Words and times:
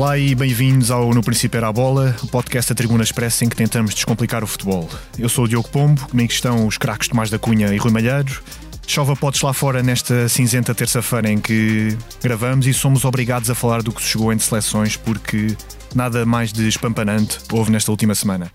Olá 0.00 0.16
e 0.16 0.34
bem-vindos 0.34 0.90
ao 0.90 1.12
No 1.12 1.22
Princípio 1.22 1.58
Era 1.58 1.68
a 1.68 1.72
Bola, 1.74 2.16
o 2.22 2.26
podcast 2.26 2.70
da 2.70 2.74
Tribuna 2.74 3.04
Express 3.04 3.42
em 3.42 3.50
que 3.50 3.54
tentamos 3.54 3.94
descomplicar 3.94 4.42
o 4.42 4.46
futebol. 4.46 4.88
Eu 5.18 5.28
sou 5.28 5.44
o 5.44 5.46
Diogo 5.46 5.68
Pombo, 5.68 6.08
comigo 6.08 6.32
estão 6.32 6.66
os 6.66 6.78
craques 6.78 7.06
Tomás 7.06 7.28
da 7.28 7.38
Cunha 7.38 7.66
e 7.66 7.76
Rui 7.76 7.92
Malheiro. 7.92 8.42
Chova 8.86 9.14
potes 9.14 9.42
lá 9.42 9.52
fora 9.52 9.82
nesta 9.82 10.26
cinzenta 10.26 10.74
terça-feira 10.74 11.30
em 11.30 11.38
que 11.38 11.98
gravamos 12.22 12.66
e 12.66 12.72
somos 12.72 13.04
obrigados 13.04 13.50
a 13.50 13.54
falar 13.54 13.82
do 13.82 13.92
que 13.92 14.00
se 14.00 14.08
chegou 14.08 14.32
entre 14.32 14.46
seleções 14.46 14.96
porque 14.96 15.54
nada 15.94 16.24
mais 16.24 16.50
de 16.50 16.66
espampanante 16.66 17.38
houve 17.52 17.70
nesta 17.70 17.90
última 17.90 18.14
semana. 18.14 18.50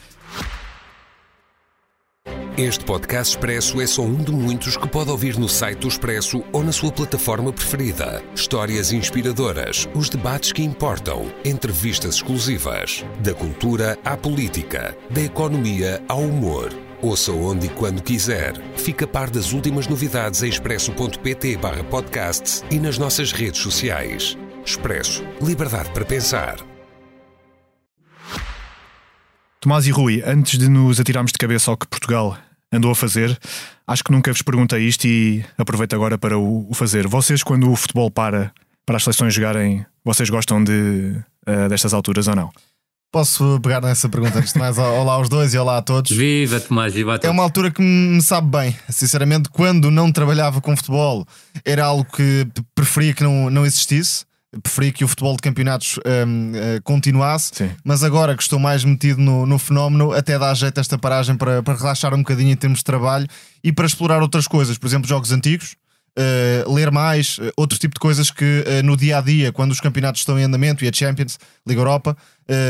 Este 2.58 2.86
podcast 2.86 3.36
Expresso 3.36 3.82
é 3.82 3.86
só 3.86 4.02
um 4.02 4.16
de 4.16 4.32
muitos 4.32 4.78
que 4.78 4.88
pode 4.88 5.12
ouvir 5.12 5.38
no 5.38 5.50
site 5.50 5.80
do 5.80 5.90
Expresso 5.90 6.42
ou 6.54 6.64
na 6.64 6.72
sua 6.72 6.90
plataforma 6.90 7.52
preferida. 7.52 8.24
Histórias 8.34 8.94
inspiradoras, 8.94 9.90
os 9.94 10.08
debates 10.08 10.54
que 10.54 10.64
importam, 10.64 11.30
entrevistas 11.44 12.16
exclusivas. 12.16 13.04
Da 13.20 13.34
cultura 13.34 14.00
à 14.06 14.16
política, 14.16 14.98
da 15.10 15.20
economia 15.20 16.02
ao 16.08 16.22
humor. 16.22 16.70
Ouça 17.02 17.34
onde 17.34 17.66
e 17.66 17.70
quando 17.70 18.02
quiser. 18.02 18.54
Fica 18.78 19.04
a 19.04 19.08
par 19.08 19.30
das 19.30 19.52
últimas 19.52 19.86
novidades 19.90 20.42
em 20.42 20.48
expresso.pt 20.48 21.58
barra 21.58 21.84
podcasts 21.84 22.64
e 22.72 22.80
nas 22.80 22.98
nossas 22.98 23.34
redes 23.34 23.60
sociais. 23.60 24.38
Expresso. 24.66 25.26
Liberdade 25.42 25.90
para 25.92 26.06
pensar. 26.06 26.56
Tomás 29.60 29.88
e 29.88 29.92
Rui, 29.92 30.24
antes 30.26 30.58
de 30.58 30.70
nos 30.70 31.02
atirarmos 31.02 31.32
de 31.32 31.40
cabeça 31.40 31.72
ao 31.72 31.76
que 31.76 31.88
Portugal 31.88 32.38
andou 32.72 32.92
a 32.92 32.96
fazer, 32.96 33.38
acho 33.88 34.04
que 34.04 34.12
nunca 34.12 34.32
vos 34.32 34.42
perguntei 34.42 34.82
isto 34.84 35.06
e 35.06 35.46
aproveito 35.58 35.94
agora 35.94 36.18
para 36.18 36.38
o, 36.38 36.70
fazer. 36.74 37.08
Vocês, 37.08 37.44
quando 37.44 37.72
o 37.72 37.76
futebol 37.76 38.12
para 38.12 38.52
para 38.86 38.98
as 38.98 39.04
seleções 39.04 39.34
jogarem, 39.34 39.84
vocês 40.04 40.30
gostam 40.30 40.64
de, 40.64 41.16
uh, 41.48 41.68
destas 41.68 41.92
alturas 41.92 42.28
ou 42.28 42.36
não? 42.36 42.52
Posso 43.12 43.60
pegar 43.64 43.82
nessa 43.82 44.08
pergunta 44.10 44.38
antes 44.38 44.54
de 44.54 44.60
mais? 44.60 44.78
Olá 44.78 45.14
aos 45.14 45.28
dois 45.30 45.54
e 45.54 45.58
olá 45.58 45.78
a 45.78 45.82
todos. 45.82 46.12
Viva 46.12 46.60
Tomás, 46.60 46.94
viva 46.94 47.16
a 47.16 47.18
todos. 47.18 47.30
É 47.30 47.32
uma 47.32 47.42
altura 47.42 47.72
que 47.72 47.82
me 47.82 48.22
sabe 48.22 48.50
bem. 48.50 48.76
Sinceramente, 48.90 49.50
quando 49.50 49.90
não 49.90 50.12
trabalhava 50.12 50.62
com 50.62 50.76
futebol, 50.76 51.26
era 51.64 51.86
algo 51.86 52.06
que 52.06 52.46
preferia 52.76 53.14
que 53.14 53.24
não, 53.24 53.50
não 53.50 53.66
existisse 53.66 54.26
preferia 54.62 54.92
que 54.92 55.04
o 55.04 55.08
futebol 55.08 55.36
de 55.36 55.42
campeonatos 55.42 55.98
um, 55.98 56.52
uh, 56.52 56.56
eh, 56.56 56.80
continuasse, 56.84 57.52
Sim. 57.54 57.72
mas 57.84 58.04
agora 58.04 58.36
que 58.36 58.44
estou 58.44 58.60
mais 58.60 58.84
metido 58.84 59.22
no, 59.22 59.46
no 59.46 59.60
fenómeno, 59.60 60.12
até 60.12 60.38
dá 60.38 60.54
jeito 60.54 60.80
esta 60.80 60.98
paragem 60.98 61.36
para, 61.36 61.62
para 61.62 61.78
relaxar 61.78 62.14
um 62.14 62.20
bocadinho 62.20 62.52
em 62.52 62.56
termos 62.56 62.80
de 62.80 62.86
trabalho 62.86 63.28
e 63.64 63.72
para 63.72 63.86
explorar 63.86 64.22
outras 64.22 64.48
coisas, 64.48 64.78
por 64.78 64.88
exemplo, 64.88 65.08
jogos 65.08 65.32
antigos. 65.32 65.76
Uh, 66.18 66.74
ler 66.74 66.92
mais, 66.92 67.38
uh, 67.40 67.52
outro 67.58 67.78
tipo 67.78 67.94
de 67.94 68.00
coisas 68.00 68.32
que 68.32 68.64
no 68.86 68.96
dia 68.96 69.18
a 69.18 69.22
dia, 69.22 69.52
quando 69.52 69.72
os 69.72 69.82
campeonatos 69.82 70.22
estão 70.22 70.40
em 70.40 70.44
andamento 70.44 70.86
e 70.86 70.88
a 70.88 70.94
Champions, 70.94 71.38
Liga 71.68 71.82
Europa, 71.82 72.16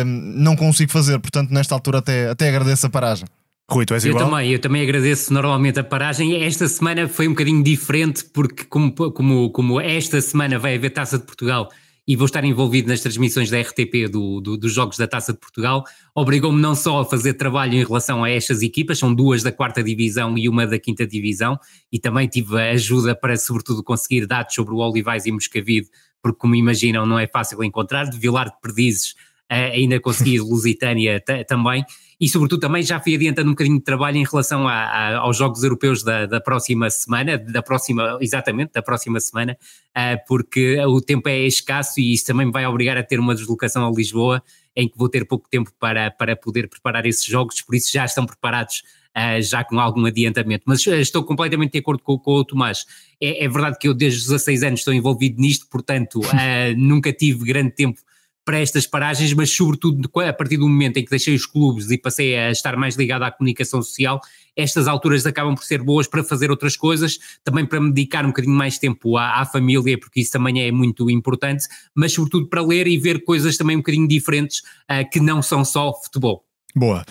não 0.03 0.55
consigo 0.55 0.91
fazer. 0.91 1.19
Portanto, 1.19 1.51
nesta 1.51 1.75
altura, 1.75 1.99
até, 1.99 2.29
até 2.29 2.49
agradeço 2.49 2.87
a 2.87 2.89
paragem. 2.89 3.27
Rui, 3.69 3.85
tu 3.85 3.95
és 3.95 4.05
eu 4.05 4.11
igual? 4.11 4.29
também, 4.29 4.51
eu 4.51 4.59
também 4.59 4.83
agradeço 4.83 5.33
normalmente 5.33 5.79
a 5.79 5.83
paragem. 5.83 6.43
Esta 6.43 6.67
semana 6.67 7.07
foi 7.07 7.27
um 7.27 7.31
bocadinho 7.31 7.63
diferente, 7.63 8.23
porque 8.25 8.63
como, 8.65 8.93
como, 8.93 9.49
como 9.49 9.81
esta 9.81 10.21
semana 10.21 10.59
vai 10.59 10.75
haver 10.75 10.91
Taça 10.91 11.17
de 11.17 11.25
Portugal 11.25 11.69
e 12.07 12.15
vou 12.15 12.25
estar 12.25 12.43
envolvido 12.45 12.87
nas 12.87 13.01
transmissões 13.01 13.49
da 13.49 13.59
RTP 13.59 14.07
do, 14.11 14.39
do, 14.39 14.57
dos 14.57 14.71
Jogos 14.71 14.97
da 14.97 15.07
Taça 15.07 15.33
de 15.33 15.39
Portugal, 15.39 15.83
obrigou-me 16.13 16.61
não 16.61 16.75
só 16.75 16.99
a 16.99 17.05
fazer 17.05 17.33
trabalho 17.33 17.73
em 17.73 17.83
relação 17.83 18.23
a 18.23 18.29
estas 18.29 18.61
equipas, 18.61 18.99
são 18.99 19.11
duas 19.13 19.41
da 19.41 19.51
quarta 19.51 19.81
divisão 19.81 20.37
e 20.37 20.47
uma 20.47 20.67
da 20.67 20.77
quinta 20.77 21.07
divisão, 21.07 21.57
e 21.91 21.99
também 21.99 22.27
tive 22.27 22.61
ajuda 22.61 23.15
para, 23.15 23.35
sobretudo, 23.37 23.83
conseguir 23.83 24.27
dados 24.27 24.53
sobre 24.53 24.75
o 24.75 24.77
Olivais 24.77 25.25
e 25.25 25.31
Moscavide, 25.31 25.89
porque, 26.21 26.37
como 26.37 26.53
imaginam, 26.53 27.07
não 27.07 27.17
é 27.17 27.25
fácil 27.25 27.63
encontrar, 27.63 28.03
de 28.03 28.19
Vilar 28.19 28.49
de 28.49 28.61
Perdizes 28.61 29.15
ainda 29.49 29.99
consegui 29.99 30.39
Lusitânia 30.41 31.23
também, 31.47 31.85
e 32.19 32.29
sobretudo 32.29 32.61
também 32.61 32.81
já 32.81 32.99
fui 32.99 33.15
adiantando 33.15 33.49
um 33.49 33.53
bocadinho 33.53 33.77
de 33.77 33.83
trabalho 33.83 34.17
em 34.17 34.23
relação 34.23 34.67
a, 34.67 34.73
a, 34.73 35.17
aos 35.17 35.37
Jogos 35.37 35.63
Europeus 35.63 36.03
da, 36.03 36.25
da, 36.25 36.39
próxima 36.39 36.89
semana, 36.89 37.37
da 37.37 37.61
próxima, 37.61 38.17
exatamente, 38.21 38.71
da 38.73 38.81
próxima 38.81 39.19
semana, 39.19 39.57
uh, 39.89 40.17
porque 40.27 40.79
o 40.85 41.01
tempo 41.01 41.27
é 41.27 41.39
escasso 41.39 41.99
e 41.99 42.13
isso 42.13 42.25
também 42.25 42.45
me 42.45 42.51
vai 42.51 42.65
obrigar 42.65 42.97
a 42.97 43.03
ter 43.03 43.19
uma 43.19 43.35
deslocação 43.35 43.85
a 43.85 43.91
Lisboa, 43.91 44.41
em 44.75 44.87
que 44.87 44.97
vou 44.97 45.09
ter 45.09 45.25
pouco 45.25 45.49
tempo 45.49 45.71
para, 45.79 46.09
para 46.09 46.35
poder 46.35 46.69
preparar 46.69 47.05
esses 47.05 47.25
jogos, 47.25 47.61
por 47.61 47.75
isso 47.75 47.91
já 47.91 48.05
estão 48.05 48.25
preparados 48.25 48.83
Uh, 49.17 49.41
já 49.41 49.63
com 49.63 49.79
algum 49.79 50.05
adiantamento. 50.05 50.63
Mas 50.65 50.85
estou 50.85 51.23
completamente 51.23 51.71
de 51.71 51.79
acordo 51.79 52.03
com, 52.03 52.19
com 52.19 52.33
o 52.33 52.43
Tomás. 52.43 52.83
É, 53.21 53.45
é, 53.45 53.47
verdade 53.47 53.77
que 53.79 53.87
eu 53.87 53.93
desde 53.93 54.19
os 54.19 54.25
16 54.25 54.63
anos 54.63 54.79
estou 54.81 54.93
envolvido 54.93 55.39
nisto, 55.39 55.69
portanto 55.69 56.19
uh, 56.19 56.25
nunca 56.75 57.13
tive 57.13 57.45
grande 57.45 57.71
tempo 57.71 57.97
para 58.45 58.59
estas 58.59 58.85
paragens, 58.85 59.33
mas 59.33 59.49
sobretudo 59.49 60.07
a 60.21 60.31
partir 60.31 60.57
do 60.57 60.69
momento 60.69 60.97
em 60.97 61.03
que 61.03 61.09
deixei 61.09 61.33
os 61.33 61.47
clubes 61.47 61.89
e 61.89 61.97
passei 61.97 62.37
a 62.37 62.51
estar 62.51 62.77
mais 62.77 62.95
ligado 62.95 63.23
à 63.23 63.31
comunicação 63.31 63.81
social, 63.81 64.21
estas 64.55 64.87
alturas 64.87 65.25
acabam 65.25 65.55
por 65.55 65.65
ser 65.65 65.81
boas 65.81 66.07
para 66.07 66.23
fazer 66.23 66.51
outras 66.51 66.77
coisas, 66.77 67.17
também 67.43 67.65
para 67.65 67.81
me 67.81 67.91
dedicar 67.91 68.23
um 68.23 68.29
bocadinho 68.29 68.55
mais 68.55 68.77
tempo 68.77 69.17
à, 69.17 69.41
à, 69.41 69.45
família, 69.45 69.99
porque 69.99 70.21
isso 70.21 70.31
também 70.31 70.61
é 70.61 70.71
muito 70.71 71.09
importante, 71.09 71.65
mas 71.93 72.13
sobretudo 72.13 72.47
para 72.47 72.61
ler 72.61 72.87
e 72.87 72.97
ver 72.99 73.23
coisas 73.23 73.57
também 73.57 73.75
um 73.75 73.79
bocadinho 73.79 74.07
diferentes 74.07 74.59
uh, 74.59 75.09
que 75.11 75.19
não 75.19 75.41
são 75.41 75.65
só 75.65 75.91
futebol. 75.93 76.45
Boa. 76.75 77.03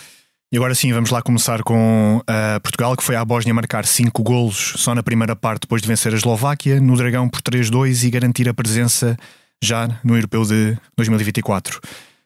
E 0.52 0.56
agora 0.56 0.72
sim, 0.72 0.92
vamos 0.92 1.10
lá 1.10 1.20
começar 1.20 1.64
com 1.64 2.18
uh, 2.18 2.60
Portugal, 2.62 2.96
que 2.96 3.02
foi 3.02 3.16
à 3.16 3.24
Bósnia 3.24 3.52
marcar 3.52 3.84
5 3.84 4.22
golos 4.22 4.74
só 4.76 4.94
na 4.94 5.02
primeira 5.02 5.34
parte 5.34 5.62
depois 5.62 5.82
de 5.82 5.88
vencer 5.88 6.12
a 6.12 6.16
Eslováquia, 6.16 6.80
no 6.80 6.96
Dragão 6.96 7.28
por 7.28 7.42
3-2 7.42 8.04
e 8.04 8.10
garantir 8.10 8.48
a 8.48 8.54
presença 8.54 9.16
já 9.64 9.88
no 10.04 10.16
Europeu 10.16 10.44
de 10.44 10.76
2024. 10.96 11.80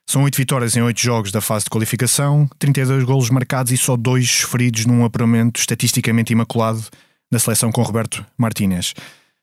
São 0.06 0.22
oito 0.22 0.36
vitórias 0.36 0.76
em 0.76 0.82
oito 0.82 1.00
jogos 1.00 1.30
da 1.30 1.40
fase 1.40 1.64
de 1.64 1.70
qualificação, 1.70 2.48
32 2.58 3.04
golos 3.04 3.30
marcados 3.30 3.72
e 3.72 3.76
só 3.76 3.96
dois 3.96 4.40
feridos 4.40 4.86
num 4.86 5.04
apuramento 5.04 5.60
estatisticamente 5.60 6.32
imaculado 6.32 6.82
da 7.30 7.38
seleção 7.38 7.70
com 7.70 7.82
Roberto 7.82 8.24
Martínez. 8.36 8.94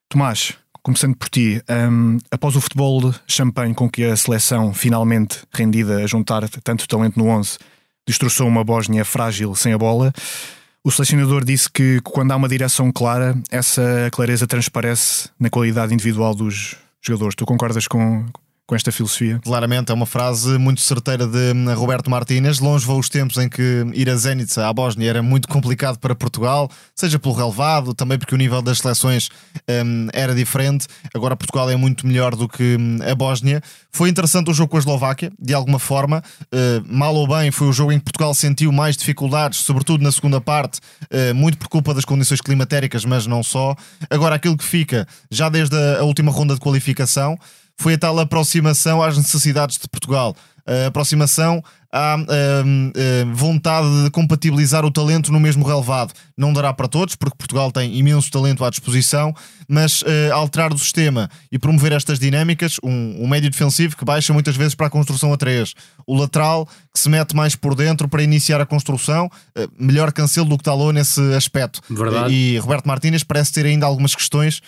Tomás, 0.09 0.53
começando 0.81 1.16
por 1.16 1.29
ti, 1.29 1.61
um, 1.69 2.17
após 2.31 2.55
o 2.55 2.61
futebol 2.61 3.13
champanhe 3.28 3.73
com 3.73 3.89
que 3.89 4.03
a 4.03 4.16
seleção 4.16 4.73
finalmente 4.73 5.39
rendida 5.53 5.97
a 5.97 6.07
juntar 6.07 6.47
tanto 6.63 6.88
talento 6.88 7.17
no 7.17 7.28
11 7.28 7.57
destroçou 8.07 8.47
uma 8.47 8.63
Bósnia 8.63 9.05
frágil 9.05 9.55
sem 9.55 9.73
a 9.73 9.78
bola, 9.78 10.11
o 10.84 10.91
selecionador 10.91 11.44
disse 11.44 11.67
que 11.67 12.00
quando 12.01 12.31
há 12.31 12.35
uma 12.35 12.47
direção 12.47 12.91
clara, 12.91 13.35
essa 13.50 14.09
clareza 14.11 14.45
transparece 14.45 15.29
na 15.39 15.50
qualidade 15.50 15.94
individual 15.94 16.35
dos, 16.35 16.75
jogadores. 17.05 17.35
Tu 17.35 17.45
concordas 17.45 17.88
com, 17.88 18.25
com 18.68 18.76
esta 18.76 18.92
filosofia? 18.92 19.40
Claramente, 19.44 19.92
é 19.92 19.94
uma 19.94 20.06
frase 20.06 20.58
muito 20.58 20.81
certeira 20.81 21.28
de 21.28 21.53
hum, 21.53 21.74
Roberto 21.76 22.09
Martínez. 22.09 22.59
Longe 22.59 22.86
vão 22.86 22.98
os 22.98 23.09
tempos 23.09 23.38
em 23.38 23.48
que 23.48 23.86
ir 23.94 24.09
a 24.09 24.16
Zenica 24.16 24.68
à 24.68 24.74
Bósnia 24.74 25.09
era 25.09 25.22
muito 25.22 25.48
complicado 25.48 26.00
para 26.00 26.16
Portugal, 26.16 26.70
seja 26.96 27.20
pelo 27.20 27.36
relevado, 27.36 27.94
também 27.94 28.18
porque 28.18 28.34
o 28.34 28.38
nível 28.38 28.62
das 28.62 28.80
seleções 28.80 29.30
um, 29.70 30.08
era 30.14 30.34
diferente. 30.34 30.88
Agora 31.14 31.36
Portugal 31.36 31.70
é 31.70 31.76
muito 31.76 32.08
melhor 32.08 32.36
do 32.36 32.48
que 32.48 32.76
hum, 32.80 32.98
a 33.08 33.14
Bósnia. 33.14 33.62
Foi 33.92 34.09
interessante 34.09 34.50
o 34.50 34.53
jogo 34.53 34.72
com 34.72 34.78
a 34.78 34.80
Eslováquia, 34.80 35.32
de 35.40 35.53
alguma 35.53 35.78
forma. 35.78 36.24
Uh, 36.46 36.84
mal 36.86 37.14
ou 37.16 37.28
bem, 37.28 37.52
foi 37.52 37.68
o 37.68 37.74
jogo 37.74 37.92
em 37.92 38.00
que 38.00 38.06
Portugal 38.06 38.34
sentiu 38.34 38.72
mais 38.72 38.97
dificuldades, 38.97 39.59
sobretudo 39.59 40.03
na 40.03 40.12
segunda 40.12 40.42
parte, 40.42 40.80
uh, 41.03 41.36
muito 41.36 41.58
por 41.58 41.68
culpa 41.68 41.94
das 41.94 42.03
condições 42.03 42.42
climatéricas, 42.42 43.06
mas 43.06 43.28
não 43.28 43.44
só. 43.44 43.76
Agora, 44.09 44.36
aquilo 44.36 44.58
que 44.58 44.66
fica, 44.66 45.08
já 45.30 45.50
desde 45.50 45.76
a 46.00 46.03
última 46.03 46.32
ronda 46.32 46.56
de 46.56 46.59
qualificação, 46.59 47.38
foi 47.78 47.96
a 47.96 47.97
tal 47.97 48.19
aproximação 48.19 49.02
às 49.02 49.18
necessidades 49.18 49.78
de 49.78 49.88
Portugal. 49.88 50.36
A 50.68 50.88
aproximação 50.88 51.63
há 51.91 52.18
hum, 52.18 52.91
hum, 52.91 53.34
vontade 53.34 54.03
de 54.03 54.09
compatibilizar 54.09 54.84
o 54.84 54.91
talento 54.91 55.31
no 55.31 55.40
mesmo 55.40 55.63
relevado. 55.63 56.11
Não 56.35 56.52
dará 56.52 56.73
para 56.73 56.88
todos, 56.88 57.16
porque 57.16 57.38
Portugal 57.38 57.72
tem 57.72 57.96
imenso 57.96 58.32
talento 58.32 58.66
à 58.66 58.70
disposição, 58.70 59.34
mas 59.67 60.02
uh, 60.02 60.34
alterar 60.34 60.73
o 60.73 60.78
sistema 60.78 61.29
e 61.52 61.59
promover 61.59 61.91
estas 61.91 62.20
dinâmicas, 62.20 62.78
um, 62.84 63.23
um, 63.23 63.28
médio 63.28 63.49
defensivo 63.49 63.96
que 63.96 64.03
baixa 64.03 64.34
muitas 64.34 64.58
vezes 64.58 64.73
para 64.76 64.88
a 64.88 64.90
construção 64.90 65.32
a 65.32 65.38
3, 65.38 65.73
o 66.07 66.16
lateral 66.16 66.67
que 66.93 66.99
se 66.99 67.09
mete 67.09 67.35
mais 67.35 67.55
por 67.55 67.75
dentro 67.75 68.07
para 68.07 68.23
iniciar 68.23 68.61
a 68.61 68.66
construção, 68.66 69.25
uh, 69.25 69.69
melhor 69.78 70.13
cancelo 70.13 70.47
do 70.47 70.57
que 70.57 70.63
Talou 70.63 70.93
nesse 70.93 71.22
aspecto. 71.34 71.81
Verdade. 71.90 72.34
E 72.34 72.57
Roberto 72.57 72.85
Martínez 72.85 73.23
parece 73.23 73.52
ter 73.52 73.66
ainda 73.66 73.85
algumas 73.85 74.16
questões 74.16 74.61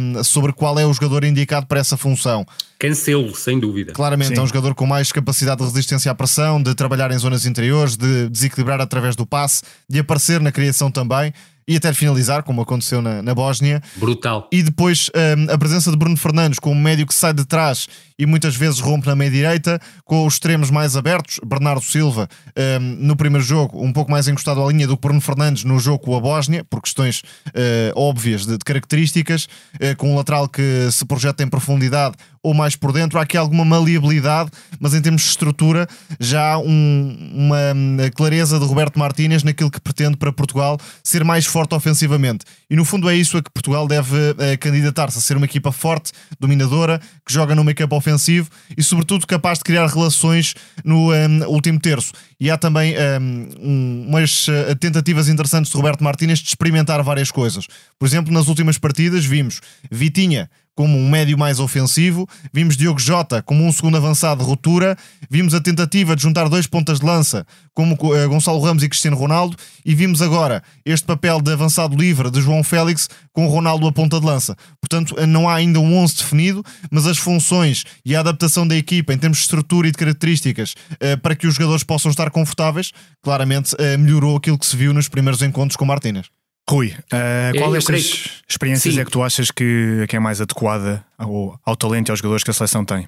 um, 0.00 0.22
sobre 0.22 0.52
qual 0.52 0.78
é 0.78 0.86
o 0.86 0.92
jogador 0.92 1.24
indicado 1.24 1.66
para 1.66 1.80
essa 1.80 1.96
função. 1.96 2.46
Cancelo, 2.78 3.34
sem 3.34 3.58
dúvida. 3.58 3.92
Claramente, 3.92 4.34
Sim. 4.34 4.40
é 4.40 4.42
um 4.42 4.46
jogador 4.46 4.74
com 4.74 4.86
mais 4.86 5.10
capacidade 5.10 5.58
de 5.58 5.66
resistência 5.66 6.10
à 6.12 6.14
pressão, 6.14 6.62
de 6.62 6.74
trabalhar 6.74 7.10
em 7.10 7.18
zonas 7.18 7.44
interiores, 7.44 7.96
de 7.96 8.28
desequilibrar 8.28 8.80
através 8.80 9.16
do 9.16 9.26
passe, 9.26 9.62
de 9.88 9.98
aparecer 9.98 10.40
na 10.40 10.52
criação 10.52 10.90
também 10.90 11.32
e 11.66 11.76
até 11.76 11.92
finalizar, 11.92 12.42
como 12.42 12.60
aconteceu 12.60 13.00
na, 13.00 13.22
na 13.22 13.34
Bósnia. 13.34 13.82
Brutal. 13.96 14.48
E 14.52 14.62
depois 14.62 15.10
um, 15.14 15.52
a 15.52 15.58
presença 15.58 15.90
de 15.90 15.96
Bruno 15.96 16.16
Fernandes 16.16 16.58
como 16.58 16.78
médio 16.80 17.06
que 17.06 17.14
sai 17.14 17.32
de 17.32 17.44
trás 17.44 17.88
e 18.18 18.26
muitas 18.26 18.56
vezes 18.56 18.80
rompe 18.80 19.06
na 19.06 19.16
meia 19.16 19.30
direita, 19.30 19.80
com 20.04 20.26
os 20.26 20.34
extremos 20.34 20.70
mais 20.70 20.96
abertos. 20.96 21.40
Bernardo 21.44 21.82
Silva, 21.82 22.28
um, 22.56 22.80
no 22.80 23.16
primeiro 23.16 23.44
jogo, 23.44 23.82
um 23.82 23.92
pouco 23.92 24.10
mais 24.10 24.28
encostado 24.28 24.62
à 24.62 24.70
linha 24.70 24.86
do 24.86 24.96
que 24.96 25.02
Bruno 25.02 25.20
Fernandes 25.20 25.64
no 25.64 25.78
jogo 25.78 25.98
com 25.98 26.16
a 26.16 26.20
Bósnia, 26.20 26.64
por 26.64 26.80
questões 26.80 27.22
uh, 27.48 27.92
óbvias 27.96 28.46
de, 28.46 28.52
de 28.52 28.64
características, 28.64 29.44
uh, 29.74 29.96
com 29.96 30.12
um 30.12 30.16
lateral 30.16 30.48
que 30.48 30.88
se 30.90 31.04
projeta 31.04 31.42
em 31.42 31.48
profundidade 31.48 32.16
ou 32.44 32.52
mais 32.52 32.76
por 32.76 32.92
dentro. 32.92 33.18
Há 33.18 33.22
aqui 33.22 33.36
alguma 33.38 33.64
maleabilidade, 33.64 34.50
mas 34.78 34.92
em 34.94 35.00
termos 35.00 35.22
de 35.22 35.28
estrutura, 35.28 35.88
já 36.20 36.52
há 36.52 36.58
um, 36.58 37.32
uma 37.34 37.72
hum, 37.74 37.96
clareza 38.14 38.60
de 38.60 38.66
Roberto 38.66 38.98
Martínez 38.98 39.42
naquilo 39.42 39.70
que 39.70 39.80
pretende 39.80 40.16
para 40.16 40.30
Portugal 40.30 40.78
ser 41.02 41.24
mais 41.24 41.46
forte 41.46 41.74
ofensivamente. 41.74 42.44
E 42.68 42.76
no 42.76 42.84
fundo 42.84 43.08
é 43.08 43.16
isso 43.16 43.38
a 43.38 43.42
que 43.42 43.50
Portugal 43.50 43.88
deve 43.88 44.14
uh, 44.14 44.58
candidatar-se, 44.60 45.18
a 45.18 45.20
ser 45.22 45.38
uma 45.38 45.46
equipa 45.46 45.72
forte, 45.72 46.12
dominadora, 46.38 47.00
que 47.24 47.32
joga 47.32 47.54
no 47.54 47.64
make-up 47.64 47.94
ofensivo 47.94 48.50
e, 48.76 48.82
sobretudo, 48.82 49.26
capaz 49.26 49.58
de 49.58 49.64
criar 49.64 49.86
relações 49.86 50.54
no 50.84 51.12
um, 51.12 51.44
último 51.48 51.80
terço. 51.80 52.12
E 52.38 52.50
há 52.50 52.58
também 52.58 52.94
um, 53.20 54.06
umas 54.08 54.48
uh, 54.48 54.76
tentativas 54.78 55.28
interessantes 55.28 55.70
de 55.70 55.76
Roberto 55.76 56.04
Martínez 56.04 56.40
de 56.40 56.48
experimentar 56.48 57.02
várias 57.02 57.30
coisas. 57.30 57.66
Por 57.98 58.06
exemplo, 58.06 58.32
nas 58.32 58.48
últimas 58.48 58.76
partidas 58.76 59.24
vimos 59.24 59.60
Vitinha 59.90 60.50
como 60.74 60.98
um 60.98 61.08
médio 61.08 61.38
mais 61.38 61.60
ofensivo, 61.60 62.28
vimos 62.52 62.76
Diogo 62.76 62.98
Jota 62.98 63.42
como 63.42 63.64
um 63.64 63.72
segundo 63.72 63.96
avançado 63.96 64.42
de 64.42 64.48
ruptura, 64.48 64.96
vimos 65.30 65.54
a 65.54 65.60
tentativa 65.60 66.16
de 66.16 66.22
juntar 66.22 66.48
dois 66.48 66.66
pontas 66.66 67.00
de 67.00 67.06
lança, 67.06 67.46
como 67.72 67.94
uh, 67.94 68.28
Gonçalo 68.28 68.60
Ramos 68.60 68.82
e 68.82 68.88
Cristiano 68.88 69.16
Ronaldo, 69.16 69.56
e 69.84 69.94
vimos 69.94 70.20
agora 70.20 70.62
este 70.84 71.06
papel 71.06 71.40
de 71.40 71.52
avançado 71.52 71.96
livre 71.96 72.30
de 72.30 72.40
João 72.40 72.64
Félix 72.64 73.08
com 73.32 73.46
Ronaldo 73.46 73.86
a 73.86 73.92
ponta 73.92 74.18
de 74.18 74.26
lança. 74.26 74.56
Portanto, 74.80 75.14
eh, 75.18 75.26
não 75.26 75.48
há 75.48 75.54
ainda 75.54 75.80
um 75.80 75.96
11 75.96 76.16
definido, 76.16 76.64
mas 76.90 77.06
as 77.06 77.18
funções 77.18 77.84
e 78.04 78.14
a 78.14 78.20
adaptação 78.20 78.66
da 78.66 78.76
equipa 78.76 79.12
em 79.12 79.18
termos 79.18 79.38
de 79.38 79.44
estrutura 79.44 79.88
e 79.88 79.90
de 79.90 79.98
características 79.98 80.74
uh, 80.92 81.18
para 81.20 81.34
que 81.34 81.46
os 81.46 81.54
jogadores 81.54 81.84
possam 81.84 82.10
estar 82.10 82.30
confortáveis, 82.30 82.92
claramente 83.22 83.74
melhorou 83.98 84.36
aquilo 84.36 84.58
que 84.58 84.66
se 84.66 84.76
viu 84.76 84.92
nos 84.92 85.08
primeiros 85.08 85.42
encontros 85.42 85.76
com 85.76 85.84
Martínez. 85.84 86.26
Rui, 86.68 86.88
uh, 86.88 87.58
qual 87.58 87.72
destas 87.72 88.12
que... 88.12 88.30
experiências 88.48 88.94
Sim. 88.94 89.00
é 89.00 89.04
que 89.04 89.10
tu 89.10 89.22
achas 89.22 89.50
que, 89.50 90.06
que 90.08 90.16
é 90.16 90.18
mais 90.18 90.40
adequada 90.40 91.04
ao, 91.18 91.60
ao 91.64 91.76
talento 91.76 92.08
e 92.08 92.10
aos 92.10 92.20
jogadores 92.20 92.42
que 92.42 92.50
a 92.50 92.54
seleção 92.54 92.84
tem? 92.84 93.06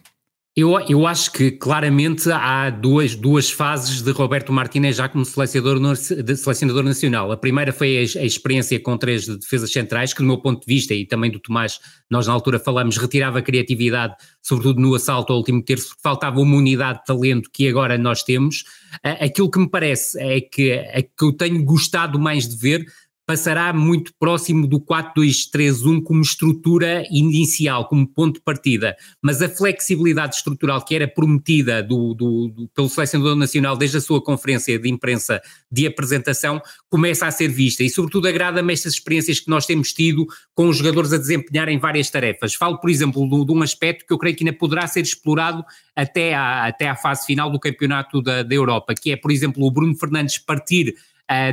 Eu, 0.58 0.80
eu 0.88 1.06
acho 1.06 1.32
que 1.32 1.50
claramente 1.50 2.32
há 2.32 2.70
duas, 2.70 3.14
duas 3.14 3.50
fases 3.50 4.00
de 4.00 4.10
Roberto 4.10 4.50
Martínez 4.50 4.96
já 4.96 5.06
como 5.06 5.22
selecionador, 5.22 5.94
selecionador 5.94 6.82
nacional. 6.82 7.30
A 7.30 7.36
primeira 7.36 7.74
foi 7.74 7.98
a, 7.98 8.20
a, 8.20 8.24
experiência 8.24 8.80
com 8.80 8.96
três 8.96 9.26
defesas 9.26 9.70
centrais, 9.70 10.14
que 10.14 10.22
do 10.22 10.26
meu 10.26 10.38
ponto 10.38 10.66
de 10.66 10.74
vista 10.74 10.94
e 10.94 11.04
também 11.04 11.30
do 11.30 11.38
Tomás, 11.38 11.78
nós 12.10 12.26
na 12.26 12.32
altura 12.32 12.58
falamos, 12.58 12.96
retirava 12.96 13.40
a 13.40 13.42
criatividade, 13.42 14.14
sobretudo 14.40 14.80
no 14.80 14.94
assalto 14.94 15.30
ao 15.30 15.38
último 15.40 15.62
terço, 15.62 15.88
porque 15.88 16.00
faltava 16.02 16.40
uma 16.40 16.56
unidade 16.56 17.00
de 17.00 17.04
talento 17.04 17.50
que 17.52 17.68
agora 17.68 17.98
nós 17.98 18.22
temos. 18.22 18.64
Aquilo 19.02 19.50
que 19.50 19.58
me 19.58 19.68
parece 19.68 20.18
é 20.18 20.40
que, 20.40 20.70
é 20.70 21.02
que 21.02 21.22
eu 21.22 21.34
tenho 21.34 21.62
gostado 21.64 22.18
mais 22.18 22.48
de 22.48 22.56
ver 22.56 22.86
passará 23.26 23.72
muito 23.72 24.12
próximo 24.18 24.68
do 24.68 24.80
4-2-3-1 24.80 26.00
como 26.02 26.22
estrutura 26.22 27.04
inicial, 27.10 27.88
como 27.88 28.06
ponto 28.06 28.36
de 28.36 28.40
partida, 28.40 28.96
mas 29.20 29.42
a 29.42 29.48
flexibilidade 29.48 30.36
estrutural 30.36 30.82
que 30.84 30.94
era 30.94 31.08
prometida 31.08 31.82
do, 31.82 32.14
do, 32.14 32.48
do, 32.48 32.68
pelo 32.68 32.88
selecionador 32.88 33.34
nacional 33.34 33.76
desde 33.76 33.96
a 33.96 34.00
sua 34.00 34.22
conferência 34.22 34.78
de 34.78 34.88
imprensa 34.88 35.42
de 35.70 35.86
apresentação 35.86 36.62
começa 36.88 37.26
a 37.26 37.30
ser 37.32 37.48
vista 37.48 37.82
e 37.82 37.90
sobretudo 37.90 38.28
agrada-me 38.28 38.72
estas 38.72 38.94
experiências 38.94 39.40
que 39.40 39.50
nós 39.50 39.66
temos 39.66 39.92
tido 39.92 40.24
com 40.54 40.68
os 40.68 40.76
jogadores 40.76 41.12
a 41.12 41.18
desempenharem 41.18 41.78
várias 41.78 42.08
tarefas. 42.08 42.54
Falo, 42.54 42.78
por 42.78 42.88
exemplo, 42.88 43.28
de, 43.28 43.44
de 43.44 43.52
um 43.52 43.62
aspecto 43.62 44.06
que 44.06 44.12
eu 44.12 44.18
creio 44.18 44.36
que 44.36 44.44
ainda 44.44 44.56
poderá 44.56 44.86
ser 44.86 45.00
explorado 45.00 45.64
até 45.96 46.32
à, 46.32 46.66
até 46.66 46.88
à 46.88 46.94
fase 46.94 47.26
final 47.26 47.50
do 47.50 47.58
campeonato 47.58 48.22
da, 48.22 48.44
da 48.44 48.54
Europa, 48.54 48.94
que 48.94 49.10
é, 49.10 49.16
por 49.16 49.32
exemplo, 49.32 49.64
o 49.64 49.70
Bruno 49.70 49.96
Fernandes 49.96 50.38
partir 50.38 50.94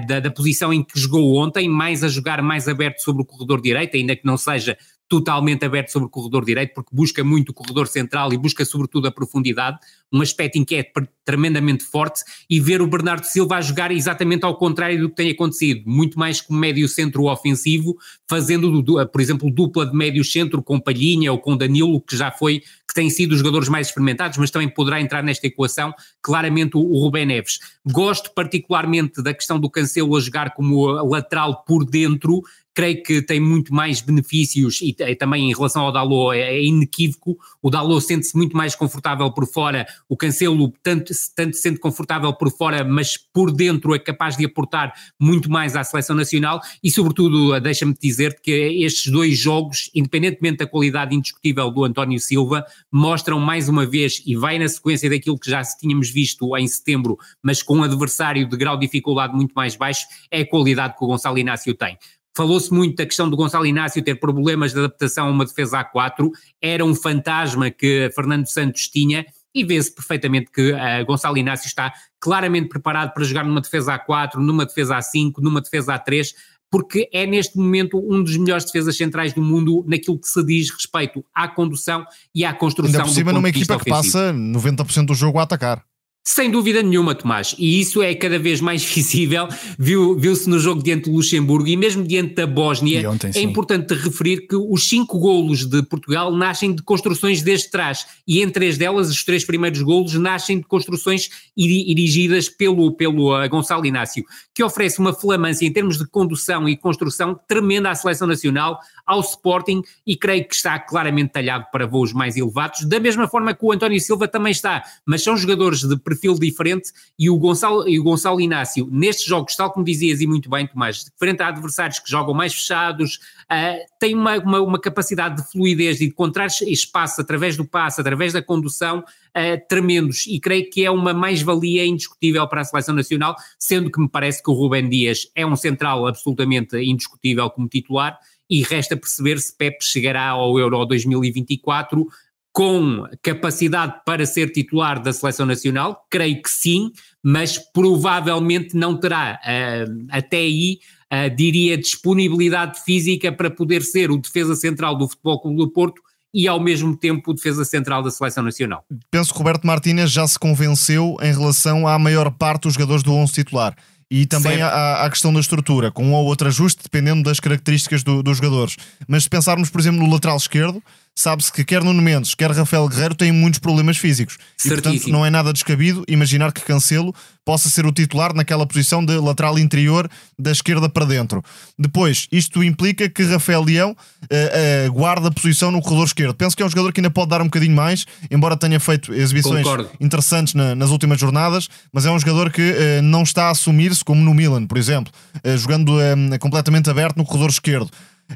da, 0.07 0.19
da, 0.19 0.31
posição 0.31 0.71
em 0.71 0.83
que 0.83 0.99
jogou 0.99 1.35
ontem, 1.35 1.67
mais 1.67 2.03
a 2.03 2.07
jogar 2.07 2.41
mais 2.41 2.67
aberto 2.67 2.99
sobre 2.99 3.23
o 3.23 3.25
corredor 3.25 3.61
direito, 3.61 3.97
ainda 3.97 4.15
que 4.15 4.25
não 4.25 4.37
seja 4.37 4.77
totalmente 5.13 5.63
aberto 5.63 5.91
sobre 5.91 6.07
o 6.07 6.09
corredor 6.09 6.43
direito, 6.43 6.73
porque 6.73 6.89
busca 6.91 7.23
muito 7.23 7.49
o 7.49 7.53
corredor 7.53 7.85
central 7.85 8.33
e 8.33 8.37
busca 8.37 8.65
sobretudo 8.65 9.07
a 9.07 9.11
profundidade, 9.11 9.77
um 10.11 10.23
aspecto 10.23 10.57
inquieto 10.57 11.07
tremendamente 11.23 11.83
forte, 11.83 12.23
e 12.49 12.59
ver 12.59 12.81
o 12.81 12.87
Bernardo 12.87 13.23
Silva 13.23 13.57
a 13.57 13.61
jogar 13.61 13.91
exatamente 13.91 14.43
ao 14.43 14.57
contrário 14.57 14.99
do 14.99 15.09
que 15.09 15.15
tem 15.15 15.29
acontecido, 15.29 15.83
muito 15.85 16.17
mais 16.17 16.41
como 16.41 16.59
médio 16.59 16.87
centro 16.87 17.25
ofensivo, 17.25 17.95
fazendo, 18.27 18.83
por 19.07 19.21
exemplo, 19.21 19.51
dupla 19.51 19.85
de 19.85 19.95
médio 19.95 20.23
centro 20.23 20.63
com 20.63 20.79
Palhinha 20.79 21.31
ou 21.31 21.37
com 21.37 21.55
Danilo, 21.55 22.01
que 22.01 22.17
já 22.17 22.31
foi, 22.31 22.61
que 22.87 22.93
tem 22.95 23.09
sido 23.09 23.33
os 23.33 23.37
jogadores 23.37 23.69
mais 23.69 23.87
experimentados, 23.87 24.39
mas 24.39 24.49
também 24.49 24.67
poderá 24.67 24.99
entrar 24.99 25.23
nesta 25.23 25.45
equação, 25.45 25.93
claramente 26.23 26.75
o, 26.75 26.79
o 26.79 26.99
Rubén 26.99 27.27
Neves. 27.27 27.59
Gosto 27.85 28.31
particularmente 28.33 29.21
da 29.21 29.33
questão 29.33 29.59
do 29.59 29.69
Cancelo 29.69 30.15
a 30.17 30.19
jogar 30.19 30.55
como 30.55 30.85
lateral 30.85 31.63
por 31.63 31.85
dentro, 31.85 32.41
creio 32.73 33.03
que 33.03 33.21
tem 33.21 33.39
muito 33.39 33.73
mais 33.73 34.01
benefícios 34.01 34.81
e, 34.81 34.95
e 34.97 35.15
também 35.15 35.49
em 35.49 35.53
relação 35.53 35.83
ao 35.83 35.91
Dalot 35.91 36.35
é, 36.35 36.55
é 36.55 36.63
inequívoco, 36.63 37.37
o 37.61 37.69
Dalot 37.69 38.03
sente-se 38.03 38.35
muito 38.35 38.57
mais 38.57 38.75
confortável 38.75 39.31
por 39.31 39.47
fora, 39.47 39.85
o 40.09 40.17
Cancelo 40.17 40.73
tanto, 40.81 41.13
tanto 41.35 41.55
se 41.55 41.61
sente 41.61 41.79
confortável 41.79 42.33
por 42.33 42.51
fora, 42.51 42.83
mas 42.83 43.17
por 43.17 43.51
dentro 43.51 43.93
é 43.93 43.99
capaz 43.99 44.35
de 44.35 44.45
aportar 44.45 44.93
muito 45.19 45.49
mais 45.49 45.75
à 45.75 45.83
seleção 45.83 46.15
nacional. 46.15 46.59
E 46.83 46.89
sobretudo 46.89 47.59
deixa-me 47.59 47.95
dizer 47.99 48.39
que 48.41 48.51
estes 48.83 49.11
dois 49.11 49.37
jogos, 49.37 49.89
independentemente 49.93 50.57
da 50.57 50.67
qualidade 50.67 51.15
indiscutível 51.15 51.69
do 51.71 51.83
António 51.83 52.19
Silva, 52.19 52.65
mostram 52.91 53.39
mais 53.39 53.69
uma 53.69 53.85
vez 53.85 54.21
e 54.25 54.35
vai 54.35 54.57
na 54.57 54.67
sequência 54.67 55.09
daquilo 55.09 55.37
que 55.37 55.49
já 55.49 55.61
tínhamos 55.63 56.09
visto 56.09 56.55
em 56.57 56.67
setembro, 56.67 57.17
mas 57.41 57.61
com 57.61 57.77
um 57.77 57.83
adversário 57.83 58.47
de 58.47 58.57
grau 58.57 58.77
de 58.77 58.85
dificuldade 58.85 59.33
muito 59.33 59.53
mais 59.53 59.75
baixo, 59.75 60.05
é 60.31 60.41
a 60.41 60.47
qualidade 60.49 60.97
que 60.97 61.03
o 61.03 61.07
Gonçalo 61.07 61.37
Inácio 61.37 61.73
tem. 61.73 61.97
Falou-se 62.35 62.73
muito 62.73 62.95
da 62.95 63.05
questão 63.05 63.29
do 63.29 63.37
Gonçalo 63.37 63.65
Inácio 63.65 64.03
ter 64.03 64.15
problemas 64.15 64.73
de 64.73 64.79
adaptação 64.79 65.27
a 65.27 65.29
uma 65.29 65.45
defesa 65.45 65.83
A4, 65.83 66.29
era 66.61 66.83
um 66.83 66.95
fantasma 66.95 67.69
que 67.69 68.09
Fernando 68.15 68.47
Santos 68.47 68.87
tinha 68.87 69.25
e 69.53 69.63
vê-se 69.63 69.93
perfeitamente 69.93 70.49
que 70.51 70.71
uh, 70.71 71.05
Gonçalo 71.05 71.37
Inácio 71.37 71.67
está 71.67 71.93
claramente 72.19 72.69
preparado 72.69 73.13
para 73.13 73.23
jogar 73.23 73.43
numa 73.43 73.61
defesa 73.61 73.99
A4, 73.99 74.35
numa 74.35 74.65
defesa 74.65 74.97
A5, 74.97 75.33
numa 75.39 75.61
defesa 75.61 75.93
A3, 75.93 76.29
porque 76.71 77.07
é 77.13 77.27
neste 77.27 77.55
momento 77.55 77.99
um 77.99 78.23
dos 78.23 78.35
melhores 78.35 78.65
defesas 78.65 78.97
centrais 78.97 79.31
do 79.31 79.43
mundo 79.43 79.85
naquilo 79.87 80.17
que 80.17 80.27
se 80.27 80.43
diz 80.43 80.71
respeito 80.71 81.23
à 81.31 81.47
condução 81.47 82.03
e 82.33 82.43
à 82.43 82.51
construção 82.51 83.01
Ainda 83.01 83.05
por 83.05 83.13
cima 83.13 83.31
numa 83.31 83.49
equipa 83.49 83.77
que 83.77 83.87
passa 83.87 84.33
90% 84.33 85.05
do 85.05 85.13
jogo 85.13 85.37
a 85.37 85.43
atacar. 85.43 85.85
Sem 86.25 86.49
dúvida 86.49 86.81
nenhuma, 86.81 87.13
Tomás, 87.13 87.53
e 87.59 87.81
isso 87.81 88.01
é 88.01 88.15
cada 88.15 88.39
vez 88.39 88.61
mais 88.61 88.81
visível, 88.87 89.45
viu, 89.77 90.17
viu-se 90.17 90.49
no 90.49 90.57
jogo 90.57 90.81
diante 90.81 91.09
do 91.09 91.17
Luxemburgo 91.17 91.67
e 91.67 91.75
mesmo 91.75 92.01
diante 92.01 92.35
da 92.35 92.47
Bósnia. 92.47 93.09
Ontem, 93.09 93.29
é 93.35 93.41
importante 93.41 93.93
referir 93.93 94.47
que 94.47 94.55
os 94.55 94.87
cinco 94.87 95.19
golos 95.19 95.65
de 95.65 95.83
Portugal 95.83 96.31
nascem 96.31 96.73
de 96.73 96.81
construções 96.81 97.41
desde 97.41 97.69
trás. 97.69 98.05
E 98.25 98.41
em 98.41 98.49
três 98.49 98.77
delas, 98.77 99.09
os 99.09 99.25
três 99.25 99.43
primeiros 99.43 99.81
golos 99.81 100.13
nascem 100.13 100.59
de 100.59 100.63
construções 100.63 101.29
dirigidas 101.57 102.47
pelo, 102.47 102.95
pelo 102.95 103.37
uh, 103.37 103.49
Gonçalo 103.49 103.85
Inácio, 103.85 104.23
que 104.53 104.63
oferece 104.63 104.99
uma 104.99 105.11
flamância 105.11 105.65
em 105.65 105.73
termos 105.73 105.97
de 105.97 106.07
condução 106.07 106.69
e 106.69 106.77
construção 106.77 107.37
tremenda 107.45 107.89
à 107.89 107.95
seleção 107.95 108.27
nacional, 108.27 108.79
ao 109.05 109.19
Sporting 109.19 109.81
e 110.07 110.15
creio 110.15 110.47
que 110.47 110.55
está 110.55 110.79
claramente 110.79 111.33
talhado 111.33 111.65
para 111.69 111.85
voos 111.85 112.13
mais 112.13 112.37
elevados, 112.37 112.85
da 112.85 112.99
mesma 112.99 113.27
forma 113.27 113.53
que 113.53 113.65
o 113.65 113.73
António 113.73 113.99
Silva 113.99 114.25
também 114.27 114.51
está, 114.51 114.83
mas 115.05 115.21
são 115.21 115.35
jogadores 115.35 115.81
de 115.81 115.97
perfil 116.13 116.35
diferente 116.35 116.91
e 117.17 117.29
o 117.29 117.37
Gonçalo, 117.37 117.87
e 117.87 117.99
o 117.99 118.03
Gonçalo 118.03 118.39
Inácio, 118.39 118.87
nestes 118.91 119.25
jogos, 119.25 119.55
tal 119.55 119.71
como 119.71 119.85
dizias 119.85 120.21
e 120.21 120.27
muito 120.27 120.49
bem, 120.49 120.67
Tomás, 120.67 121.05
frente 121.17 121.41
a 121.41 121.47
adversários 121.47 121.99
que 121.99 122.09
jogam 122.09 122.33
mais 122.33 122.53
fechados, 122.53 123.15
uh, 123.51 123.79
tem 123.99 124.15
uma, 124.15 124.37
uma, 124.37 124.61
uma, 124.61 124.79
capacidade 124.79 125.41
de 125.41 125.51
fluidez 125.51 125.97
e 125.97 125.99
de 125.99 126.05
encontrar 126.05 126.47
espaço 126.67 127.21
através 127.21 127.57
do 127.57 127.65
passe, 127.65 127.99
através 127.99 128.33
da 128.33 128.41
condução, 128.41 128.99
uh, 128.99 129.67
tremendos. 129.67 130.25
E 130.27 130.39
creio 130.39 130.69
que 130.69 130.85
é 130.85 130.91
uma 130.91 131.13
mais-valia 131.13 131.85
indiscutível 131.85 132.47
para 132.47 132.61
a 132.61 132.65
seleção 132.65 132.95
nacional, 132.95 133.35
sendo 133.57 133.91
que 133.91 133.99
me 133.99 134.09
parece 134.09 134.41
que 134.43 134.49
o 134.49 134.53
Rubem 134.53 134.89
Dias 134.89 135.29
é 135.35 135.45
um 135.45 135.55
central 135.55 136.05
absolutamente 136.07 136.77
indiscutível 136.77 137.49
como 137.49 137.67
titular 137.67 138.17
e 138.49 138.61
resta 138.61 138.95
perceber 138.95 139.39
se 139.39 139.55
Pep 139.55 139.77
chegará 139.81 140.29
ao 140.29 140.59
Euro 140.59 140.85
2024 140.85 142.07
com 142.53 143.03
capacidade 143.23 143.95
para 144.05 144.27
ser 144.27 144.51
titular 144.51 145.01
da 145.01 145.11
seleção 145.11 145.45
nacional? 145.45 146.05
Creio 146.09 146.39
que 146.41 146.49
sim, 146.49 146.91
mas 147.21 147.57
provavelmente 147.57 148.77
não 148.77 148.95
terá 148.95 149.39
uh, 149.43 150.05
até 150.09 150.37
aí, 150.37 150.77
uh, 151.11 151.35
diria, 151.35 151.75
disponibilidade 151.75 152.79
física 152.83 153.31
para 153.31 153.49
poder 153.49 153.81
ser 153.81 154.11
o 154.11 154.17
defesa 154.17 154.55
central 154.55 154.95
do 154.95 155.09
Futebol 155.09 155.41
Clube 155.41 155.57
do 155.57 155.71
Porto 155.71 155.99
e 156.31 156.47
ao 156.47 156.59
mesmo 156.59 156.95
tempo 156.95 157.31
o 157.31 157.33
defesa 157.33 157.65
central 157.65 158.03
da 158.03 158.11
seleção 158.11 158.43
nacional. 158.43 158.85
Penso 159.09 159.33
que 159.33 159.37
Roberto 159.37 159.65
Martínez 159.65 160.11
já 160.11 160.27
se 160.27 160.37
convenceu 160.37 161.17
em 161.21 161.31
relação 161.31 161.87
à 161.87 161.97
maior 161.97 162.29
parte 162.31 162.63
dos 162.63 162.75
jogadores 162.75 163.01
do 163.01 163.13
11 163.13 163.33
titular. 163.33 163.75
E 164.11 164.27
também 164.27 164.61
a 164.61 165.09
questão 165.09 165.33
da 165.33 165.39
estrutura, 165.39 165.91
com 165.91 166.05
um 166.05 166.13
ou 166.13 166.25
outro 166.25 166.47
ajuste, 166.47 166.83
dependendo 166.83 167.23
das 167.23 167.39
características 167.39 168.03
do, 168.03 168.21
dos 168.21 168.37
jogadores. 168.37 168.75
Mas 169.07 169.23
se 169.23 169.29
pensarmos, 169.29 169.71
por 169.71 169.81
exemplo, 169.81 170.05
no 170.05 170.13
lateral 170.13 170.37
esquerdo, 170.37 170.83
sabe-se 171.15 171.51
que 171.51 171.63
quer 171.63 171.83
Nuno 171.83 172.01
Mendes, 172.01 172.33
quer 172.33 172.51
Rafael 172.51 172.87
Guerreiro 172.87 173.15
têm 173.15 173.31
muitos 173.31 173.59
problemas 173.59 173.97
físicos. 173.97 174.37
E 174.63 174.69
portanto 174.69 175.07
não 175.09 175.25
é 175.25 175.29
nada 175.29 175.53
descabido 175.53 176.03
imaginar 176.07 176.51
que 176.51 176.61
Cancelo 176.61 177.13
possa 177.45 177.69
ser 177.69 177.85
o 177.85 177.91
titular 177.91 178.33
naquela 178.33 178.65
posição 178.65 179.03
de 179.03 179.17
lateral 179.17 179.59
interior 179.59 180.09
da 180.39 180.51
esquerda 180.51 180.87
para 180.87 181.05
dentro. 181.05 181.43
Depois, 181.77 182.27
isto 182.31 182.63
implica 182.63 183.09
que 183.09 183.23
Rafael 183.23 183.61
Leão 183.63 183.91
uh, 183.91 184.87
uh, 184.87 184.93
guarda 184.93 185.27
a 185.27 185.31
posição 185.31 185.69
no 185.69 185.81
corredor 185.81 186.07
esquerdo. 186.07 186.33
Penso 186.33 186.55
que 186.55 186.63
é 186.63 186.65
um 186.65 186.69
jogador 186.69 186.93
que 186.93 187.01
ainda 187.01 187.11
pode 187.11 187.29
dar 187.29 187.41
um 187.41 187.45
bocadinho 187.45 187.75
mais, 187.75 188.05
embora 188.31 188.55
tenha 188.55 188.79
feito 188.79 189.13
exibições 189.13 189.63
Concordo. 189.63 189.89
interessantes 189.99 190.53
na, 190.53 190.73
nas 190.73 190.89
últimas 190.89 191.19
jornadas, 191.19 191.69
mas 191.91 192.05
é 192.05 192.11
um 192.11 192.17
jogador 192.17 192.49
que 192.49 192.61
uh, 192.61 193.01
não 193.03 193.23
está 193.23 193.47
a 193.47 193.49
assumir-se 193.51 194.03
como 194.03 194.21
no 194.21 194.33
Milan, 194.33 194.65
por 194.65 194.77
exemplo, 194.77 195.11
jogando 195.57 195.93
completamente 196.39 196.89
aberto 196.89 197.17
no 197.17 197.25
corredor 197.25 197.49
esquerdo. 197.49 197.89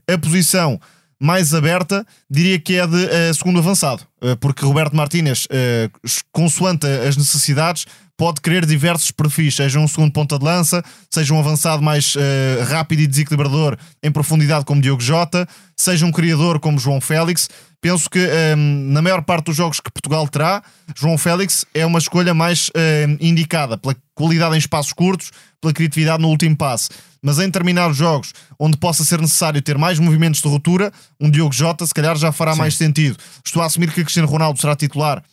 A 0.07 0.17
posição 0.17 0.79
mais 1.19 1.53
aberta, 1.53 2.05
diria 2.29 2.59
que 2.59 2.75
é 2.75 2.85
de 2.85 2.95
uh, 2.95 3.33
segundo 3.33 3.59
avançado, 3.59 4.03
uh, 4.21 4.37
porque 4.37 4.63
Roberto 4.63 4.95
Martínez, 4.95 5.45
uh, 5.45 6.09
consoante 6.31 6.85
as 6.85 7.17
necessidades, 7.17 7.85
pode 8.15 8.41
querer 8.41 8.65
diversos 8.65 9.11
perfis, 9.11 9.55
seja 9.55 9.79
um 9.79 9.87
segundo 9.87 10.11
ponta 10.11 10.37
de 10.37 10.45
lança, 10.45 10.83
seja 11.09 11.33
um 11.33 11.39
avançado 11.39 11.83
mais 11.83 12.15
rápido 12.67 13.01
e 13.01 13.07
desequilibrador 13.07 13.77
em 14.01 14.11
profundidade 14.11 14.65
como 14.65 14.81
Diogo 14.81 15.03
Jota, 15.03 15.47
seja 15.75 16.03
um 16.03 16.11
criador 16.11 16.59
como 16.59 16.79
João 16.79 16.99
Félix. 16.99 17.47
Penso 17.79 18.09
que 18.09 18.17
um, 18.57 18.91
na 18.91 19.03
maior 19.03 19.21
parte 19.21 19.45
dos 19.45 19.55
jogos 19.55 19.79
que 19.79 19.91
Portugal 19.91 20.27
terá, 20.27 20.63
João 20.95 21.15
Félix 21.15 21.63
é 21.75 21.85
uma 21.85 21.99
escolha 21.99 22.33
mais 22.33 22.71
indicada 23.19 23.77
pela 23.77 23.95
qualidade 24.15 24.55
em 24.55 24.57
espaços 24.57 24.93
curtos, 24.93 25.29
pela 25.61 25.71
criatividade 25.71 26.19
no 26.19 26.29
último 26.29 26.57
passe 26.57 26.89
mas 27.21 27.39
em 27.39 27.45
determinados 27.45 27.97
jogos 27.97 28.33
onde 28.59 28.77
possa 28.77 29.03
ser 29.03 29.19
necessário 29.19 29.61
ter 29.61 29.77
mais 29.77 29.99
movimentos 29.99 30.41
de 30.41 30.47
ruptura, 30.47 30.91
um 31.19 31.29
Diogo 31.29 31.53
Jota 31.53 31.85
se 31.85 31.93
calhar 31.93 32.15
já 32.17 32.31
fará 32.31 32.53
Sim. 32.53 32.59
mais 32.59 32.75
sentido. 32.75 33.17
Estou 33.45 33.61
a 33.61 33.65
assumir 33.65 33.87
que 33.91 34.01
Cristiano 34.01 34.27
Ronaldo 34.27 34.59
será 34.59 34.75
titular 34.75 35.23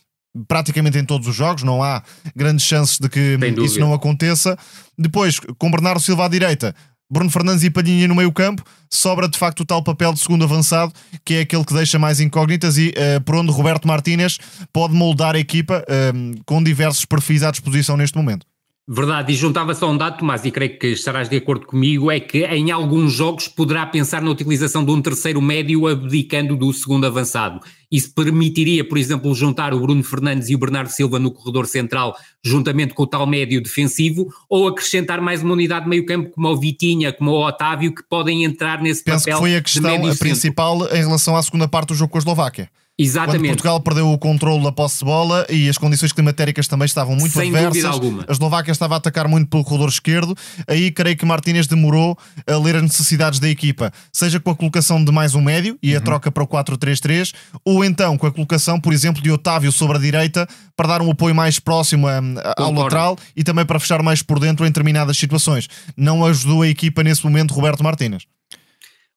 praticamente 0.47 0.97
em 0.97 1.05
todos 1.05 1.27
os 1.27 1.35
jogos, 1.35 1.63
não 1.63 1.81
há 1.81 2.03
grandes 2.35 2.65
chances 2.65 2.99
de 2.99 3.07
que 3.07 3.37
isso 3.63 3.79
não 3.79 3.93
aconteça. 3.93 4.57
Depois, 4.97 5.39
com 5.57 5.71
Bernardo 5.71 6.01
Silva 6.01 6.25
à 6.25 6.27
direita, 6.27 6.75
Bruno 7.09 7.29
Fernandes 7.29 7.63
e 7.63 7.69
Palhinha 7.69 8.07
no 8.07 8.15
meio 8.15 8.31
campo, 8.31 8.63
sobra 8.89 9.29
de 9.29 9.37
facto 9.37 9.61
o 9.61 9.65
tal 9.65 9.83
papel 9.83 10.13
de 10.13 10.19
segundo 10.19 10.43
avançado, 10.43 10.91
que 11.23 11.35
é 11.35 11.39
aquele 11.41 11.63
que 11.63 11.73
deixa 11.73 11.99
mais 11.99 12.19
incógnitas 12.19 12.77
e 12.77 12.89
uh, 12.89 13.21
por 13.23 13.35
onde 13.35 13.51
Roberto 13.51 13.87
Martínez 13.87 14.37
pode 14.73 14.93
moldar 14.93 15.35
a 15.35 15.39
equipa 15.39 15.83
uh, 15.87 16.43
com 16.45 16.63
diversos 16.63 17.05
perfis 17.05 17.43
à 17.43 17.51
disposição 17.51 17.95
neste 17.95 18.17
momento. 18.17 18.45
Verdade, 18.87 19.33
e 19.33 19.35
juntava 19.35 19.73
só 19.73 19.89
um 19.89 19.97
dado, 19.97 20.19
Tomás, 20.19 20.45
e 20.45 20.51
creio 20.51 20.77
que 20.77 20.89
estarás 20.89 21.27
de 21.27 21.35
acordo 21.35 21.65
comigo, 21.65 22.11
é 22.11 22.19
que 22.19 22.45
em 22.45 22.69
alguns 22.69 23.13
jogos 23.13 23.47
poderá 23.47 23.83
pensar 23.83 24.21
na 24.21 24.29
utilização 24.29 24.85
de 24.85 24.91
um 24.91 25.01
terceiro 25.01 25.41
médio 25.41 25.87
abdicando 25.87 26.55
do 26.55 26.71
segundo 26.71 27.07
avançado. 27.07 27.59
Isso 27.91 28.13
permitiria, 28.13 28.87
por 28.87 28.99
exemplo, 28.99 29.33
juntar 29.33 29.73
o 29.73 29.79
Bruno 29.79 30.03
Fernandes 30.03 30.49
e 30.49 30.55
o 30.55 30.59
Bernardo 30.59 30.89
Silva 30.89 31.17
no 31.17 31.31
corredor 31.31 31.65
central, 31.65 32.15
juntamente 32.43 32.93
com 32.93 33.01
o 33.01 33.07
tal 33.07 33.25
médio 33.25 33.59
defensivo, 33.59 34.31
ou 34.47 34.67
acrescentar 34.67 35.19
mais 35.19 35.41
uma 35.41 35.53
unidade 35.53 35.85
de 35.85 35.89
meio 35.89 36.05
campo 36.05 36.29
como 36.29 36.47
o 36.47 36.59
Vitinha, 36.59 37.11
como 37.11 37.31
o 37.31 37.43
Otávio, 37.43 37.93
que 37.93 38.03
podem 38.03 38.43
entrar 38.43 38.83
nesse 38.83 39.03
Penso 39.03 39.25
papel. 39.25 39.41
Penso 39.41 39.43
que 39.43 39.49
foi 39.49 39.57
a 39.57 39.61
questão 39.63 40.11
a 40.11 40.15
principal 40.15 40.85
em 40.93 40.99
relação 40.99 41.35
à 41.35 41.41
segunda 41.41 41.67
parte 41.67 41.87
do 41.87 41.95
jogo 41.95 42.11
com 42.11 42.19
a 42.19 42.21
Eslováquia. 42.21 42.69
Exatamente. 42.97 43.39
Quando 43.39 43.47
Portugal 43.49 43.79
perdeu 43.81 44.09
o 44.09 44.17
controle 44.17 44.63
da 44.63 44.71
posse 44.71 44.99
de 44.99 45.05
bola 45.05 45.45
e 45.49 45.67
as 45.67 45.77
condições 45.77 46.13
climatéricas 46.13 46.65
também 46.65 46.85
estavam 46.85 47.15
muito 47.15 47.33
Sem 47.33 47.53
adversas. 47.53 47.83
alguma. 47.83 48.23
A 48.25 48.31
Eslováquia 48.31 48.71
estava 48.71 48.93
a 48.93 48.97
atacar 48.97 49.27
muito 49.27 49.49
pelo 49.49 49.65
corredor 49.65 49.89
esquerdo. 49.89 50.33
Aí 50.65 50.89
creio 50.91 51.17
que 51.17 51.25
Martínez 51.25 51.67
demorou 51.67 52.17
a 52.47 52.57
ler 52.57 52.77
as 52.77 52.83
necessidades 52.83 53.37
da 53.39 53.49
equipa, 53.49 53.91
seja 54.13 54.39
com 54.39 54.49
a 54.49 54.55
colocação 54.55 55.03
de 55.03 55.11
mais 55.11 55.35
um 55.35 55.41
médio 55.41 55.77
e 55.83 55.93
a 55.93 55.97
uhum. 55.97 56.05
troca 56.05 56.31
para 56.31 56.43
o 56.43 56.47
4-3-3, 56.47 57.33
ou 57.65 57.83
então 57.83 58.17
com 58.17 58.27
a 58.27 58.31
colocação, 58.31 58.79
por 58.79 58.93
exemplo, 58.93 59.21
de 59.21 59.29
Otávio 59.29 59.73
sobre 59.73 59.97
a 59.97 59.99
direita 59.99 60.47
para 60.75 60.87
dar 60.87 61.01
um 61.01 61.11
apoio 61.11 61.35
mais 61.35 61.59
próximo 61.59 62.07
a, 62.07 62.19
a, 62.19 62.63
ao 62.63 62.71
lateral 62.71 63.17
e 63.35 63.43
também 63.43 63.65
para 63.65 63.79
fechar 63.79 64.01
mais 64.01 64.21
por 64.21 64.39
dentro 64.39 64.65
em 64.65 64.69
determinadas 64.69 65.17
situações. 65.17 65.67
Não 65.97 66.23
ajudou 66.23 66.61
a 66.61 66.67
equipa 66.67 67.03
nesse 67.03 67.25
momento 67.25 67.53
Roberto 67.53 67.83
Martínez. 67.83 68.23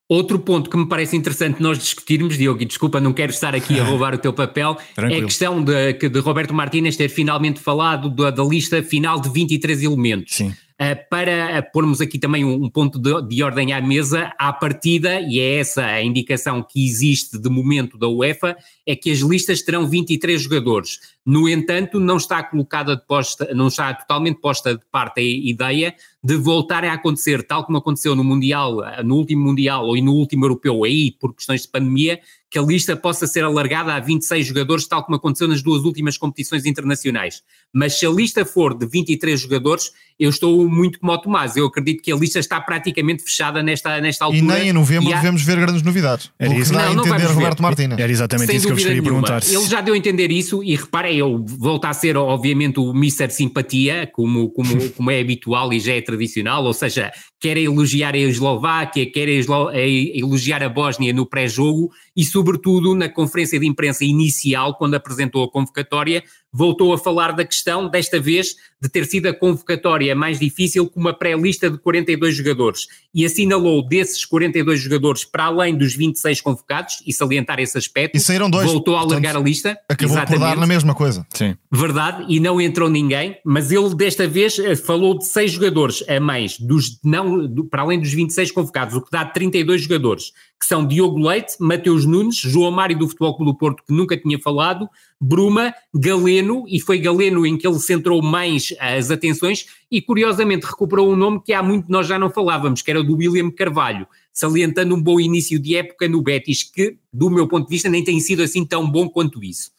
Outro 0.08 0.38
ponto 0.38 0.70
que 0.70 0.76
me 0.76 0.86
parece 0.86 1.16
interessante 1.16 1.60
nós 1.60 1.78
discutirmos, 1.78 2.38
Diogo, 2.38 2.62
e 2.62 2.64
desculpa, 2.64 2.98
não 2.98 3.12
quero 3.12 3.30
estar 3.30 3.54
aqui 3.54 3.78
a 3.78 3.84
roubar 3.84 4.14
o 4.14 4.18
teu 4.18 4.32
papel, 4.32 4.78
Tranquilo. 4.94 5.20
é 5.20 5.22
a 5.22 5.26
questão 5.26 5.62
de, 5.62 5.92
de 5.92 6.18
Roberto 6.20 6.54
Martínez 6.54 6.96
ter 6.96 7.10
finalmente 7.10 7.60
falado 7.60 8.08
da, 8.08 8.30
da 8.30 8.42
lista 8.42 8.82
final 8.82 9.20
de 9.20 9.28
23 9.28 9.82
elementos. 9.82 10.34
Sim. 10.34 10.54
Uh, 10.80 10.94
para 11.10 11.60
pormos 11.72 12.00
aqui 12.00 12.20
também 12.20 12.44
um, 12.44 12.70
ponto 12.70 13.00
de, 13.00 13.22
de, 13.22 13.42
ordem 13.42 13.72
à 13.72 13.80
mesa, 13.80 14.32
à 14.38 14.52
partida, 14.52 15.20
e 15.20 15.40
é 15.40 15.56
essa 15.56 15.84
a 15.84 16.00
indicação 16.00 16.62
que 16.62 16.86
existe 16.86 17.36
de 17.36 17.48
momento 17.48 17.98
da 17.98 18.06
UEFA, 18.06 18.56
é 18.86 18.94
que 18.94 19.10
as 19.10 19.18
listas 19.18 19.60
terão 19.60 19.88
23 19.88 20.40
jogadores. 20.40 21.00
No 21.26 21.48
entanto, 21.48 21.98
não 21.98 22.16
está 22.16 22.44
colocada 22.44 22.94
de 22.94 23.04
posta, 23.04 23.52
não 23.52 23.66
está 23.66 23.92
totalmente 23.92 24.40
posta 24.40 24.76
de 24.76 24.84
parte 24.88 25.20
a 25.20 25.24
ideia 25.24 25.96
de 26.22 26.36
voltar 26.36 26.84
a 26.84 26.92
acontecer, 26.92 27.42
tal 27.42 27.64
como 27.64 27.78
aconteceu 27.78 28.14
no 28.14 28.22
Mundial, 28.22 28.76
no 29.04 29.16
último 29.16 29.44
Mundial 29.44 29.84
ou 29.84 29.96
no 30.00 30.12
último 30.12 30.44
Europeu, 30.44 30.84
aí 30.84 31.10
por 31.10 31.34
questões 31.34 31.62
de 31.62 31.68
pandemia, 31.68 32.20
que 32.50 32.58
a 32.58 32.62
lista 32.62 32.96
possa 32.96 33.26
ser 33.26 33.44
alargada 33.44 33.94
a 33.94 34.00
26 34.00 34.46
jogadores, 34.46 34.88
tal 34.88 35.04
como 35.04 35.16
aconteceu 35.16 35.46
nas 35.46 35.62
duas 35.62 35.84
últimas 35.84 36.16
competições 36.16 36.64
internacionais. 36.64 37.42
Mas 37.72 37.98
se 37.98 38.06
a 38.06 38.10
lista 38.10 38.44
for 38.44 38.76
de 38.76 38.86
23 38.86 39.38
jogadores, 39.38 39.90
eu 40.18 40.30
estou 40.30 40.68
muito 40.68 40.98
como 40.98 41.12
o 41.12 41.18
Tomás. 41.18 41.56
Eu 41.56 41.66
acredito 41.66 42.02
que 42.02 42.10
a 42.10 42.16
lista 42.16 42.38
está 42.38 42.60
praticamente 42.60 43.22
fechada 43.22 43.62
nesta, 43.62 44.00
nesta 44.00 44.24
altura. 44.24 44.42
E 44.42 44.60
nem 44.60 44.68
em 44.70 44.72
novembro 44.72 45.12
há... 45.12 45.16
devemos 45.16 45.42
ver 45.42 45.60
grandes 45.60 45.82
novidades. 45.82 46.30
Era 46.38 46.54
isso. 46.54 46.72
Não, 46.72 46.94
não 46.94 47.06
entender 47.06 47.26
Roberto 47.26 47.62
Martínez. 47.62 47.98
Era 47.98 48.10
exatamente 48.10 48.46
Sem 48.46 48.56
isso 48.56 48.66
que 48.66 48.72
eu 48.72 48.76
gostaria 48.76 48.96
de 48.96 49.02
perguntar. 49.02 49.42
Ele 49.44 49.66
já 49.66 49.80
deu 49.80 49.94
a 49.94 49.96
entender 49.98 50.32
isso 50.32 50.64
e 50.64 50.74
repare, 50.74 51.16
eu 51.16 51.44
volto 51.46 51.84
a 51.84 51.92
ser 51.92 52.16
obviamente 52.16 52.80
o 52.80 52.90
Mr. 52.90 53.30
Simpatia, 53.30 54.10
como, 54.12 54.50
como, 54.50 54.90
como 54.96 55.10
é 55.10 55.20
habitual 55.20 55.72
e 55.72 55.78
já 55.78 55.92
é 55.92 56.00
tradicional, 56.00 56.64
ou 56.64 56.72
seja, 56.72 57.12
quer 57.40 57.56
elogiar 57.56 58.14
a 58.14 58.18
Eslováquia, 58.18 59.10
quer 59.10 59.28
elogiar 59.28 60.62
a 60.62 60.68
Bósnia 60.68 61.12
no 61.12 61.26
pré-jogo 61.26 61.90
e, 62.16 62.24
sobretudo, 62.38 62.94
na 62.94 63.08
conferência 63.08 63.58
de 63.58 63.66
imprensa 63.66 64.04
inicial, 64.04 64.76
quando 64.76 64.94
apresentou 64.94 65.42
a 65.42 65.50
convocatória, 65.50 66.22
voltou 66.52 66.92
a 66.92 66.98
falar 66.98 67.32
da 67.32 67.44
questão, 67.44 67.88
desta 67.88 68.18
vez, 68.18 68.54
de 68.80 68.88
ter 68.88 69.04
sido 69.06 69.26
a 69.26 69.34
convocatória 69.34 70.14
mais 70.14 70.38
difícil 70.38 70.88
com 70.88 71.00
uma 71.00 71.12
pré-lista 71.12 71.68
de 71.68 71.78
42 71.78 72.34
jogadores 72.34 72.86
e 73.12 73.24
assinalou 73.24 73.86
desses 73.86 74.24
42 74.24 74.80
jogadores 74.80 75.24
para 75.24 75.44
além 75.44 75.76
dos 75.76 75.94
26 75.94 76.40
convocados 76.40 77.02
e 77.06 77.12
salientar 77.12 77.58
esse 77.58 77.76
aspecto. 77.76 78.16
E 78.16 78.20
saíram 78.20 78.48
dois. 78.48 78.70
Voltou 78.70 78.96
a 78.96 79.00
alargar 79.00 79.36
a 79.36 79.40
lista. 79.40 79.76
Acabou 79.88 80.16
exatamente. 80.16 80.40
por 80.40 80.46
dar 80.48 80.56
na 80.56 80.66
mesma 80.66 80.94
coisa. 80.94 81.26
Sim. 81.34 81.56
Verdade, 81.72 82.24
e 82.28 82.38
não 82.38 82.60
entrou 82.60 82.88
ninguém, 82.88 83.36
mas 83.44 83.72
ele 83.72 83.94
desta 83.94 84.28
vez 84.28 84.58
eh, 84.58 84.76
falou 84.76 85.18
de 85.18 85.26
seis 85.26 85.52
jogadores 85.52 86.04
a 86.08 86.20
mais, 86.20 86.58
dos, 86.58 87.00
não, 87.04 87.46
do, 87.46 87.64
para 87.64 87.82
além 87.82 87.98
dos 87.98 88.12
26 88.12 88.52
convocados, 88.52 88.94
o 88.94 89.00
que 89.00 89.10
dá 89.10 89.24
32 89.24 89.82
jogadores, 89.82 90.32
que 90.58 90.66
são 90.66 90.86
Diogo 90.86 91.18
Leite, 91.18 91.54
Mateus 91.60 92.04
Nunes, 92.04 92.36
João 92.36 92.70
Mário 92.70 92.98
do 92.98 93.08
Futebol 93.08 93.36
Clube 93.36 93.52
do 93.52 93.58
Porto, 93.58 93.82
que 93.86 93.92
nunca 93.92 94.16
tinha 94.16 94.38
falado, 94.38 94.88
Bruma, 95.20 95.74
Galeno, 95.94 96.64
e 96.68 96.80
foi 96.80 96.98
Galeno 96.98 97.44
em 97.44 97.56
que 97.56 97.66
ele 97.66 97.78
centrou 97.80 98.22
mais 98.22 98.72
as 98.78 99.10
atenções, 99.10 99.66
e 99.90 100.00
curiosamente 100.00 100.66
recuperou 100.66 101.12
um 101.12 101.16
nome 101.16 101.42
que 101.44 101.52
há 101.52 101.62
muito 101.62 101.90
nós 101.90 102.06
já 102.06 102.18
não 102.18 102.30
falávamos, 102.30 102.82
que 102.82 102.90
era 102.90 103.00
o 103.00 103.04
do 103.04 103.16
William 103.16 103.50
Carvalho, 103.50 104.06
salientando 104.32 104.94
um 104.94 105.02
bom 105.02 105.18
início 105.18 105.58
de 105.58 105.76
época 105.76 106.08
no 106.08 106.22
Betis, 106.22 106.62
que, 106.62 106.96
do 107.12 107.30
meu 107.30 107.48
ponto 107.48 107.64
de 107.64 107.70
vista, 107.70 107.88
nem 107.88 108.04
tem 108.04 108.20
sido 108.20 108.42
assim 108.42 108.64
tão 108.64 108.88
bom 108.88 109.08
quanto 109.08 109.42
isso. 109.42 109.70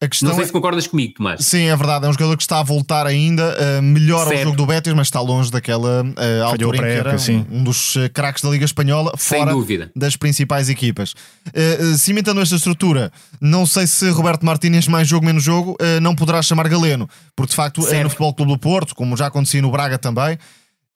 A 0.00 0.06
questão 0.06 0.28
não 0.28 0.36
sei 0.36 0.44
é... 0.44 0.46
se 0.46 0.52
concordas 0.52 0.86
comigo, 0.86 1.14
Tomás. 1.14 1.44
Sim, 1.44 1.64
é 1.64 1.76
verdade. 1.76 2.06
É 2.06 2.08
um 2.08 2.12
jogador 2.12 2.36
que 2.36 2.42
está 2.42 2.60
a 2.60 2.62
voltar 2.62 3.04
ainda, 3.04 3.56
uh, 3.58 3.82
melhor 3.82 4.28
certo. 4.28 4.38
ao 4.38 4.44
jogo 4.44 4.56
do 4.56 4.66
Betis, 4.66 4.92
mas 4.92 5.08
está 5.08 5.20
longe 5.20 5.50
daquela 5.50 6.04
uh, 6.04 6.44
altura 6.44 6.76
em 6.76 6.80
que 6.80 6.86
era 6.86 7.18
sim. 7.18 7.44
um, 7.50 7.64
dos 7.64 7.96
uh, 7.96 8.08
craques 8.14 8.42
da 8.42 8.48
Liga 8.48 8.64
Espanhola, 8.64 9.12
Sem 9.18 9.40
fora 9.40 9.52
dúvida. 9.52 9.90
das 9.96 10.14
principais 10.14 10.68
equipas. 10.68 11.14
Uh, 11.48 11.96
cimentando 11.98 12.40
esta 12.40 12.54
estrutura, 12.54 13.10
não 13.40 13.66
sei 13.66 13.88
se 13.88 14.08
Roberto 14.10 14.46
Martínez, 14.46 14.86
mais 14.86 15.08
jogo, 15.08 15.26
menos 15.26 15.42
jogo, 15.42 15.76
não 16.00 16.14
poderá 16.14 16.42
chamar 16.42 16.68
Galeno, 16.68 17.08
porque 17.34 17.50
de 17.50 17.56
facto 17.56 17.86
é 17.88 18.02
no 18.02 18.08
Futebol 18.08 18.34
Clube 18.34 18.52
do 18.52 18.58
Porto, 18.58 18.94
como 18.94 19.16
já 19.16 19.26
acontecia 19.26 19.60
no 19.60 19.70
Braga 19.70 19.98
também, 19.98 20.38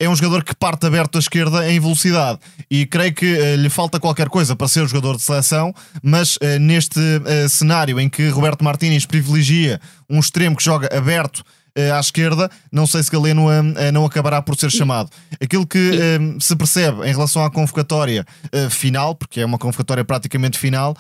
é 0.02 0.09
um 0.09 0.16
jogador 0.16 0.42
que 0.42 0.52
parte 0.52 0.85
aberto 0.85 1.14
à 1.14 1.21
esquerda 1.21 1.71
em 1.71 1.78
velocidade. 1.78 2.40
E 2.68 2.85
creio 2.85 3.14
que 3.14 3.35
uh, 3.35 3.56
lhe 3.56 3.71
falta 3.71 4.00
qualquer 4.00 4.28
coisa 4.28 4.56
para 4.56 4.66
ser 4.66 4.85
jogador 4.88 5.14
de 5.14 5.23
seleção, 5.23 5.73
mas 6.02 6.35
uh, 6.37 6.59
neste 6.61 6.99
uh, 6.99 7.49
cenário 7.49 8.00
em 8.00 8.09
que 8.09 8.28
Roberto 8.28 8.64
Martínez 8.64 9.06
privilegia 9.06 9.80
um 10.11 10.18
extremo 10.18 10.56
que 10.56 10.64
joga 10.64 10.88
aberto 10.97 11.44
à 11.95 11.99
esquerda, 11.99 12.50
não 12.71 12.87
sei 12.87 13.02
se 13.02 13.11
Galeno 13.11 13.47
não 13.93 14.05
acabará 14.05 14.43
por 14.43 14.57
ser 14.57 14.71
chamado. 14.71 15.11
Aquilo 15.41 15.67
que 15.67 15.79
se 16.41 16.55
percebe 16.55 17.09
em 17.09 17.12
relação 17.12 17.45
à 17.45 17.50
convocatória 17.50 18.26
final, 18.71 19.14
porque 19.14 19.41
é 19.41 19.47
uma 19.47 19.59
convocatória 19.59 20.05
praticamente 20.05 20.59
final, 20.59 20.97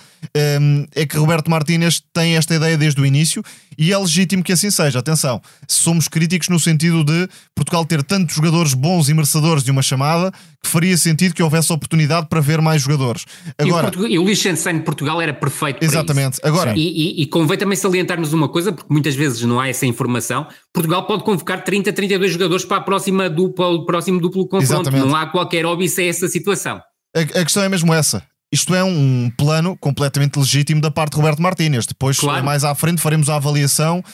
é 0.94 1.06
que 1.06 1.16
Roberto 1.16 1.50
Martínez 1.50 2.02
tem 2.12 2.36
esta 2.36 2.54
ideia 2.54 2.78
desde 2.78 3.00
o 3.00 3.06
início 3.06 3.42
e 3.76 3.92
é 3.92 3.98
legítimo 3.98 4.42
que 4.42 4.52
assim 4.52 4.70
seja. 4.70 4.98
Atenção, 4.98 5.40
somos 5.66 6.08
críticos 6.08 6.48
no 6.48 6.60
sentido 6.60 7.04
de 7.04 7.28
Portugal 7.54 7.84
ter 7.84 8.02
tantos 8.02 8.36
jogadores 8.36 8.74
bons 8.74 9.08
e 9.08 9.14
merecedores 9.14 9.64
de 9.64 9.70
uma 9.70 9.82
chamada 9.82 10.32
que 10.62 10.70
faria 10.70 10.96
sentido 10.96 11.34
que 11.34 11.42
houvesse 11.42 11.72
oportunidade 11.72 12.28
para 12.28 12.40
ver 12.40 12.60
mais 12.60 12.82
jogadores. 12.82 13.24
Agora, 13.58 13.90
e 13.94 13.98
o, 13.98 14.06
e 14.06 14.18
o 14.18 14.24
Liechtenstein 14.24 14.78
de 14.78 14.84
Portugal 14.84 15.20
era 15.20 15.34
perfeito 15.34 15.78
para 15.78 15.86
Exatamente. 15.86 16.38
Agora, 16.42 16.72
e, 16.76 16.80
e, 16.80 17.22
e 17.22 17.26
convém 17.26 17.58
também 17.58 17.76
salientarmos 17.76 18.32
uma 18.32 18.48
coisa, 18.48 18.72
porque 18.72 18.92
muitas 18.92 19.14
vezes 19.14 19.42
não 19.42 19.58
há 19.58 19.68
essa 19.68 19.86
informação. 19.86 20.46
Portugal 20.72 21.04
pode 21.06 21.24
convocar 21.24 21.64
30, 21.64 21.92
32 21.92 22.32
jogadores 22.32 22.64
para, 22.64 22.76
a 22.76 22.80
próxima 22.80 23.28
dupla, 23.28 23.68
o 23.68 23.84
próximo 23.84 24.20
duplo 24.20 24.46
confronto. 24.46 24.82
Exatamente. 24.82 25.06
Não 25.06 25.16
há 25.16 25.26
qualquer 25.26 25.66
óbvio 25.66 25.88
se 25.88 26.02
é 26.02 26.08
essa 26.08 26.28
situação. 26.28 26.80
A, 27.14 27.20
a 27.20 27.44
questão 27.44 27.62
é 27.62 27.68
mesmo 27.68 27.92
essa. 27.92 28.22
Isto 28.52 28.74
é 28.74 28.84
um 28.84 29.32
plano 29.34 29.76
completamente 29.78 30.38
legítimo 30.38 30.80
da 30.80 30.90
parte 30.90 31.12
de 31.12 31.16
Roberto 31.16 31.40
Martínez. 31.40 31.86
Depois, 31.86 32.18
claro. 32.18 32.44
mais 32.44 32.64
à 32.64 32.74
frente, 32.74 33.00
faremos 33.00 33.30
a 33.30 33.36
avaliação 33.36 34.04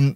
um, 0.00 0.14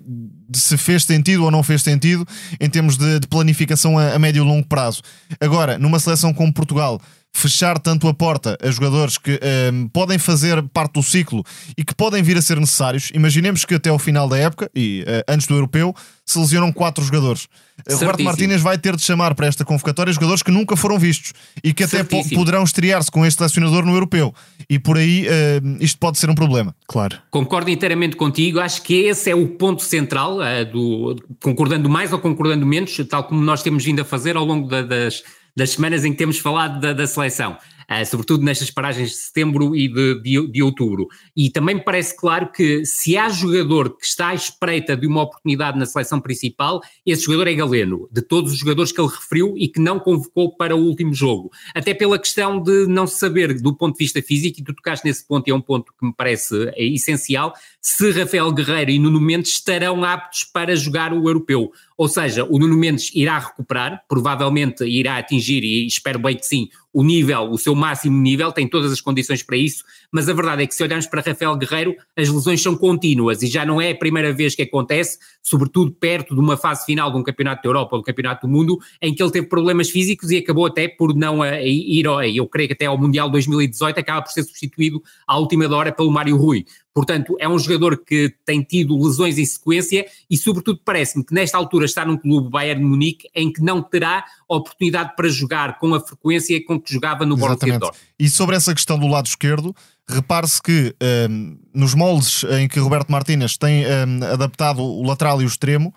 de 0.48 0.58
se 0.58 0.78
fez 0.78 1.04
sentido 1.04 1.44
ou 1.44 1.50
não 1.50 1.62
fez 1.62 1.82
sentido 1.82 2.26
em 2.58 2.70
termos 2.70 2.96
de, 2.96 3.20
de 3.20 3.26
planificação 3.26 3.98
a, 3.98 4.14
a 4.14 4.18
médio 4.18 4.42
e 4.42 4.46
longo 4.46 4.66
prazo. 4.66 5.02
Agora, 5.38 5.78
numa 5.78 6.00
seleção 6.00 6.32
como 6.32 6.52
Portugal, 6.52 6.98
fechar 7.36 7.78
tanto 7.78 8.08
a 8.08 8.14
porta 8.14 8.56
a 8.62 8.70
jogadores 8.70 9.18
que 9.18 9.38
um, 9.70 9.88
podem 9.88 10.16
fazer 10.16 10.62
parte 10.68 10.94
do 10.94 11.02
ciclo 11.02 11.44
e 11.76 11.84
que 11.84 11.94
podem 11.94 12.22
vir 12.22 12.38
a 12.38 12.42
ser 12.42 12.58
necessários. 12.58 13.10
Imaginemos 13.12 13.66
que 13.66 13.74
até 13.74 13.90
ao 13.90 13.98
final 13.98 14.26
da 14.26 14.38
época 14.38 14.70
e 14.74 15.02
uh, 15.02 15.30
antes 15.30 15.46
do 15.46 15.54
europeu 15.54 15.94
se 16.24 16.38
lesionam 16.38 16.72
quatro 16.72 17.04
jogadores. 17.04 17.46
Certíssimo. 17.86 18.10
Roberto 18.10 18.24
Martínez 18.24 18.60
vai 18.62 18.76
ter 18.76 18.96
de 18.96 19.02
chamar 19.02 19.34
para 19.36 19.46
esta 19.46 19.64
convocatória 19.64 20.12
jogadores 20.12 20.42
que 20.42 20.50
nunca 20.50 20.74
foram 20.74 20.98
vistos 20.98 21.32
e 21.62 21.72
que 21.72 21.84
até 21.84 22.02
po 22.02 22.28
poderão 22.30 22.64
estrear-se 22.64 23.10
com 23.10 23.24
este 23.24 23.38
selecionador 23.38 23.84
no 23.84 23.94
europeu. 23.94 24.34
E 24.68 24.76
por 24.76 24.96
aí 24.98 25.26
uh, 25.26 25.76
isto 25.78 25.96
pode 25.98 26.18
ser 26.18 26.28
um 26.28 26.34
problema. 26.34 26.74
Claro. 26.88 27.16
Concordo 27.30 27.70
inteiramente 27.70 28.16
contigo. 28.16 28.58
Acho 28.58 28.82
que 28.82 29.04
esse 29.04 29.30
é 29.30 29.36
o 29.36 29.46
ponto 29.46 29.84
central, 29.84 30.38
uh, 30.38 30.64
do, 30.64 31.16
concordando 31.40 31.88
mais 31.88 32.12
ou 32.12 32.18
concordando 32.18 32.66
menos, 32.66 32.96
tal 33.08 33.22
como 33.22 33.40
nós 33.40 33.62
temos 33.62 33.84
vindo 33.84 34.00
a 34.00 34.04
fazer 34.04 34.36
ao 34.36 34.44
longo 34.44 34.68
da, 34.68 34.82
das 34.82 35.22
das 35.56 35.70
semanas 35.70 36.04
em 36.04 36.12
que 36.12 36.18
temos 36.18 36.38
falado 36.38 36.78
da, 36.78 36.92
da 36.92 37.06
seleção. 37.06 37.56
Uh, 37.90 38.04
sobretudo 38.04 38.44
nestas 38.44 38.70
paragens 38.70 39.10
de 39.10 39.16
setembro 39.16 39.74
e 39.76 39.86
de, 39.86 40.20
de, 40.20 40.46
de, 40.48 40.62
outubro. 40.62 41.06
E 41.36 41.50
também 41.50 41.76
me 41.76 41.84
parece 41.84 42.16
claro 42.16 42.50
que 42.50 42.84
se 42.84 43.16
há 43.16 43.28
jogador 43.28 43.96
que 43.96 44.04
está 44.04 44.28
à 44.28 44.34
espreita 44.34 44.96
de 44.96 45.06
uma 45.06 45.22
oportunidade 45.22 45.78
na 45.78 45.86
seleção 45.86 46.20
principal, 46.20 46.82
esse 47.04 47.22
jogador 47.22 47.46
é 47.46 47.54
Galeno, 47.54 48.08
de 48.10 48.22
todos 48.22 48.52
os 48.52 48.58
jogadores 48.58 48.90
que 48.90 49.00
ele 49.00 49.08
referiu 49.08 49.54
e 49.56 49.68
que 49.68 49.80
não 49.80 50.00
convocou 50.00 50.56
para 50.56 50.74
o 50.74 50.80
último 50.80 51.14
jogo. 51.14 51.50
Até 51.74 51.94
pela 51.94 52.18
questão 52.18 52.60
de 52.60 52.86
não 52.86 53.06
saber 53.06 53.54
do 53.60 53.74
ponto 53.74 53.96
de 53.96 54.04
vista 54.04 54.20
físico, 54.20 54.60
e 54.60 54.64
tu 54.64 54.74
tocaste 54.74 55.06
nesse 55.06 55.24
ponto 55.24 55.46
e 55.46 55.52
é 55.52 55.54
um 55.54 55.60
ponto 55.60 55.92
que 55.98 56.06
me 56.06 56.12
parece 56.12 56.68
é 56.74 56.84
essencial, 56.84 57.54
se 57.80 58.10
Rafael 58.10 58.50
Guerreiro 58.52 58.90
e 58.90 58.98
Nuno 58.98 59.20
Mendes 59.20 59.52
estarão 59.52 60.02
aptos 60.02 60.42
para 60.42 60.74
jogar 60.74 61.12
o 61.12 61.28
europeu. 61.28 61.72
Ou 61.96 62.08
seja, 62.08 62.44
o 62.44 62.58
Nuno 62.58 62.76
Mendes 62.76 63.10
irá 63.14 63.38
recuperar, 63.38 64.02
provavelmente 64.06 64.84
irá 64.84 65.16
atingir, 65.16 65.64
e 65.64 65.86
espero 65.86 66.18
bem 66.18 66.36
que 66.36 66.44
sim, 66.44 66.68
o 66.92 67.02
nível, 67.02 67.50
o 67.50 67.58
seu 67.58 67.74
máximo 67.74 68.20
nível, 68.20 68.52
tem 68.52 68.68
todas 68.68 68.92
as 68.92 69.00
condições 69.00 69.42
para 69.42 69.56
isso, 69.56 69.84
mas 70.10 70.28
a 70.28 70.32
verdade 70.32 70.62
é 70.62 70.66
que 70.66 70.74
se 70.74 70.82
olharmos 70.82 71.06
para 71.06 71.20
Rafael 71.20 71.56
Guerreiro, 71.56 71.94
as 72.16 72.28
lesões 72.28 72.62
são 72.62 72.76
contínuas 72.76 73.42
e 73.42 73.46
já 73.46 73.64
não 73.64 73.80
é 73.80 73.90
a 73.90 73.94
primeira 73.94 74.32
vez 74.32 74.54
que 74.54 74.62
acontece, 74.62 75.18
sobretudo 75.42 75.90
perto 75.92 76.34
de 76.34 76.40
uma 76.40 76.56
fase 76.56 76.84
final 76.84 77.10
de 77.10 77.18
um 77.18 77.22
campeonato 77.22 77.62
da 77.62 77.68
Europa 77.68 77.96
ou 77.96 78.02
do 78.02 78.04
campeonato 78.04 78.46
do 78.46 78.52
mundo, 78.52 78.78
em 79.00 79.14
que 79.14 79.22
ele 79.22 79.30
teve 79.30 79.46
problemas 79.46 79.90
físicos 79.90 80.30
e 80.30 80.38
acabou 80.38 80.66
até 80.66 80.88
por 80.88 81.14
não 81.14 81.44
ir, 81.44 82.06
eu 82.34 82.46
creio 82.46 82.68
que 82.68 82.74
até 82.74 82.86
ao 82.86 82.98
Mundial 82.98 83.30
2018 83.30 83.98
acaba 83.98 84.22
por 84.22 84.32
ser 84.32 84.44
substituído 84.44 85.02
à 85.26 85.38
última 85.38 85.66
hora 85.74 85.92
pelo 85.92 86.10
Mário 86.10 86.36
Rui. 86.36 86.64
Portanto, 86.96 87.36
é 87.38 87.46
um 87.46 87.58
jogador 87.58 87.98
que 87.98 88.34
tem 88.42 88.62
tido 88.62 88.96
lesões 88.96 89.36
em 89.36 89.44
sequência 89.44 90.06
e, 90.30 90.36
sobretudo, 90.38 90.80
parece-me 90.82 91.22
que 91.22 91.34
nesta 91.34 91.58
altura 91.58 91.84
está 91.84 92.06
num 92.06 92.16
clube 92.16 92.48
Bayern 92.48 92.80
de 92.80 92.88
Munique 92.88 93.28
em 93.34 93.52
que 93.52 93.60
não 93.60 93.82
terá 93.82 94.24
oportunidade 94.48 95.14
para 95.14 95.28
jogar 95.28 95.78
com 95.78 95.94
a 95.94 96.00
frequência 96.00 96.58
com 96.64 96.80
que 96.80 96.94
jogava 96.94 97.26
no 97.26 97.36
Borussia 97.36 97.78
Dortmund. 97.78 97.98
E 98.18 98.30
sobre 98.30 98.56
essa 98.56 98.74
questão 98.74 98.98
do 98.98 99.06
lado 99.06 99.26
esquerdo, 99.26 99.76
repare-se 100.08 100.62
que 100.62 100.96
um, 101.28 101.58
nos 101.74 101.92
moldes 101.92 102.44
em 102.44 102.66
que 102.66 102.80
Roberto 102.80 103.12
Martínez 103.12 103.58
tem 103.58 103.84
um, 103.84 104.24
adaptado 104.32 104.80
o 104.80 105.02
lateral 105.02 105.42
e 105.42 105.44
o 105.44 105.48
extremo, 105.48 105.92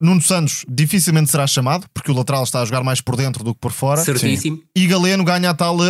Nuno 0.00 0.22
Santos 0.22 0.64
dificilmente 0.68 1.30
será 1.30 1.46
chamado, 1.46 1.86
porque 1.92 2.10
o 2.10 2.14
lateral 2.14 2.44
está 2.44 2.62
a 2.62 2.64
jogar 2.64 2.84
mais 2.84 3.00
por 3.00 3.16
dentro 3.16 3.42
do 3.42 3.52
que 3.52 3.60
por 3.60 3.72
fora. 3.72 4.00
Certíssimo. 4.00 4.56
Sim. 4.56 4.62
E 4.74 4.86
Galeno 4.86 5.24
ganha 5.24 5.50
a 5.50 5.54
tal 5.54 5.76
uh, 5.76 5.80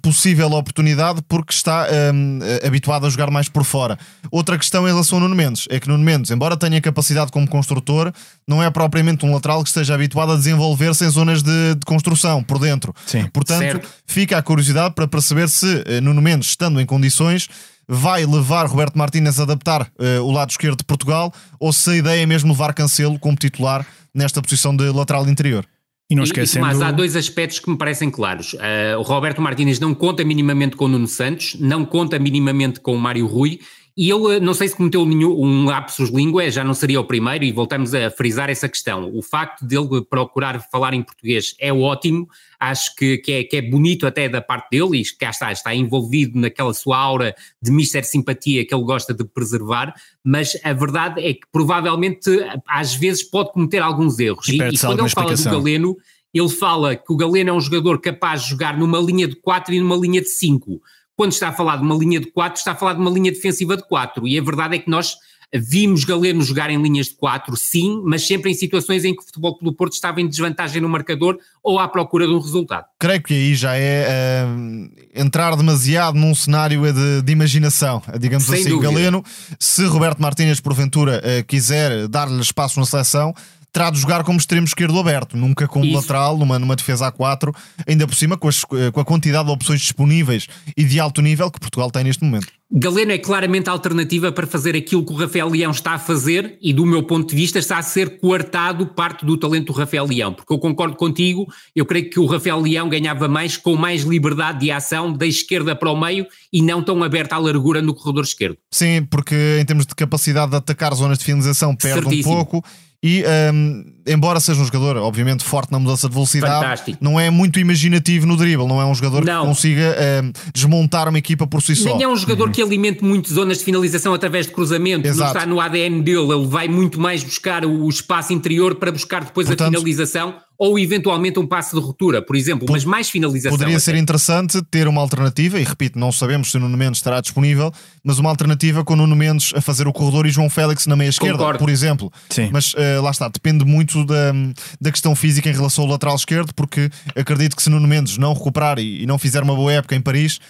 possível 0.00 0.52
oportunidade 0.52 1.20
porque 1.28 1.52
está 1.52 1.86
um, 2.14 2.38
eh, 2.42 2.66
habituado 2.66 3.06
a 3.06 3.10
jogar 3.10 3.30
mais 3.30 3.48
por 3.48 3.64
fora. 3.64 3.98
Outra 4.30 4.56
questão 4.56 4.86
em 4.86 4.90
relação 4.92 5.18
ao 5.18 5.22
Nuno 5.22 5.34
Mendes 5.34 5.66
é 5.68 5.80
que 5.80 5.88
Nuno 5.88 6.04
Mendes, 6.04 6.30
embora 6.30 6.56
tenha 6.56 6.80
capacidade 6.80 7.32
como 7.32 7.48
construtor, 7.48 8.12
não 8.46 8.62
é 8.62 8.70
propriamente 8.70 9.26
um 9.26 9.34
lateral 9.34 9.62
que 9.62 9.68
esteja 9.68 9.94
habituado 9.94 10.32
a 10.32 10.36
desenvolver-se 10.36 11.04
em 11.04 11.08
zonas 11.08 11.42
de, 11.42 11.74
de, 11.74 11.84
construção, 11.84 12.44
por 12.44 12.58
dentro. 12.58 12.94
Sim. 13.04 13.26
Portanto, 13.32 13.60
certo. 13.60 13.88
fica 14.06 14.38
a 14.38 14.42
curiosidade 14.42 14.94
para 14.94 15.08
perceber 15.08 15.48
se 15.48 15.66
uh, 15.66 16.00
Nuno 16.00 16.22
Mendes, 16.22 16.50
estando 16.50 16.80
em 16.80 16.86
condições, 16.86 17.48
vai 17.92 18.24
levar 18.24 18.66
Roberto 18.66 18.96
Martínez 18.96 19.40
a 19.40 19.42
adaptar 19.42 19.82
uh, 19.82 20.22
o 20.22 20.30
lado 20.30 20.50
esquerdo 20.50 20.78
de 20.78 20.84
Portugal 20.84 21.32
ou 21.58 21.72
se 21.72 21.90
a 21.90 21.96
ideia 21.96 22.22
é 22.22 22.26
mesmo 22.26 22.52
levar 22.52 22.72
Cancelo 22.72 23.18
como 23.18 23.36
titular 23.36 23.84
nesta 24.14 24.40
posição 24.40 24.76
de 24.76 24.88
lateral 24.90 25.28
interior. 25.28 25.66
E 26.08 26.14
não 26.14 26.22
esquecendo... 26.22 26.64
Mas 26.64 26.80
há 26.80 26.92
dois 26.92 27.16
aspectos 27.16 27.58
que 27.58 27.68
me 27.68 27.76
parecem 27.76 28.08
claros. 28.08 28.52
Uh, 28.54 28.98
o 28.98 29.02
Roberto 29.02 29.42
Martínez 29.42 29.80
não 29.80 29.92
conta 29.92 30.24
minimamente 30.24 30.76
com 30.76 30.84
o 30.84 30.88
Nuno 30.88 31.08
Santos, 31.08 31.56
não 31.58 31.84
conta 31.84 32.16
minimamente 32.18 32.78
com 32.78 32.94
o 32.94 32.98
Mário 32.98 33.26
Rui 33.26 33.58
e 34.00 34.10
ele, 34.10 34.40
não 34.40 34.54
sei 34.54 34.66
se 34.66 34.74
cometeu 34.74 35.04
nenhum, 35.04 35.38
um 35.38 35.66
lapsus 35.66 36.08
língua, 36.08 36.50
já 36.50 36.64
não 36.64 36.72
seria 36.72 36.98
o 36.98 37.04
primeiro, 37.04 37.44
e 37.44 37.52
voltamos 37.52 37.92
a 37.92 38.10
frisar 38.10 38.48
essa 38.48 38.66
questão. 38.66 39.14
O 39.14 39.20
facto 39.20 39.62
dele 39.62 40.02
procurar 40.08 40.58
falar 40.72 40.94
em 40.94 41.02
português 41.02 41.54
é 41.58 41.70
ótimo, 41.70 42.26
acho 42.58 42.94
que, 42.96 43.18
que, 43.18 43.32
é, 43.32 43.44
que 43.44 43.58
é 43.58 43.60
bonito 43.60 44.06
até 44.06 44.26
da 44.26 44.40
parte 44.40 44.70
dele, 44.70 45.02
e 45.02 45.04
cá 45.18 45.28
está, 45.28 45.52
está 45.52 45.74
envolvido 45.74 46.40
naquela 46.40 46.72
sua 46.72 46.96
aura 46.96 47.34
de 47.60 47.70
mister 47.70 48.02
simpatia 48.02 48.64
que 48.64 48.74
ele 48.74 48.84
gosta 48.84 49.12
de 49.12 49.22
preservar, 49.22 49.92
mas 50.24 50.58
a 50.64 50.72
verdade 50.72 51.20
é 51.22 51.34
que 51.34 51.46
provavelmente 51.52 52.30
às 52.66 52.94
vezes 52.94 53.22
pode 53.22 53.52
cometer 53.52 53.82
alguns 53.82 54.18
erros. 54.18 54.48
E, 54.48 54.52
e, 54.52 54.68
e 54.68 54.78
quando 54.78 55.00
ele 55.00 55.10
fala 55.10 55.34
do 55.34 55.44
Galeno, 55.44 55.98
ele 56.32 56.48
fala 56.48 56.96
que 56.96 57.12
o 57.12 57.16
Galeno 57.18 57.50
é 57.50 57.52
um 57.52 57.60
jogador 57.60 58.00
capaz 58.00 58.44
de 58.44 58.48
jogar 58.48 58.78
numa 58.78 58.98
linha 58.98 59.28
de 59.28 59.36
4 59.36 59.74
e 59.74 59.78
numa 59.80 59.96
linha 59.96 60.22
de 60.22 60.28
5 60.30 60.80
quando 61.20 61.32
está 61.32 61.50
a 61.50 61.52
falar 61.52 61.76
de 61.76 61.82
uma 61.82 61.94
linha 61.94 62.18
de 62.18 62.30
4, 62.32 62.58
está 62.58 62.72
a 62.72 62.74
falar 62.74 62.94
de 62.94 63.00
uma 63.00 63.10
linha 63.10 63.30
defensiva 63.30 63.76
de 63.76 63.86
4. 63.86 64.26
E 64.26 64.38
a 64.38 64.42
verdade 64.42 64.76
é 64.76 64.78
que 64.78 64.88
nós 64.88 65.16
vimos 65.52 66.02
Galeno 66.02 66.42
jogar 66.42 66.70
em 66.70 66.80
linhas 66.80 67.08
de 67.08 67.14
4, 67.16 67.54
sim, 67.58 68.00
mas 68.06 68.26
sempre 68.26 68.50
em 68.50 68.54
situações 68.54 69.04
em 69.04 69.14
que 69.14 69.20
o 69.20 69.26
Futebol 69.26 69.52
Clube 69.58 69.70
do 69.70 69.76
Porto 69.76 69.92
estava 69.92 70.18
em 70.22 70.26
desvantagem 70.26 70.80
no 70.80 70.88
marcador 70.88 71.38
ou 71.62 71.78
à 71.78 71.86
procura 71.86 72.26
de 72.26 72.32
um 72.32 72.40
resultado. 72.40 72.86
Creio 72.98 73.22
que 73.22 73.34
aí 73.34 73.54
já 73.54 73.76
é 73.76 74.46
uh, 74.46 74.90
entrar 75.14 75.54
demasiado 75.56 76.16
num 76.16 76.34
cenário 76.34 76.90
de, 76.90 77.20
de 77.20 77.32
imaginação, 77.32 78.02
digamos 78.18 78.46
Sem 78.46 78.60
assim. 78.60 78.70
Dúvida. 78.70 78.90
Galeno, 78.90 79.22
se 79.58 79.84
Roberto 79.84 80.22
Martínez 80.22 80.58
porventura 80.58 81.20
uh, 81.20 81.44
quiser 81.44 82.08
dar-lhe 82.08 82.40
espaço 82.40 82.80
na 82.80 82.86
seleção, 82.86 83.34
terá 83.72 83.90
de 83.90 83.98
jogar 83.98 84.24
como 84.24 84.38
extremo 84.38 84.66
esquerdo 84.66 84.98
aberto, 84.98 85.36
nunca 85.36 85.68
como 85.68 85.84
Isso. 85.84 85.96
lateral, 85.96 86.36
numa, 86.36 86.58
numa 86.58 86.76
defesa 86.76 87.06
a 87.06 87.12
4, 87.12 87.54
ainda 87.86 88.06
por 88.06 88.14
cima 88.14 88.36
com, 88.36 88.48
as, 88.48 88.64
com 88.64 89.00
a 89.00 89.04
quantidade 89.04 89.46
de 89.46 89.52
opções 89.52 89.80
disponíveis 89.80 90.46
e 90.76 90.84
de 90.84 90.98
alto 90.98 91.22
nível 91.22 91.50
que 91.50 91.60
Portugal 91.60 91.90
tem 91.90 92.04
neste 92.04 92.24
momento. 92.24 92.48
Galeno 92.72 93.10
é 93.10 93.18
claramente 93.18 93.68
a 93.68 93.72
alternativa 93.72 94.30
para 94.30 94.46
fazer 94.46 94.76
aquilo 94.76 95.04
que 95.04 95.12
o 95.12 95.16
Rafael 95.16 95.48
Leão 95.48 95.72
está 95.72 95.94
a 95.94 95.98
fazer 95.98 96.56
e, 96.62 96.72
do 96.72 96.86
meu 96.86 97.02
ponto 97.02 97.30
de 97.30 97.34
vista, 97.34 97.58
está 97.58 97.78
a 97.78 97.82
ser 97.82 98.20
coartado 98.20 98.86
parte 98.86 99.26
do 99.26 99.36
talento 99.36 99.72
do 99.72 99.72
Rafael 99.72 100.06
Leão, 100.06 100.32
porque 100.32 100.52
eu 100.52 100.58
concordo 100.58 100.94
contigo, 100.94 101.52
eu 101.74 101.84
creio 101.84 102.08
que 102.08 102.20
o 102.20 102.26
Rafael 102.26 102.60
Leão 102.60 102.88
ganhava 102.88 103.26
mais 103.26 103.56
com 103.56 103.74
mais 103.74 104.02
liberdade 104.02 104.60
de 104.60 104.70
ação 104.70 105.12
da 105.12 105.26
esquerda 105.26 105.74
para 105.74 105.90
o 105.90 105.98
meio 105.98 106.24
e 106.52 106.62
não 106.62 106.80
tão 106.80 107.02
aberta 107.02 107.34
à 107.34 107.38
largura 107.38 107.82
no 107.82 107.92
corredor 107.92 108.22
esquerdo. 108.22 108.56
Sim, 108.70 109.04
porque 109.10 109.58
em 109.60 109.64
termos 109.64 109.84
de 109.84 109.94
capacidade 109.96 110.52
de 110.52 110.56
atacar 110.56 110.94
zonas 110.94 111.18
de 111.18 111.24
finalização 111.24 111.74
perde 111.74 112.04
Certíssimo. 112.04 112.34
um 112.34 112.36
pouco 112.36 112.64
e 113.02 113.24
um, 113.54 113.84
embora 114.06 114.38
seja 114.40 114.60
um 114.60 114.64
jogador, 114.64 114.98
obviamente, 114.98 115.42
forte 115.42 115.72
na 115.72 115.78
mudança 115.78 116.06
de 116.06 116.12
velocidade, 116.12 116.52
Fantástico. 116.52 116.98
não 117.00 117.18
é 117.18 117.30
muito 117.30 117.58
imaginativo 117.58 118.26
no 118.26 118.36
dribble, 118.36 118.66
não 118.66 118.78
é 118.78 118.84
um 118.84 118.94
jogador 118.94 119.24
não. 119.24 119.40
que 119.40 119.48
consiga 119.48 119.96
um, 120.22 120.32
desmontar 120.52 121.08
uma 121.08 121.18
equipa 121.18 121.46
por 121.46 121.62
si 121.62 121.74
só. 121.74 121.96
Nem 121.96 122.02
é 122.02 122.08
um 122.08 122.16
jogador 122.16 122.48
uhum. 122.48 122.52
que 122.52 122.60
alimente 122.60 123.02
muito 123.02 123.32
zonas 123.32 123.58
de 123.58 123.64
finalização 123.64 124.12
através 124.12 124.46
de 124.46 124.52
cruzamento, 124.52 125.08
Exato. 125.08 125.32
não 125.32 125.40
está 125.40 125.46
no 125.46 125.60
ADN 125.60 126.02
dele, 126.02 126.30
ele 126.30 126.46
vai 126.46 126.68
muito 126.68 127.00
mais 127.00 127.24
buscar 127.24 127.64
o 127.64 127.88
espaço 127.88 128.34
interior 128.34 128.74
para 128.74 128.92
buscar 128.92 129.24
depois 129.24 129.46
Portanto, 129.46 129.68
a 129.68 129.70
finalização 129.70 130.34
ou 130.60 130.78
eventualmente 130.78 131.38
um 131.38 131.46
passe 131.46 131.74
de 131.74 131.80
ruptura, 131.80 132.20
por 132.20 132.36
exemplo, 132.36 132.66
mas 132.70 132.84
mais 132.84 133.08
finalização. 133.08 133.52
Poderia 133.56 133.76
até. 133.76 133.82
ser 133.82 133.94
interessante 133.94 134.60
ter 134.70 134.86
uma 134.86 135.00
alternativa, 135.00 135.58
e 135.58 135.64
repito, 135.64 135.98
não 135.98 136.12
sabemos 136.12 136.50
se 136.50 136.58
o 136.58 136.60
Nuno 136.60 136.76
Mendes 136.76 136.98
estará 136.98 137.18
disponível, 137.22 137.72
mas 138.04 138.18
uma 138.18 138.28
alternativa 138.28 138.84
com 138.84 138.92
o 138.92 138.96
Nuno 138.96 139.16
Mendes 139.16 139.54
a 139.54 139.62
fazer 139.62 139.88
o 139.88 139.92
corredor 139.92 140.26
e 140.26 140.30
João 140.30 140.50
Félix 140.50 140.86
na 140.86 140.94
meia 140.94 141.08
esquerda, 141.08 141.38
Concordo. 141.38 141.58
por 141.58 141.70
exemplo. 141.70 142.12
Sim. 142.28 142.50
Mas 142.52 142.74
uh, 142.74 143.00
lá 143.02 143.10
está, 143.10 143.26
depende 143.28 143.64
muito 143.64 144.04
da, 144.04 144.34
da 144.78 144.92
questão 144.92 145.16
física 145.16 145.48
em 145.48 145.52
relação 145.54 145.84
ao 145.84 145.90
lateral 145.90 146.14
esquerdo, 146.14 146.52
porque 146.54 146.90
acredito 147.16 147.56
que 147.56 147.62
se 147.62 147.70
Nuno 147.70 147.88
Mendes 147.88 148.18
não 148.18 148.34
recuperar 148.34 148.78
e, 148.78 149.02
e 149.02 149.06
não 149.06 149.18
fizer 149.18 149.42
uma 149.42 149.56
boa 149.56 149.72
época 149.72 149.96
em 149.96 150.00
Paris, 150.02 150.40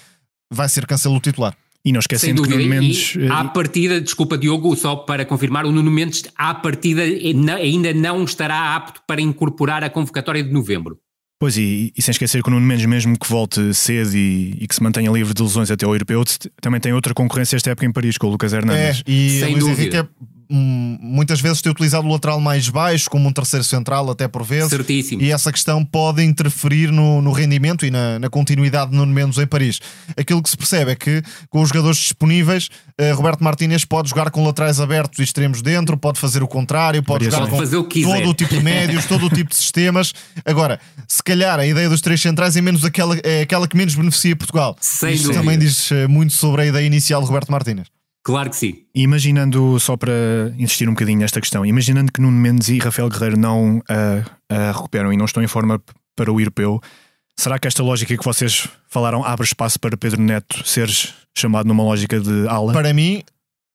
vai 0.51 0.69
ser 0.69 0.87
cancelo 0.87 1.21
titular. 1.21 1.55
E 1.85 1.93
não 1.93 2.01
esquecendo 2.01 2.43
que. 2.43 2.51
Nuno 2.51 2.67
Mendes. 2.67 3.15
E, 3.17 3.25
eh, 3.25 3.29
à 3.31 3.45
partida, 3.45 4.01
desculpa 4.01 4.37
Diogo, 4.37 4.77
só 4.77 4.97
para 4.97 5.25
confirmar, 5.25 5.65
o 5.65 5.73
Nuno 5.73 5.91
Mendes 5.91 6.25
à 6.37 6.55
partida 6.55 7.03
ainda 7.03 7.95
não 7.95 8.23
estará 8.25 8.75
apto 8.77 9.01
para 9.07 9.21
incorporar 9.21 9.83
a 9.83 9.89
convocatória 9.91 10.43
de 10.45 10.53
novembro. 10.53 10.99
Pois, 11.39 11.57
e, 11.57 11.91
e 11.97 12.03
sem 12.03 12.13
esquecer 12.13 12.43
que 12.43 12.49
o 12.51 12.53
Nuno 12.53 12.67
Mendes, 12.67 12.85
mesmo 12.85 13.19
que 13.19 13.27
volte 13.27 13.73
cedo 13.73 14.15
e, 14.15 14.59
e 14.61 14.69
que 14.69 14.75
se 14.75 14.83
mantenha 14.83 15.11
livre 15.11 15.33
de 15.33 15.43
lesões 15.43 15.71
até 15.71 15.87
ao 15.87 15.95
europeu, 15.95 16.23
também 16.61 16.79
tem 16.79 16.93
outra 16.93 17.15
concorrência 17.15 17.57
esta 17.57 17.71
época 17.71 17.87
em 17.87 17.93
Paris 17.93 18.19
com 18.19 18.27
o 18.27 18.31
Lucas 18.31 18.53
É, 18.53 18.57
Hernandes. 18.59 19.03
e 19.07 19.41
Sem 19.41 19.53
Luís 19.55 19.65
dúvida. 19.65 19.97
Henrique 20.01 20.11
hum, 20.51 20.99
muitas 21.01 21.41
vezes 21.41 21.63
tem 21.63 21.71
utilizado 21.71 22.07
o 22.07 22.13
lateral 22.13 22.41
mais 22.41 22.69
baixo, 22.69 23.09
como 23.09 23.29
um 23.29 23.33
terceiro 23.33 23.65
central, 23.65 24.11
até 24.11 24.27
por 24.27 24.43
vezes. 24.43 24.71
Certíssimo. 24.71 25.23
E 25.23 25.31
essa 25.31 25.53
questão 25.53 25.85
pode 25.85 26.23
interferir 26.23 26.91
no, 26.91 27.23
no 27.23 27.33
rendimento 27.33 27.87
e 27.87 27.91
na, 27.91 28.19
na 28.19 28.29
continuidade 28.29 28.91
de 28.91 28.97
Nuno 28.97 29.13
Mendes 29.13 29.39
em 29.39 29.47
Paris. 29.47 29.81
Aquilo 30.17 30.43
que 30.43 30.51
se 30.51 30.57
percebe 30.57 30.93
é 30.93 30.97
que, 30.97 31.23
com 31.49 31.61
os 31.61 31.69
jogadores 31.69 31.99
disponíveis, 31.99 32.69
eh, 32.99 33.13
Roberto 33.13 33.45
Martínez 33.45 33.85
pode 33.85 34.11
jogar 34.11 34.31
com 34.31 34.45
laterais 34.45 34.81
abertos 34.81 35.19
e 35.19 35.23
extremos 35.23 35.63
dentro, 35.63 35.97
pode 35.97 36.19
fazer 36.19 36.43
o 36.43 36.49
contrário, 36.49 37.03
pode 37.03 37.27
jogar 37.27 37.49
com 37.49 37.57
fazer 37.57 37.77
o 37.77 37.85
que 37.85 38.01
quiser. 38.01 38.21
todo 38.21 38.31
o 38.31 38.35
tipo 38.35 38.55
de 38.55 38.63
médios, 38.63 39.05
todo 39.07 39.27
o 39.27 39.31
tipo 39.31 39.51
de 39.51 39.57
sistemas. 39.57 40.13
Agora, 40.45 40.81
se 41.07 41.23
calhar 41.23 41.59
a 41.59 41.67
ideia 41.67 41.89
dos 41.89 42.01
três 42.01 42.21
centrais 42.21 42.57
é, 42.57 42.61
menos 42.61 42.85
aquela, 42.85 43.17
é 43.23 43.43
aquela 43.43 43.69
que 43.69 43.77
menos 43.77 43.95
beneficia 43.95 44.35
Portugal. 44.37 44.77
Sem 44.81 45.15
Isto 45.15 45.25
dúvida. 45.29 45.41
também 45.41 45.59
diz 45.59 45.91
eh, 45.93 46.07
muito 46.07 46.33
sobre 46.33 46.63
a 46.63 46.67
ideia 46.67 46.87
inicial 46.87 47.21
de 47.21 47.27
Roberto 47.29 47.51
Martínez. 47.51 47.87
Claro 48.23 48.51
que 48.51 48.57
sim. 48.57 48.85
E 48.95 49.03
imaginando, 49.03 49.79
só 49.81 49.97
para 49.97 50.13
insistir 50.59 50.89
um 50.89 50.93
bocadinho 50.93 51.19
nesta 51.19 51.41
questão, 51.41 51.65
imaginando 51.65 52.13
que 52.13 52.21
Nuno 52.21 52.37
Mendes 52.37 52.69
e 52.69 52.79
Rafael 52.79 53.09
Guerreiro 53.09 53.39
não 53.39 53.83
ah, 53.89 54.25
ah, 54.49 54.73
recuperam 54.73 55.13
e 55.13 55.17
não 55.17 55.25
estão 55.25 55.43
em 55.43 55.47
forma 55.47 55.81
para 56.15 56.31
o 56.31 56.39
europeu, 56.39 56.81
será 57.39 57.59
que 57.59 57.67
esta 57.67 57.83
lógica 57.83 58.17
que 58.17 58.25
vocês 58.25 58.69
falaram 58.89 59.25
abre 59.25 59.47
espaço 59.47 59.81
para 59.81 59.97
Pedro 59.97 60.21
Neto 60.21 60.67
ser 60.67 60.89
chamado 61.37 61.67
numa 61.67 61.83
lógica 61.83 62.21
de 62.21 62.47
ala? 62.47 62.73
Para 62.75 62.93
mim, 62.93 63.23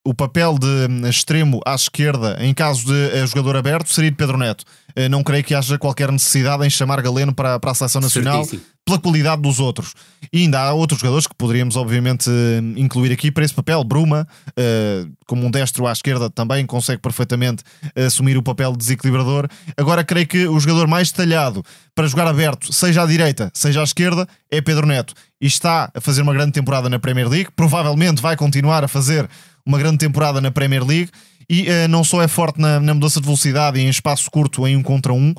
o 0.05 0.13
papel 0.13 0.59
de 0.59 1.09
extremo 1.09 1.59
à 1.65 1.73
esquerda, 1.73 2.37
em 2.39 2.53
caso 2.53 2.85
de 2.85 3.17
eh, 3.17 3.25
jogador 3.25 3.57
aberto, 3.57 3.91
seria 3.91 4.11
de 4.11 4.17
Pedro 4.17 4.37
Neto. 4.37 4.63
Eh, 4.95 5.09
Não 5.09 5.23
creio 5.23 5.43
que 5.43 5.53
haja 5.53 5.77
qualquer 5.77 6.11
necessidade 6.11 6.65
em 6.65 6.69
chamar 6.69 7.01
Galeno 7.01 7.33
para, 7.33 7.59
para 7.59 7.71
a 7.71 7.73
seleção 7.73 7.99
nacional 8.01 8.43
Certíssimo. 8.45 8.61
pela 8.85 8.99
qualidade 8.99 9.41
dos 9.41 9.59
outros. 9.59 9.93
E 10.31 10.39
ainda 10.43 10.59
há 10.61 10.73
outros 10.73 10.99
jogadores 10.99 11.27
que 11.27 11.35
poderíamos, 11.35 11.75
obviamente, 11.75 12.29
eh, 12.29 12.61
incluir 12.79 13.11
aqui 13.11 13.31
para 13.31 13.43
esse 13.43 13.53
papel. 13.53 13.83
Bruma, 13.83 14.27
eh, 14.57 15.05
como 15.25 15.45
um 15.45 15.51
destro 15.51 15.85
à 15.87 15.91
esquerda, 15.91 16.29
também 16.29 16.65
consegue 16.65 17.01
perfeitamente 17.01 17.63
assumir 17.95 18.37
o 18.37 18.43
papel 18.43 18.71
de 18.71 18.77
desequilibrador. 18.79 19.47
Agora, 19.77 20.03
creio 20.03 20.27
que 20.27 20.47
o 20.47 20.59
jogador 20.59 20.87
mais 20.87 21.11
talhado 21.11 21.63
para 21.93 22.07
jogar 22.07 22.27
aberto, 22.27 22.71
seja 22.73 23.03
à 23.03 23.05
direita, 23.05 23.51
seja 23.53 23.81
à 23.81 23.83
esquerda, 23.83 24.27
é 24.51 24.61
Pedro 24.61 24.85
Neto. 24.85 25.13
E 25.41 25.47
está 25.47 25.89
a 25.93 25.99
fazer 26.01 26.21
uma 26.21 26.33
grande 26.33 26.53
temporada 26.53 26.89
na 26.89 26.99
Premier 26.99 27.27
League. 27.27 27.49
Provavelmente 27.55 28.21
vai 28.21 28.35
continuar 28.37 28.83
a 28.83 28.87
fazer 28.87 29.29
uma 29.65 29.77
grande 29.77 29.97
temporada 29.97 30.39
na 30.39 30.51
Premier 30.51 30.83
League. 30.85 31.09
E 31.49 31.67
eh, 31.69 31.87
não 31.87 32.03
só 32.03 32.21
é 32.21 32.27
forte 32.27 32.59
na, 32.59 32.79
na 32.79 32.93
mudança 32.93 33.19
de 33.19 33.25
velocidade 33.25 33.79
e 33.79 33.83
em 33.83 33.89
espaço 33.89 34.29
curto, 34.31 34.67
em 34.67 34.75
um 34.75 34.83
contra 34.83 35.13
um, 35.13 35.33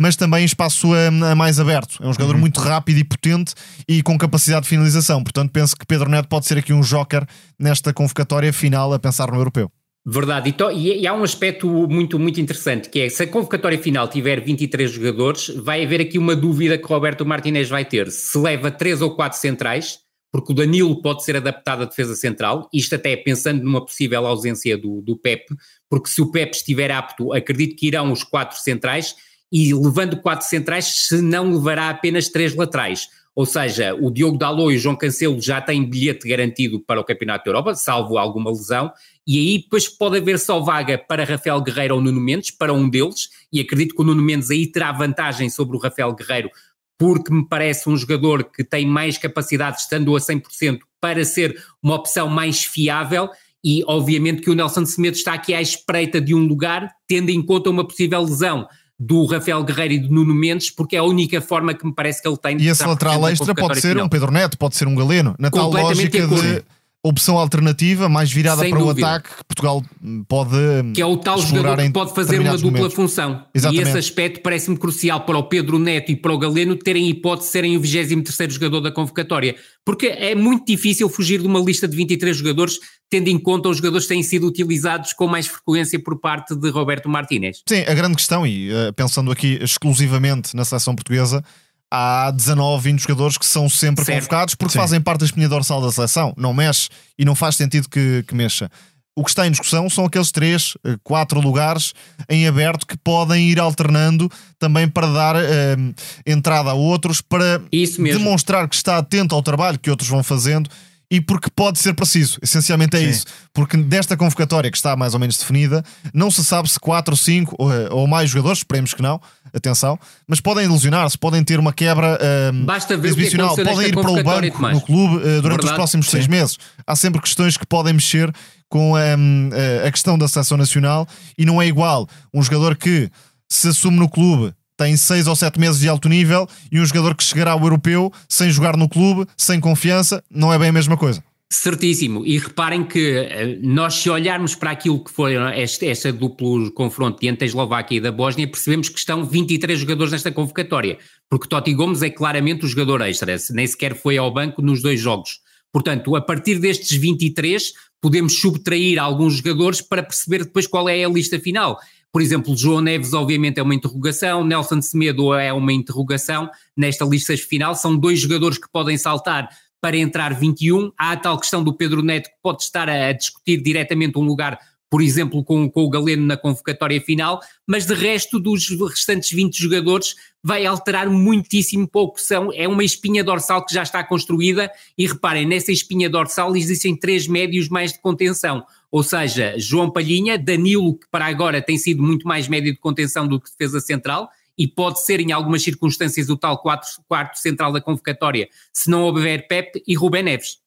mas 0.00 0.14
também 0.16 0.42
em 0.42 0.44
espaço 0.44 0.94
eh, 0.94 1.10
mais 1.34 1.58
aberto. 1.58 2.02
É 2.02 2.06
um 2.06 2.12
jogador 2.12 2.36
muito 2.38 2.60
rápido 2.60 2.98
e 2.98 3.04
potente 3.04 3.54
e 3.88 4.02
com 4.02 4.16
capacidade 4.16 4.62
de 4.64 4.68
finalização. 4.68 5.22
Portanto, 5.22 5.50
penso 5.50 5.74
que 5.76 5.84
Pedro 5.86 6.08
Neto 6.08 6.28
pode 6.28 6.46
ser 6.46 6.58
aqui 6.58 6.72
um 6.72 6.80
joker 6.82 7.24
nesta 7.58 7.92
convocatória 7.92 8.52
final 8.52 8.92
a 8.92 8.98
pensar 8.98 9.30
no 9.30 9.36
europeu. 9.38 9.70
Verdade, 10.10 10.48
e, 10.48 10.52
to- 10.52 10.70
e- 10.70 11.00
e 11.02 11.06
há 11.06 11.12
um 11.12 11.22
aspecto 11.22 11.66
muito, 11.88 12.18
muito 12.18 12.40
interessante, 12.40 12.88
que 12.88 13.00
é 13.00 13.08
se 13.10 13.24
a 13.24 13.26
convocatória 13.26 13.78
final 13.78 14.08
tiver 14.08 14.40
23 14.42 14.90
jogadores, 14.90 15.48
vai 15.56 15.84
haver 15.84 16.00
aqui 16.00 16.16
uma 16.16 16.34
dúvida 16.34 16.78
que 16.78 16.86
Roberto 16.86 17.26
Martinez 17.26 17.68
vai 17.68 17.84
ter. 17.84 18.10
Se 18.10 18.38
leva 18.38 18.70
3 18.70 19.02
ou 19.02 19.14
4 19.14 19.38
centrais, 19.38 19.98
porque 20.30 20.52
o 20.52 20.54
Danilo 20.54 21.00
pode 21.00 21.24
ser 21.24 21.36
adaptado 21.36 21.82
à 21.82 21.84
defesa 21.86 22.14
central, 22.14 22.68
isto 22.72 22.94
até 22.94 23.16
pensando 23.16 23.62
numa 23.62 23.84
possível 23.84 24.26
ausência 24.26 24.76
do, 24.76 25.00
do 25.00 25.16
Pep, 25.16 25.46
porque 25.88 26.10
se 26.10 26.20
o 26.20 26.30
Pep 26.30 26.54
estiver 26.54 26.90
apto, 26.90 27.32
acredito 27.32 27.76
que 27.76 27.86
irão 27.86 28.12
os 28.12 28.22
4 28.22 28.58
centrais, 28.58 29.16
e 29.50 29.72
levando 29.72 30.20
4 30.20 30.46
centrais, 30.46 30.84
se 30.84 31.22
não 31.22 31.50
levará 31.50 31.88
apenas 31.88 32.28
3 32.28 32.54
laterais. 32.54 33.08
Ou 33.38 33.46
seja, 33.46 33.94
o 33.94 34.10
Diogo 34.10 34.36
Dalot 34.36 34.72
e 34.72 34.76
o 34.76 34.80
João 34.80 34.96
Cancelo 34.96 35.40
já 35.40 35.60
têm 35.60 35.88
bilhete 35.88 36.28
garantido 36.28 36.80
para 36.80 37.00
o 37.00 37.04
Campeonato 37.04 37.44
da 37.44 37.50
Europa, 37.50 37.74
salvo 37.76 38.18
alguma 38.18 38.50
lesão, 38.50 38.92
e 39.24 39.38
aí 39.38 39.58
depois 39.62 39.88
pode 39.88 40.18
haver 40.18 40.40
só 40.40 40.58
vaga 40.58 40.98
para 40.98 41.24
Rafael 41.24 41.60
Guerreiro 41.60 41.94
ou 41.94 42.00
Nuno 42.00 42.20
Mendes, 42.20 42.50
para 42.50 42.72
um 42.72 42.90
deles, 42.90 43.28
e 43.52 43.60
acredito 43.60 43.94
que 43.94 44.02
o 44.02 44.04
Nuno 44.04 44.22
Mendes 44.22 44.50
aí 44.50 44.66
terá 44.66 44.90
vantagem 44.90 45.48
sobre 45.48 45.76
o 45.76 45.78
Rafael 45.78 46.12
Guerreiro, 46.14 46.50
porque 46.98 47.32
me 47.32 47.46
parece 47.46 47.88
um 47.88 47.96
jogador 47.96 48.44
que 48.44 48.64
tem 48.64 48.84
mais 48.84 49.16
capacidade, 49.16 49.78
estando 49.78 50.14
a 50.16 50.20
100%, 50.20 50.80
para 51.00 51.24
ser 51.24 51.56
uma 51.80 51.94
opção 51.94 52.28
mais 52.28 52.64
fiável, 52.64 53.30
e 53.64 53.84
obviamente 53.86 54.42
que 54.42 54.50
o 54.50 54.54
Nelson 54.54 54.84
Semedo 54.84 55.16
está 55.16 55.32
aqui 55.32 55.54
à 55.54 55.62
espreita 55.62 56.20
de 56.20 56.34
um 56.34 56.44
lugar, 56.44 56.90
tendo 57.06 57.30
em 57.30 57.40
conta 57.40 57.70
uma 57.70 57.86
possível 57.86 58.20
lesão 58.22 58.66
do 58.98 59.24
Rafael 59.26 59.62
Guerreiro 59.62 59.94
e 59.94 59.98
do 60.00 60.12
Nuno 60.12 60.34
Mendes, 60.34 60.70
porque 60.70 60.96
é 60.96 60.98
a 60.98 61.04
única 61.04 61.40
forma 61.40 61.72
que 61.72 61.86
me 61.86 61.94
parece 61.94 62.20
que 62.20 62.26
ele 62.26 62.36
tem 62.36 62.56
de 62.56 62.64
E 62.64 62.68
esse 62.68 62.84
lateral 62.84 63.28
extra 63.28 63.54
pode 63.54 63.80
ser 63.80 63.90
final. 63.90 64.06
um 64.06 64.08
Pedro 64.08 64.32
Neto, 64.32 64.58
pode 64.58 64.76
ser 64.76 64.88
um 64.88 64.94
Galeno, 64.96 65.36
na 65.38 65.50
tal 65.50 65.70
lógica 65.70 66.26
de. 66.26 66.64
Opção 67.02 67.38
alternativa, 67.38 68.08
mais 68.08 68.32
virada 68.32 68.62
Sem 68.62 68.70
para 68.70 68.80
dúvida. 68.80 69.06
o 69.06 69.08
ataque, 69.08 69.28
que 69.36 69.44
Portugal 69.44 69.84
pode 70.26 70.56
que 70.94 71.00
é 71.00 71.06
o 71.06 71.16
tal 71.16 71.40
jogador 71.40 71.76
que 71.78 71.90
pode 71.90 72.14
fazer 72.14 72.40
uma 72.40 72.56
dupla 72.56 72.70
momentos. 72.70 72.94
função. 72.94 73.44
Exatamente. 73.54 73.86
E 73.86 73.88
esse 73.88 73.98
aspecto 73.98 74.42
parece-me 74.42 74.76
crucial 74.76 75.20
para 75.20 75.38
o 75.38 75.44
Pedro 75.44 75.78
Neto 75.78 76.10
e 76.10 76.16
para 76.16 76.32
o 76.32 76.38
Galeno 76.38 76.76
terem 76.76 77.08
hipótese 77.08 77.48
de 77.48 77.52
serem 77.52 77.76
o 77.76 77.80
23 77.80 78.52
jogador 78.52 78.80
da 78.80 78.90
convocatória. 78.90 79.54
Porque 79.84 80.06
é 80.06 80.34
muito 80.34 80.66
difícil 80.66 81.08
fugir 81.08 81.40
de 81.40 81.46
uma 81.46 81.60
lista 81.60 81.86
de 81.86 81.96
23 81.96 82.36
jogadores, 82.36 82.78
tendo 83.08 83.28
em 83.28 83.38
conta 83.38 83.68
os 83.68 83.76
jogadores 83.76 84.06
que 84.06 84.14
têm 84.14 84.22
sido 84.22 84.46
utilizados 84.46 85.12
com 85.12 85.26
mais 85.26 85.46
frequência 85.46 85.98
por 86.02 86.20
parte 86.20 86.54
de 86.54 86.68
Roberto 86.68 87.08
Martínez. 87.08 87.62
Sim, 87.66 87.84
a 87.86 87.94
grande 87.94 88.16
questão, 88.16 88.46
e 88.46 88.70
eh, 88.70 88.92
pensando 88.92 89.30
aqui 89.30 89.58
exclusivamente 89.62 90.54
na 90.54 90.64
seleção 90.64 90.94
portuguesa, 90.94 91.42
há 91.90 92.30
19, 92.30 92.82
20 92.82 93.00
jogadores 93.00 93.38
que 93.38 93.46
são 93.46 93.68
sempre 93.68 94.04
Certo. 94.04 94.18
convocados 94.18 94.54
porque 94.54 94.72
Sim. 94.72 94.78
fazem 94.78 95.00
parte 95.00 95.20
da 95.20 95.26
espinha 95.26 95.48
dorsal 95.48 95.80
da 95.80 95.90
seleção. 95.90 96.34
Não 96.36 96.52
mexe 96.52 96.88
e 97.18 97.24
não 97.24 97.34
faz 97.34 97.56
sentido 97.56 97.88
que, 97.88 98.24
que 98.26 98.34
mexa. 98.34 98.70
O 99.16 99.24
que 99.24 99.30
está 99.30 99.46
em 99.48 99.50
discussão 99.50 99.90
são 99.90 100.04
aqueles 100.04 100.30
3, 100.30 100.74
4 101.02 101.40
lugares 101.40 101.92
em 102.28 102.46
aberto 102.46 102.86
que 102.86 102.96
podem 102.96 103.48
ir 103.50 103.58
alternando 103.58 104.30
também 104.60 104.88
para 104.88 105.08
dar 105.08 105.34
eh, 105.34 105.76
entrada 106.24 106.70
a 106.70 106.74
outros, 106.74 107.20
para 107.20 107.60
demonstrar 107.98 108.68
que 108.68 108.76
está 108.76 108.96
atento 108.96 109.34
ao 109.34 109.42
trabalho 109.42 109.76
que 109.76 109.90
outros 109.90 110.08
vão 110.08 110.22
fazendo 110.22 110.70
e 111.10 111.20
porque 111.20 111.48
pode 111.50 111.78
ser 111.78 111.94
preciso. 111.94 112.38
Essencialmente 112.42 112.96
é 112.96 113.00
Sim. 113.00 113.08
isso. 113.08 113.24
Porque 113.52 113.76
desta 113.76 114.16
convocatória 114.16 114.70
que 114.70 114.76
está 114.76 114.94
mais 114.94 115.14
ou 115.14 115.20
menos 115.20 115.38
definida, 115.38 115.82
não 116.12 116.30
se 116.30 116.44
sabe 116.44 116.68
se 116.68 116.78
4 116.78 117.12
ou 117.12 117.16
5 117.16 117.56
ou, 117.58 117.70
ou 117.90 118.06
mais 118.06 118.30
jogadores, 118.30 118.58
esperemos 118.58 118.92
que 118.92 119.00
não, 119.00 119.20
atenção, 119.52 119.98
mas 120.26 120.40
podem 120.40 120.68
lesionar-se, 120.68 121.16
podem 121.16 121.42
ter 121.42 121.58
uma 121.58 121.72
quebra 121.72 122.18
ahm, 122.20 122.64
Basta 122.64 122.96
ver 122.96 123.02
que 123.02 123.08
exibicional, 123.08 123.54
aconteceu 123.54 123.74
podem 123.74 123.88
ir 123.88 123.94
para 123.94 124.10
o 124.10 124.22
banco 124.22 124.68
no 124.68 124.80
clube 124.80 125.16
eh, 125.16 125.40
durante 125.40 125.60
os 125.60 125.64
Verdade. 125.64 125.74
próximos 125.74 126.10
seis 126.10 126.26
meses. 126.26 126.58
Há 126.86 126.94
sempre 126.94 127.20
questões 127.20 127.56
que 127.56 127.66
podem 127.66 127.94
mexer 127.94 128.32
com 128.68 128.94
ahm, 128.94 129.50
eh, 129.52 129.86
a 129.86 129.90
questão 129.90 130.18
da 130.18 130.28
seleção 130.28 130.58
nacional 130.58 131.08
e 131.38 131.46
não 131.46 131.60
é 131.60 131.66
igual 131.66 132.06
um 132.34 132.42
jogador 132.42 132.76
que 132.76 133.10
se 133.48 133.68
assume 133.68 133.98
no 133.98 134.08
clube 134.08 134.52
tem 134.78 134.96
seis 134.96 135.26
ou 135.26 135.34
sete 135.36 135.58
meses 135.58 135.80
de 135.80 135.88
alto 135.88 136.08
nível 136.08 136.48
e 136.72 136.80
um 136.80 136.86
jogador 136.86 137.14
que 137.16 137.24
chegará 137.24 137.50
ao 137.50 137.60
europeu 137.60 138.10
sem 138.28 138.48
jogar 138.50 138.76
no 138.76 138.88
clube, 138.88 139.26
sem 139.36 139.60
confiança, 139.60 140.22
não 140.30 140.52
é 140.52 140.58
bem 140.58 140.68
a 140.68 140.72
mesma 140.72 140.96
coisa. 140.96 141.22
Certíssimo. 141.50 142.24
E 142.26 142.38
reparem 142.38 142.84
que 142.84 143.16
eh, 143.16 143.58
nós, 143.62 143.94
se 143.94 144.10
olharmos 144.10 144.54
para 144.54 144.70
aquilo 144.70 145.02
que 145.02 145.10
foi 145.10 145.34
é, 145.34 145.62
este, 145.62 145.86
este 145.86 146.12
duplo 146.12 146.70
confronto 146.72 147.20
diante 147.20 147.40
da 147.40 147.46
Eslováquia 147.46 147.96
e 147.96 148.00
da 148.00 148.12
Bósnia, 148.12 148.46
percebemos 148.46 148.90
que 148.90 148.98
estão 148.98 149.24
23 149.24 149.80
jogadores 149.80 150.12
nesta 150.12 150.30
convocatória, 150.30 150.98
porque 151.28 151.48
Totti 151.48 151.72
Gomes 151.72 152.02
é 152.02 152.10
claramente 152.10 152.66
o 152.66 152.68
jogador 152.68 153.00
extra, 153.00 153.34
nem 153.50 153.66
sequer 153.66 153.96
foi 153.96 154.18
ao 154.18 154.32
banco 154.32 154.60
nos 154.60 154.82
dois 154.82 155.00
jogos. 155.00 155.40
Portanto, 155.72 156.14
a 156.16 156.20
partir 156.20 156.58
destes 156.58 156.96
23, 156.96 157.72
podemos 158.00 158.40
subtrair 158.40 158.98
alguns 158.98 159.36
jogadores 159.36 159.80
para 159.80 160.02
perceber 160.02 160.44
depois 160.44 160.66
qual 160.66 160.88
é 160.88 161.02
a 161.02 161.08
lista 161.08 161.40
final. 161.40 161.78
Por 162.12 162.22
exemplo, 162.22 162.56
João 162.56 162.80
Neves, 162.80 163.12
obviamente, 163.12 163.60
é 163.60 163.62
uma 163.62 163.74
interrogação, 163.74 164.44
Nelson 164.44 164.80
Semedo 164.80 165.34
é 165.34 165.52
uma 165.52 165.72
interrogação. 165.72 166.50
Nesta 166.76 167.04
lista 167.04 167.36
final, 167.36 167.74
são 167.74 167.96
dois 167.96 168.18
jogadores 168.18 168.58
que 168.58 168.68
podem 168.72 168.96
saltar 168.96 169.48
para 169.80 169.96
entrar 169.96 170.34
21. 170.34 170.90
Há 170.98 171.12
a 171.12 171.16
tal 171.16 171.38
questão 171.38 171.62
do 171.62 171.72
Pedro 171.74 172.02
Neto 172.02 172.30
que 172.30 172.36
pode 172.42 172.62
estar 172.62 172.88
a 172.88 173.12
discutir 173.12 173.62
diretamente 173.62 174.18
um 174.18 174.24
lugar 174.24 174.58
por 174.90 175.02
exemplo, 175.02 175.44
com, 175.44 175.70
com 175.70 175.84
o 175.84 175.90
Galeno 175.90 176.24
na 176.24 176.36
convocatória 176.36 177.00
final, 177.00 177.40
mas 177.66 177.86
de 177.86 177.94
resto 177.94 178.38
dos 178.38 178.68
restantes 178.70 179.30
20 179.30 179.54
jogadores 179.54 180.14
vai 180.42 180.64
alterar 180.64 181.10
muitíssimo 181.10 181.86
pouco. 181.86 182.20
São, 182.20 182.50
é 182.54 182.66
uma 182.66 182.84
espinha 182.84 183.22
dorsal 183.22 183.64
que 183.64 183.74
já 183.74 183.82
está 183.82 184.02
construída 184.02 184.70
e 184.96 185.06
reparem, 185.06 185.46
nessa 185.46 185.72
espinha 185.72 186.08
dorsal 186.08 186.56
existem 186.56 186.96
três 186.96 187.26
médios 187.26 187.68
mais 187.68 187.92
de 187.92 188.00
contenção, 188.00 188.64
ou 188.90 189.02
seja, 189.02 189.54
João 189.58 189.90
Palhinha, 189.90 190.38
Danilo, 190.38 190.98
que 190.98 191.06
para 191.10 191.26
agora 191.26 191.60
tem 191.60 191.76
sido 191.76 192.02
muito 192.02 192.26
mais 192.26 192.48
médio 192.48 192.72
de 192.72 192.78
contenção 192.78 193.28
do 193.28 193.38
que 193.38 193.50
defesa 193.50 193.80
central, 193.80 194.30
e 194.56 194.66
pode 194.66 195.04
ser 195.04 195.20
em 195.20 195.30
algumas 195.30 195.62
circunstâncias 195.62 196.28
o 196.28 196.36
tal 196.36 196.58
quarto, 196.58 196.86
quarto 197.06 197.38
central 197.38 197.70
da 197.70 197.80
convocatória, 197.80 198.48
se 198.72 198.90
não 198.90 199.02
houver 199.02 199.46
Pep 199.46 199.82
e 199.86 199.94
Rubén 199.94 200.24
Neves 200.24 200.58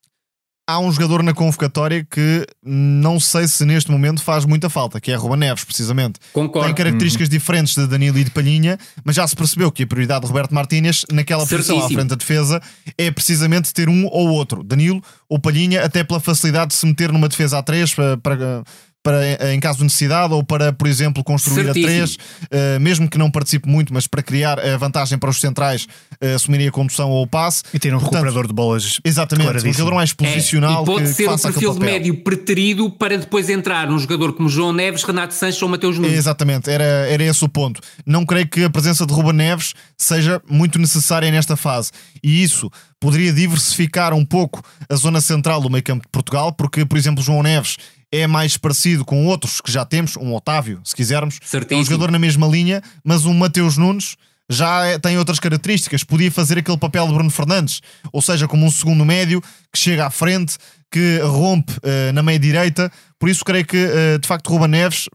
há 0.67 0.79
um 0.79 0.91
jogador 0.91 1.23
na 1.23 1.33
convocatória 1.33 2.05
que 2.09 2.45
não 2.63 3.19
sei 3.19 3.47
se 3.47 3.65
neste 3.65 3.91
momento 3.91 4.23
faz 4.23 4.45
muita 4.45 4.69
falta, 4.69 4.99
que 4.99 5.11
é 5.11 5.15
Ruba 5.15 5.35
Neves, 5.35 5.63
precisamente. 5.63 6.19
Concordo. 6.33 6.67
Tem 6.67 6.75
características 6.75 7.27
uhum. 7.27 7.31
diferentes 7.31 7.75
de 7.75 7.87
Danilo 7.87 8.17
e 8.17 8.23
de 8.23 8.31
Palhinha, 8.31 8.77
mas 9.03 9.15
já 9.15 9.27
se 9.27 9.35
percebeu 9.35 9.71
que 9.71 9.83
a 9.83 9.87
prioridade 9.87 10.21
de 10.21 10.27
Roberto 10.27 10.53
Martínez 10.53 11.05
naquela 11.11 11.45
Certíssimo. 11.45 11.77
posição 11.77 11.97
à 11.97 11.99
frente 11.99 12.09
da 12.09 12.15
defesa 12.15 12.61
é 12.97 13.11
precisamente 13.11 13.73
ter 13.73 13.89
um 13.89 14.05
ou 14.05 14.29
outro, 14.29 14.63
Danilo 14.63 15.01
ou 15.27 15.39
Palhinha, 15.39 15.83
até 15.83 16.03
pela 16.03 16.19
facilidade 16.19 16.69
de 16.69 16.75
se 16.75 16.85
meter 16.85 17.11
numa 17.11 17.27
defesa 17.27 17.57
a 17.57 17.63
três 17.63 17.93
para, 17.93 18.17
para 18.17 18.63
para, 19.03 19.53
em 19.53 19.59
caso 19.59 19.79
de 19.79 19.85
necessidade 19.85 20.33
ou 20.33 20.43
para, 20.43 20.71
por 20.71 20.87
exemplo, 20.87 21.23
construir 21.23 21.65
Certíssimo. 21.65 21.85
a 21.85 21.89
três, 21.89 22.15
uh, 22.15 22.79
mesmo 22.79 23.09
que 23.09 23.17
não 23.17 23.31
participe 23.31 23.67
muito, 23.67 23.93
mas 23.93 24.05
para 24.05 24.21
criar 24.21 24.59
a 24.59 24.77
vantagem 24.77 25.17
para 25.17 25.29
os 25.29 25.39
centrais, 25.39 25.87
uh, 26.21 26.35
assumiria 26.35 26.69
a 26.69 26.71
condução 26.71 27.09
ou 27.09 27.23
o 27.23 27.27
passe. 27.27 27.63
E 27.73 27.79
ter 27.79 27.89
um 27.89 27.99
Portanto, 27.99 28.13
recuperador 28.13 28.47
de 28.47 28.53
bolas. 28.53 28.99
Exatamente, 29.03 29.67
um 29.67 29.73
jogador 29.73 29.95
mais 29.95 30.13
posicional. 30.13 30.79
É, 30.79 30.83
e 30.83 30.85
pode 30.85 31.03
que, 31.03 31.13
ser 31.13 31.27
que 31.27 31.33
um 31.33 31.37
perfil 31.37 31.73
de 31.73 31.79
médio 31.79 32.23
preterido 32.23 32.91
para 32.91 33.17
depois 33.17 33.49
entrar 33.49 33.89
um 33.89 33.97
jogador 33.97 34.33
como 34.33 34.47
João 34.47 34.71
Neves, 34.71 35.03
Renato 35.03 35.33
Sanches 35.33 35.61
ou 35.61 35.69
Mateus 35.69 35.97
Nunes. 35.97 36.17
Exatamente, 36.17 36.69
era, 36.69 36.83
era 36.83 37.23
esse 37.23 37.43
o 37.43 37.49
ponto. 37.49 37.81
Não 38.05 38.25
creio 38.25 38.47
que 38.47 38.63
a 38.63 38.69
presença 38.69 39.05
de 39.05 39.13
Ruben 39.13 39.33
Neves 39.33 39.73
seja 39.97 40.41
muito 40.47 40.77
necessária 40.77 41.31
nesta 41.31 41.55
fase. 41.55 41.91
E 42.23 42.43
isso 42.43 42.69
poderia 42.99 43.33
diversificar 43.33 44.13
um 44.13 44.23
pouco 44.23 44.63
a 44.87 44.95
zona 44.95 45.19
central 45.19 45.59
do 45.59 45.69
meio 45.69 45.83
campo 45.83 46.03
de 46.03 46.09
Portugal, 46.11 46.53
porque, 46.53 46.85
por 46.85 46.97
exemplo, 46.97 47.23
João 47.23 47.41
Neves 47.41 47.77
é 48.11 48.27
mais 48.27 48.57
parecido 48.57 49.05
com 49.05 49.25
outros 49.25 49.61
que 49.61 49.71
já 49.71 49.85
temos, 49.85 50.17
um 50.17 50.33
Otávio, 50.35 50.81
se 50.83 50.95
quisermos, 50.95 51.39
Certíssimo. 51.43 51.79
é 51.79 51.81
um 51.81 51.85
jogador 51.85 52.11
na 52.11 52.19
mesma 52.19 52.47
linha, 52.47 52.81
mas 53.03 53.25
um 53.25 53.33
Mateus 53.33 53.77
Nunes 53.77 54.17
já 54.49 54.85
é, 54.85 54.99
tem 54.99 55.17
outras 55.17 55.39
características, 55.39 56.03
podia 56.03 56.29
fazer 56.29 56.57
aquele 56.57 56.77
papel 56.77 57.07
de 57.07 57.13
Bruno 57.13 57.29
Fernandes, 57.29 57.81
ou 58.11 58.21
seja, 58.21 58.47
como 58.47 58.65
um 58.65 58.71
segundo 58.71 59.05
médio 59.05 59.41
que 59.71 59.79
chega 59.79 60.05
à 60.05 60.09
frente, 60.09 60.57
que 60.91 61.19
rompe 61.19 61.71
uh, 61.77 62.11
na 62.13 62.21
meia 62.21 62.37
direita, 62.37 62.91
por 63.17 63.29
isso 63.29 63.45
creio 63.45 63.65
que 63.65 63.77
uh, 63.77 64.19
de 64.19 64.27
facto 64.27 64.49
Ruba 64.49 64.67
Neves 64.67 65.07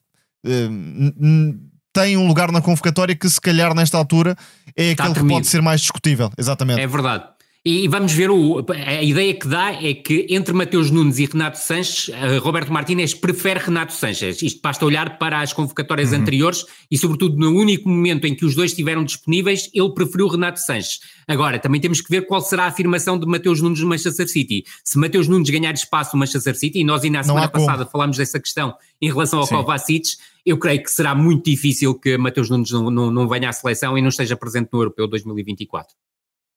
uh, 0.47 1.67
tem 1.93 2.17
um 2.17 2.27
lugar 2.27 2.51
na 2.51 2.63
convocatória 2.63 3.15
que 3.15 3.29
se 3.29 3.41
calhar 3.41 3.75
nesta 3.75 3.99
altura 3.99 4.37
é 4.75 4.91
Está 4.91 5.05
aquele 5.05 5.21
que 5.21 5.29
pode 5.29 5.47
ser 5.47 5.61
mais 5.61 5.83
discutível, 5.83 6.31
exatamente. 6.39 6.81
É 6.81 6.87
verdade. 6.87 7.25
E 7.69 7.89
vamos 7.89 8.13
ver, 8.13 8.31
o, 8.31 8.65
a 8.71 9.03
ideia 9.03 9.35
que 9.35 9.49
dá 9.49 9.73
é 9.73 9.93
que 9.93 10.25
entre 10.31 10.55
Mateus 10.55 10.89
Nunes 10.89 11.19
e 11.19 11.25
Renato 11.25 11.59
Sanches, 11.59 12.09
eh, 12.15 12.39
Roberto 12.39 12.73
Martínez 12.73 13.13
prefere 13.13 13.59
Renato 13.59 13.93
Sanches. 13.93 14.41
Isto 14.41 14.61
basta 14.63 14.87
olhar 14.87 15.19
para 15.19 15.41
as 15.41 15.53
convocatórias 15.53 16.13
uhum. 16.13 16.21
anteriores 16.21 16.65
e, 16.89 16.97
sobretudo, 16.97 17.37
no 17.37 17.51
único 17.51 17.89
momento 17.89 18.25
em 18.25 18.37
que 18.37 18.45
os 18.45 18.55
dois 18.55 18.71
estiveram 18.71 19.03
disponíveis, 19.03 19.69
ele 19.75 19.93
preferiu 19.93 20.29
Renato 20.29 20.61
Sanches. 20.61 21.01
Agora, 21.27 21.59
também 21.59 21.81
temos 21.81 22.01
que 22.01 22.09
ver 22.09 22.25
qual 22.29 22.41
será 22.41 22.67
a 22.67 22.69
afirmação 22.69 23.19
de 23.19 23.27
Mateus 23.27 23.61
Nunes 23.61 23.81
no 23.81 23.89
Manchester 23.89 24.29
City. 24.29 24.63
Se 24.85 24.97
Mateus 24.97 25.27
Nunes 25.27 25.51
ganhar 25.51 25.75
espaço 25.75 26.15
no 26.15 26.21
Manchester 26.21 26.55
City, 26.55 26.79
e 26.79 26.85
nós 26.85 27.03
ainda 27.03 27.19
na 27.19 27.25
semana 27.25 27.49
passada 27.49 27.79
como. 27.79 27.91
falámos 27.91 28.17
dessa 28.17 28.39
questão 28.39 28.77
em 29.03 29.09
relação 29.09 29.41
ao. 29.41 29.49
Kovacic, 29.49 30.11
eu 30.45 30.57
creio 30.57 30.85
que 30.85 30.93
será 30.93 31.17
muito 31.17 31.51
difícil 31.51 31.97
que 31.97 32.17
Mateus 32.17 32.49
Nunes 32.49 32.71
não, 32.71 32.93
não, 32.93 33.11
não 33.11 33.29
venha 33.29 33.49
à 33.49 33.53
seleção 33.53 33.99
e 33.99 34.01
não 34.01 34.11
esteja 34.11 34.37
presente 34.37 34.69
no 34.73 34.79
Europeu 34.79 35.09
2024. 35.09 35.97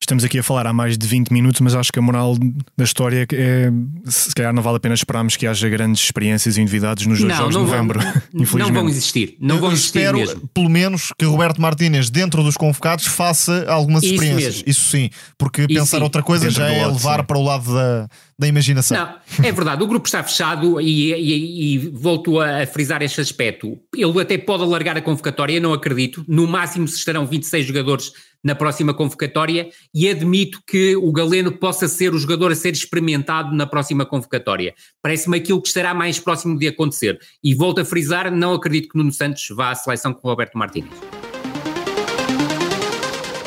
Estamos 0.09 0.23
aqui 0.23 0.39
a 0.39 0.43
falar 0.43 0.65
há 0.65 0.73
mais 0.73 0.97
de 0.97 1.05
20 1.05 1.29
minutos, 1.29 1.61
mas 1.61 1.75
acho 1.75 1.91
que 1.91 1.99
a 1.99 2.01
moral 2.01 2.35
da 2.75 2.83
história 2.83 3.27
é 3.31 3.71
se 4.05 4.33
calhar 4.33 4.51
não 4.51 4.63
vale 4.63 4.77
a 4.77 4.79
pena 4.79 4.95
esperarmos 4.95 5.37
que 5.37 5.45
haja 5.45 5.69
grandes 5.69 6.01
experiências 6.01 6.57
e 6.57 6.61
individualidades 6.61 7.05
nos 7.05 7.19
dois 7.19 7.29
não, 7.29 7.37
jogos 7.37 7.53
de 7.53 7.61
novembro. 7.61 7.99
Vão, 7.99 8.13
infelizmente. 8.33 8.57
Não 8.57 8.73
vão 8.73 8.89
existir. 8.89 9.37
Não 9.39 9.55
Eu 9.57 9.61
vão 9.61 9.71
existir 9.71 9.99
espero, 9.99 10.17
mesmo. 10.17 10.49
pelo 10.51 10.67
menos, 10.67 11.13
que 11.15 11.25
Roberto 11.25 11.61
Martínez, 11.61 12.09
dentro 12.09 12.41
dos 12.41 12.57
convocados, 12.57 13.05
faça 13.05 13.65
algumas 13.69 14.01
Isso 14.01 14.15
experiências. 14.15 14.55
Mesmo. 14.55 14.69
Isso 14.71 14.89
sim, 14.89 15.11
porque 15.37 15.61
Isso 15.61 15.75
pensar 15.75 15.97
sim. 15.97 16.03
outra 16.03 16.23
coisa 16.23 16.45
dentro 16.45 16.59
já 16.59 16.71
é 16.71 16.81
lado, 16.81 16.93
levar 16.93 17.19
sim. 17.19 17.25
para 17.27 17.37
o 17.37 17.43
lado 17.43 17.71
da, 17.71 18.09
da 18.39 18.47
imaginação. 18.47 18.97
Não, 18.97 19.45
é 19.45 19.51
verdade. 19.51 19.83
O 19.83 19.87
grupo 19.87 20.07
está 20.07 20.23
fechado 20.23 20.79
e, 20.79 21.13
e, 21.13 21.73
e 21.75 21.77
volto 21.89 22.39
a, 22.39 22.65
frisar 22.65 23.01
este 23.03 23.19
aspecto. 23.19 23.77
Ele 23.93 24.21
até 24.21 24.37
pode 24.37 24.63
alargar 24.63 24.95
a 24.95 25.01
convocatória, 25.01 25.59
não 25.59 25.73
acredito. 25.73 26.23
No 26.25 26.47
máximo 26.47 26.87
se 26.87 26.95
estarão 26.95 27.27
26 27.27 27.65
jogadores 27.65 28.13
na 28.41 28.55
próxima 28.55 28.93
convocatória 28.93 29.69
e 29.93 30.07
admito 30.07 30.61
que 30.65 30.95
o 30.95 31.11
Galeno 31.11 31.51
possa 31.51 31.89
ser 31.89 32.13
o 32.13 32.17
jogador 32.17 32.53
a 32.53 32.55
ser 32.55 32.71
experimentado 32.71 33.53
na 33.53 33.67
próxima 33.67 34.05
convocatória. 34.05 34.73
Parece-me 35.01 35.35
aquilo 35.35 35.61
que 35.61 35.67
estará 35.67 35.93
mais 35.93 36.17
próximo 36.17 36.57
de 36.57 36.65
acontecer. 36.65 37.19
E 37.43 37.53
volto 37.53 37.81
a 37.81 37.85
frisar, 37.85 38.31
não 38.31 38.53
acredito 38.53 38.87
que 38.87 38.97
Nuno 38.97 39.11
Santos 39.11 39.45
vá 39.51 39.71
à 39.71 39.75
seleção 39.75 40.13
com 40.13 40.29
Roberto 40.29 40.57
Martínez. 40.57 41.18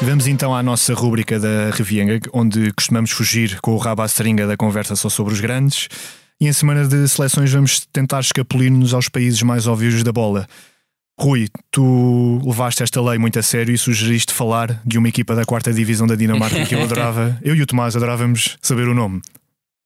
Vamos 0.04 0.26
então 0.26 0.54
à 0.54 0.62
nossa 0.62 0.92
rúbrica 0.94 1.38
da 1.38 1.70
Revienga, 1.70 2.18
onde 2.32 2.72
costumamos 2.72 3.12
fugir 3.12 3.60
com 3.60 3.72
o 3.72 3.78
rabo 3.78 4.02
à 4.02 4.08
seringa 4.08 4.46
da 4.48 4.56
conversa 4.56 4.96
só 4.96 5.08
sobre 5.08 5.32
os 5.32 5.40
grandes. 5.40 5.88
E 6.40 6.48
em 6.48 6.52
semana 6.52 6.86
de 6.86 7.08
seleções 7.08 7.52
vamos 7.52 7.86
tentar 7.92 8.18
escapulir-nos 8.18 8.92
aos 8.94 9.08
países 9.08 9.40
mais 9.42 9.68
óbvios 9.68 10.02
da 10.02 10.12
bola. 10.12 10.46
Rui, 11.18 11.48
tu 11.70 12.40
levaste 12.44 12.82
esta 12.82 13.00
lei 13.00 13.16
muito 13.16 13.38
a 13.38 13.42
sério 13.42 13.72
e 13.72 13.78
sugeriste 13.78 14.32
falar 14.32 14.80
de 14.84 14.98
uma 14.98 15.08
equipa 15.08 15.36
da 15.36 15.44
quarta 15.44 15.72
divisão 15.72 16.06
da 16.06 16.16
Dinamarca 16.16 16.66
que 16.66 16.74
eu 16.74 16.82
adorava, 16.82 17.38
eu 17.40 17.54
e 17.54 17.62
o 17.62 17.66
Tomás 17.66 17.94
adorávamos 17.94 18.58
saber 18.60 18.88
o 18.88 18.94
nome. 18.94 19.22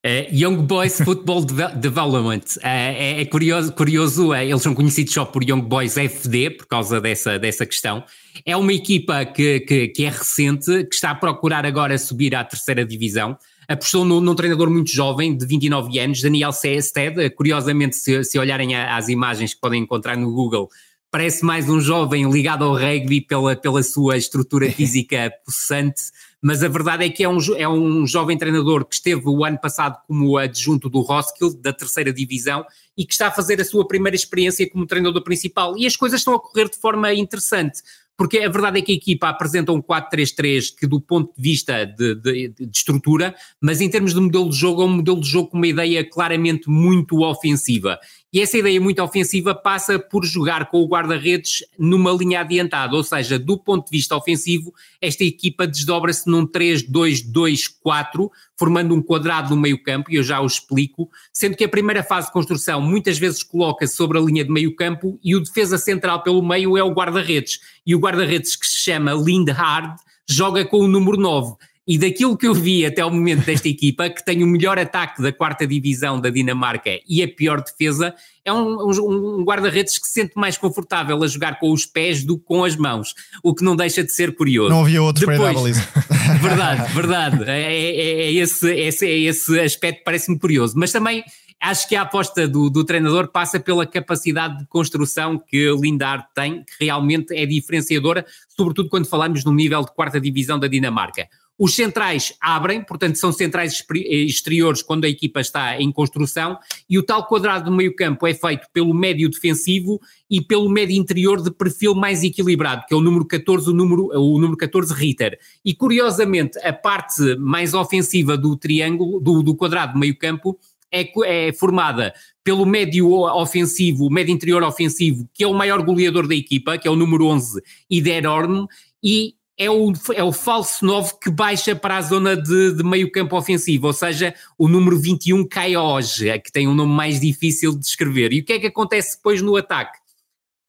Uh, 0.07 0.25
Young 0.31 0.59
Boys 0.63 0.99
Football 1.03 1.45
Development. 1.45 2.45
Uh, 2.59 2.63
é, 2.63 3.23
é, 3.23 3.25
curioso, 3.25 3.73
curioso 3.73 4.29
uh, 4.29 4.37
eles 4.37 4.63
são 4.63 4.73
conhecidos 4.73 5.13
só 5.13 5.25
por 5.25 5.43
Young 5.43 5.63
Boys 5.63 5.95
FD, 5.99 6.51
por 6.51 6.67
causa 6.67 7.01
dessa, 7.01 7.41
dessa 7.41 7.67
questão. 7.67 8.05
É 8.45 8.57
uma 8.57 8.73
equipa 8.73 9.25
que, 9.25 9.59
que, 9.61 9.89
que 9.89 10.05
é 10.05 10.11
recente, 10.11 10.85
que 10.85 10.95
está 10.95 11.11
a 11.11 11.15
procurar 11.17 11.67
agora 11.67 11.99
subir 11.99 12.37
à 12.37 12.45
terceira 12.45 12.87
divisão. 12.87 13.37
Apostou 13.67 14.05
num, 14.05 14.21
num 14.21 14.37
treinador 14.37 14.71
muito 14.71 14.93
jovem, 14.93 15.37
de 15.37 15.45
29 15.45 15.99
anos, 15.99 16.23
Daniel 16.23 16.53
Seested. 16.53 17.29
Curiosamente, 17.31 17.97
se, 17.97 18.23
se 18.23 18.39
olharem 18.39 18.77
às 18.77 19.09
imagens 19.09 19.55
que 19.55 19.61
podem 19.61 19.83
encontrar 19.83 20.17
no 20.17 20.33
Google, 20.33 20.69
parece 21.11 21.45
mais 21.45 21.69
um 21.69 21.81
jovem 21.81 22.31
ligado 22.31 22.63
ao 22.63 22.75
rugby 22.75 23.23
pela, 23.23 23.57
pela 23.57 23.83
sua 23.83 24.17
estrutura 24.17 24.71
física 24.71 25.33
possante, 25.45 26.03
mas 26.47 26.63
a 26.63 26.69
verdade 26.69 27.05
é 27.05 27.11
que 27.11 27.25
é 27.25 27.29
um, 27.29 27.39
é 27.57 27.69
um 27.69 28.07
jovem 28.07 28.39
treinador 28.39 28.85
que 28.85 28.95
esteve 28.95 29.29
o 29.29 29.45
ano 29.45 29.59
passado 29.59 29.99
como 30.07 30.39
adjunto 30.39 30.89
do 30.89 31.01
Roskilde, 31.01 31.57
da 31.57 31.73
terceira 31.73 32.13
divisão, 32.13 32.65
e 32.97 33.05
que 33.05 33.13
está 33.15 33.27
a 33.27 33.31
fazer 33.33 33.61
a 33.61 33.65
sua 33.65 33.85
primeira 33.85 34.15
experiência 34.15 34.71
como 34.71 34.87
treinador 34.87 35.25
principal. 35.25 35.77
E 35.77 35.85
as 35.85 35.97
coisas 35.97 36.21
estão 36.21 36.35
a 36.35 36.39
correr 36.39 36.71
de 36.71 36.77
forma 36.77 37.13
interessante 37.13 37.83
porque 38.17 38.39
a 38.39 38.49
verdade 38.49 38.79
é 38.79 38.83
que 38.83 38.93
a 38.93 38.95
equipa 38.95 39.29
apresenta 39.29 39.73
um 39.73 39.83
4-3-3 39.83 40.75
que, 40.79 40.87
do 40.87 41.01
ponto 41.01 41.35
de 41.37 41.43
vista 41.43 41.85
de, 41.85 42.15
de, 42.15 42.49
de, 42.49 42.71
estrutura, 42.73 43.35
mas 43.61 43.81
em 43.81 43.91
termos 43.91 44.15
de 44.15 44.21
modelo 44.21 44.49
de 44.49 44.57
jogo, 44.57 44.83
é 44.83 44.85
um 44.87 44.97
modelo 44.97 45.21
de 45.21 45.29
jogo 45.29 45.51
com 45.51 45.59
uma 45.59 45.67
ideia 45.67 46.09
claramente 46.09 46.71
muito 46.71 47.23
ofensiva. 47.23 47.99
E 48.33 48.41
essa 48.41 48.59
ideia 48.59 48.81
muito 48.81 49.01
ofensiva 49.03 49.55
passa 49.55 49.99
por 49.99 50.25
jogar 50.25 50.69
com 50.69 50.79
o 50.79 50.89
guarda-redes 50.89 51.65
numa 51.79 52.11
linha 52.11 52.41
adiantada, 52.41 52.95
ou 52.95 53.05
seja, 53.05 53.39
do 53.39 53.57
ponto 53.57 53.85
de 53.89 53.97
vista 53.97 54.17
ofensivo, 54.17 54.75
esta 55.01 55.25
equipa 55.25 55.67
desdobra-se 55.67 56.29
num 56.29 56.47
3-2-2-4, 56.47 58.29
formando 58.59 58.95
um 58.95 59.01
quadrado 59.01 59.55
no 59.55 59.61
meio-campo, 59.61 60.11
e 60.11 60.17
eu 60.17 60.23
já 60.25 60.41
o 60.41 60.47
explico, 60.47 61.09
sendo 61.33 61.57
que 61.57 61.65
a 61.65 61.69
primeira 61.69 62.03
fase 62.03 62.27
de 62.27 62.33
construção 62.33 62.81
muitas 62.81 63.17
vezes 63.17 63.43
coloca-se 63.43 63.95
sobre 63.95 64.19
a 64.19 64.21
linha 64.21 64.45
de 64.45 64.51
meio-campo 64.51 65.19
e 65.23 65.37
o 65.37 65.41
defesa 65.41 65.79
central 65.79 66.23
pelo 66.23 66.43
meio 66.43 66.77
é 66.77 66.83
o 66.83 66.93
guarda-redes. 66.93 67.61
E 67.87 67.95
o 67.95 67.99
guarda-redes 67.99 68.57
que 68.57 68.67
se 68.67 68.79
chama 68.79 69.13
Lindhard 69.15 69.97
joga 70.29 70.65
com 70.65 70.79
o 70.79 70.89
número 70.89 71.17
9 71.17 71.55
e 71.87 71.97
daquilo 71.97 72.37
que 72.37 72.47
eu 72.47 72.53
vi 72.53 72.85
até 72.85 73.05
o 73.05 73.11
momento 73.11 73.45
desta 73.45 73.69
equipa, 73.69 74.11
que 74.11 74.25
tem 74.25 74.43
o 74.43 74.47
melhor 74.47 74.77
ataque 74.77 75.23
da 75.23 75.33
quarta 75.33 75.65
divisão 75.67 76.21
da 76.21 76.31
Dinamarca 76.31 76.91
e 77.09 77.23
a 77.23 77.29
pior 77.29 77.63
defesa, 77.63 78.13
é 78.45 78.53
um, 78.53 78.91
um, 78.91 79.39
um 79.39 79.45
guarda-redes 79.45 79.97
que 79.99 80.07
se 80.07 80.15
sente 80.15 80.33
mais 80.35 80.59
confortável 80.59 81.23
a 81.23 81.27
jogar 81.29 81.61
com 81.61 81.71
os 81.71 81.87
pés 81.87 82.25
do 82.25 82.39
que 82.39 82.45
com 82.45 82.65
as 82.65 82.75
mãos, 82.75 83.15
o 83.43 83.55
que 83.55 83.63
não 83.63 83.77
deixa 83.77 84.03
de 84.03 84.13
ser 84.13 84.35
curioso. 84.35 84.71
Não 84.71 84.81
havia 84.81 85.01
outro 85.01 85.27
Depois, 85.27 85.79
para 85.79 86.39
Verdade, 86.43 86.93
verdade. 86.93 87.45
É, 87.45 87.73
é, 87.73 87.97
é, 88.01 88.33
esse, 88.33 88.69
esse, 88.75 89.07
é 89.07 89.19
esse 89.21 89.61
aspecto 89.61 90.03
parece-me 90.05 90.39
curioso, 90.39 90.75
mas 90.77 90.91
também 90.91 91.23
acho 91.61 91.89
que 91.89 91.95
a 91.95 92.03
aposta 92.03 92.49
do, 92.49 92.69
do, 92.69 92.85
treinador 92.85 93.29
passa 93.29 93.61
pela 93.61 93.87
capacidade 93.87 94.59
de 94.59 94.67
construção 94.67 95.39
que 95.39 95.71
Lindar 95.81 96.29
tem, 96.35 96.65
que 96.65 96.85
realmente 96.85 97.35
é 97.35 97.47
diferenciadora, 97.47 98.27
sobretudo 98.57 98.89
quando 98.89 99.07
falamos 99.07 99.45
no 99.45 99.53
nível 99.53 99.83
de 99.83 99.93
quarta 99.95 100.21
divisão 100.21 100.59
da 100.59 100.67
Dinamarca. 100.67 101.29
Os 101.59 101.75
centrais 101.75 102.35
abrem, 102.41 102.83
portanto 102.83 103.17
são 103.17 103.33
centrais 103.33 103.83
exteriores 103.91 104.83
quando 104.83 105.05
a 105.05 105.09
equipa 105.09 105.41
está 105.41 105.81
em 105.81 105.91
construção, 105.91 106.59
e 106.89 106.99
o 106.99 107.03
tal 107.03 107.27
quadrado 107.27 107.71
do 107.71 107.77
meio 107.77 107.95
campo 107.97 108.27
é 108.27 108.35
feito 108.35 108.67
pelo 108.73 108.93
médio 108.93 109.31
defensivo 109.31 109.99
e 110.29 110.43
pelo 110.43 110.69
médio 110.69 110.97
interior 110.97 111.43
de 111.43 111.51
perfil 111.51 111.95
mais 111.95 112.23
equilibrado, 112.23 112.85
que 112.87 112.93
é 112.93 112.97
o 112.97 113.01
número 113.01 113.25
14, 113.25 113.71
o 113.71 113.73
número, 113.73 114.09
o 114.13 114.39
número 114.39 114.57
14 114.57 114.93
Ritter. 114.93 115.39
E 115.65 115.75
curiosamente, 115.75 116.59
a 116.59 116.73
parte 116.75 117.37
mais 117.37 117.73
ofensiva 117.73 118.37
do 118.37 118.55
triângulo, 118.57 119.19
do, 119.19 119.43
do 119.43 119.57
quadrado 119.57 119.95
do 119.95 119.99
meio 119.99 120.17
campo, 120.19 120.59
é, 120.93 121.11
é, 121.25 121.53
formada 121.53 122.15
pelo 122.45 122.65
médio 122.65 123.11
ofensivo, 123.11 124.11
médio 124.11 124.33
interior 124.33 124.63
ofensivo, 124.63 125.29
que 125.35 125.43
é 125.43 125.47
o 125.47 125.55
maior 125.55 125.83
goleador 125.83 126.29
da 126.29 126.35
equipa, 126.35 126.79
que 126.79 126.87
é 126.87 126.91
o 126.91 126.97
número 126.97 127.27
11, 127.27 127.61
Iderorn, 127.91 128.67
e 129.03 129.35
é 129.59 129.71
o, 129.71 129.93
é 130.15 130.23
o 130.23 130.33
falso 130.33 130.85
9 130.85 131.15
que 131.23 131.31
baixa 131.31 131.75
para 131.75 131.97
a 131.97 132.03
zona 132.03 132.37
de, 132.37 132.73
de 132.73 132.83
meio 132.83 133.11
campo 133.11 133.37
ofensivo, 133.37 133.87
ou 133.87 133.93
seja, 133.93 134.35
o 134.59 134.69
número 134.69 134.99
21 134.99 135.49
hoje, 135.79 136.39
que 136.41 136.53
tem 136.53 136.69
um 136.69 136.75
nome 136.75 136.93
mais 136.93 137.21
difícil 137.21 137.77
de 137.77 137.87
escrever. 137.87 138.33
E 138.33 138.41
o 138.41 138.45
que 138.45 138.53
é 138.53 138.59
que 138.59 138.67
acontece 138.67 139.17
depois 139.17 139.41
no 139.41 139.57
ataque? 139.57 139.99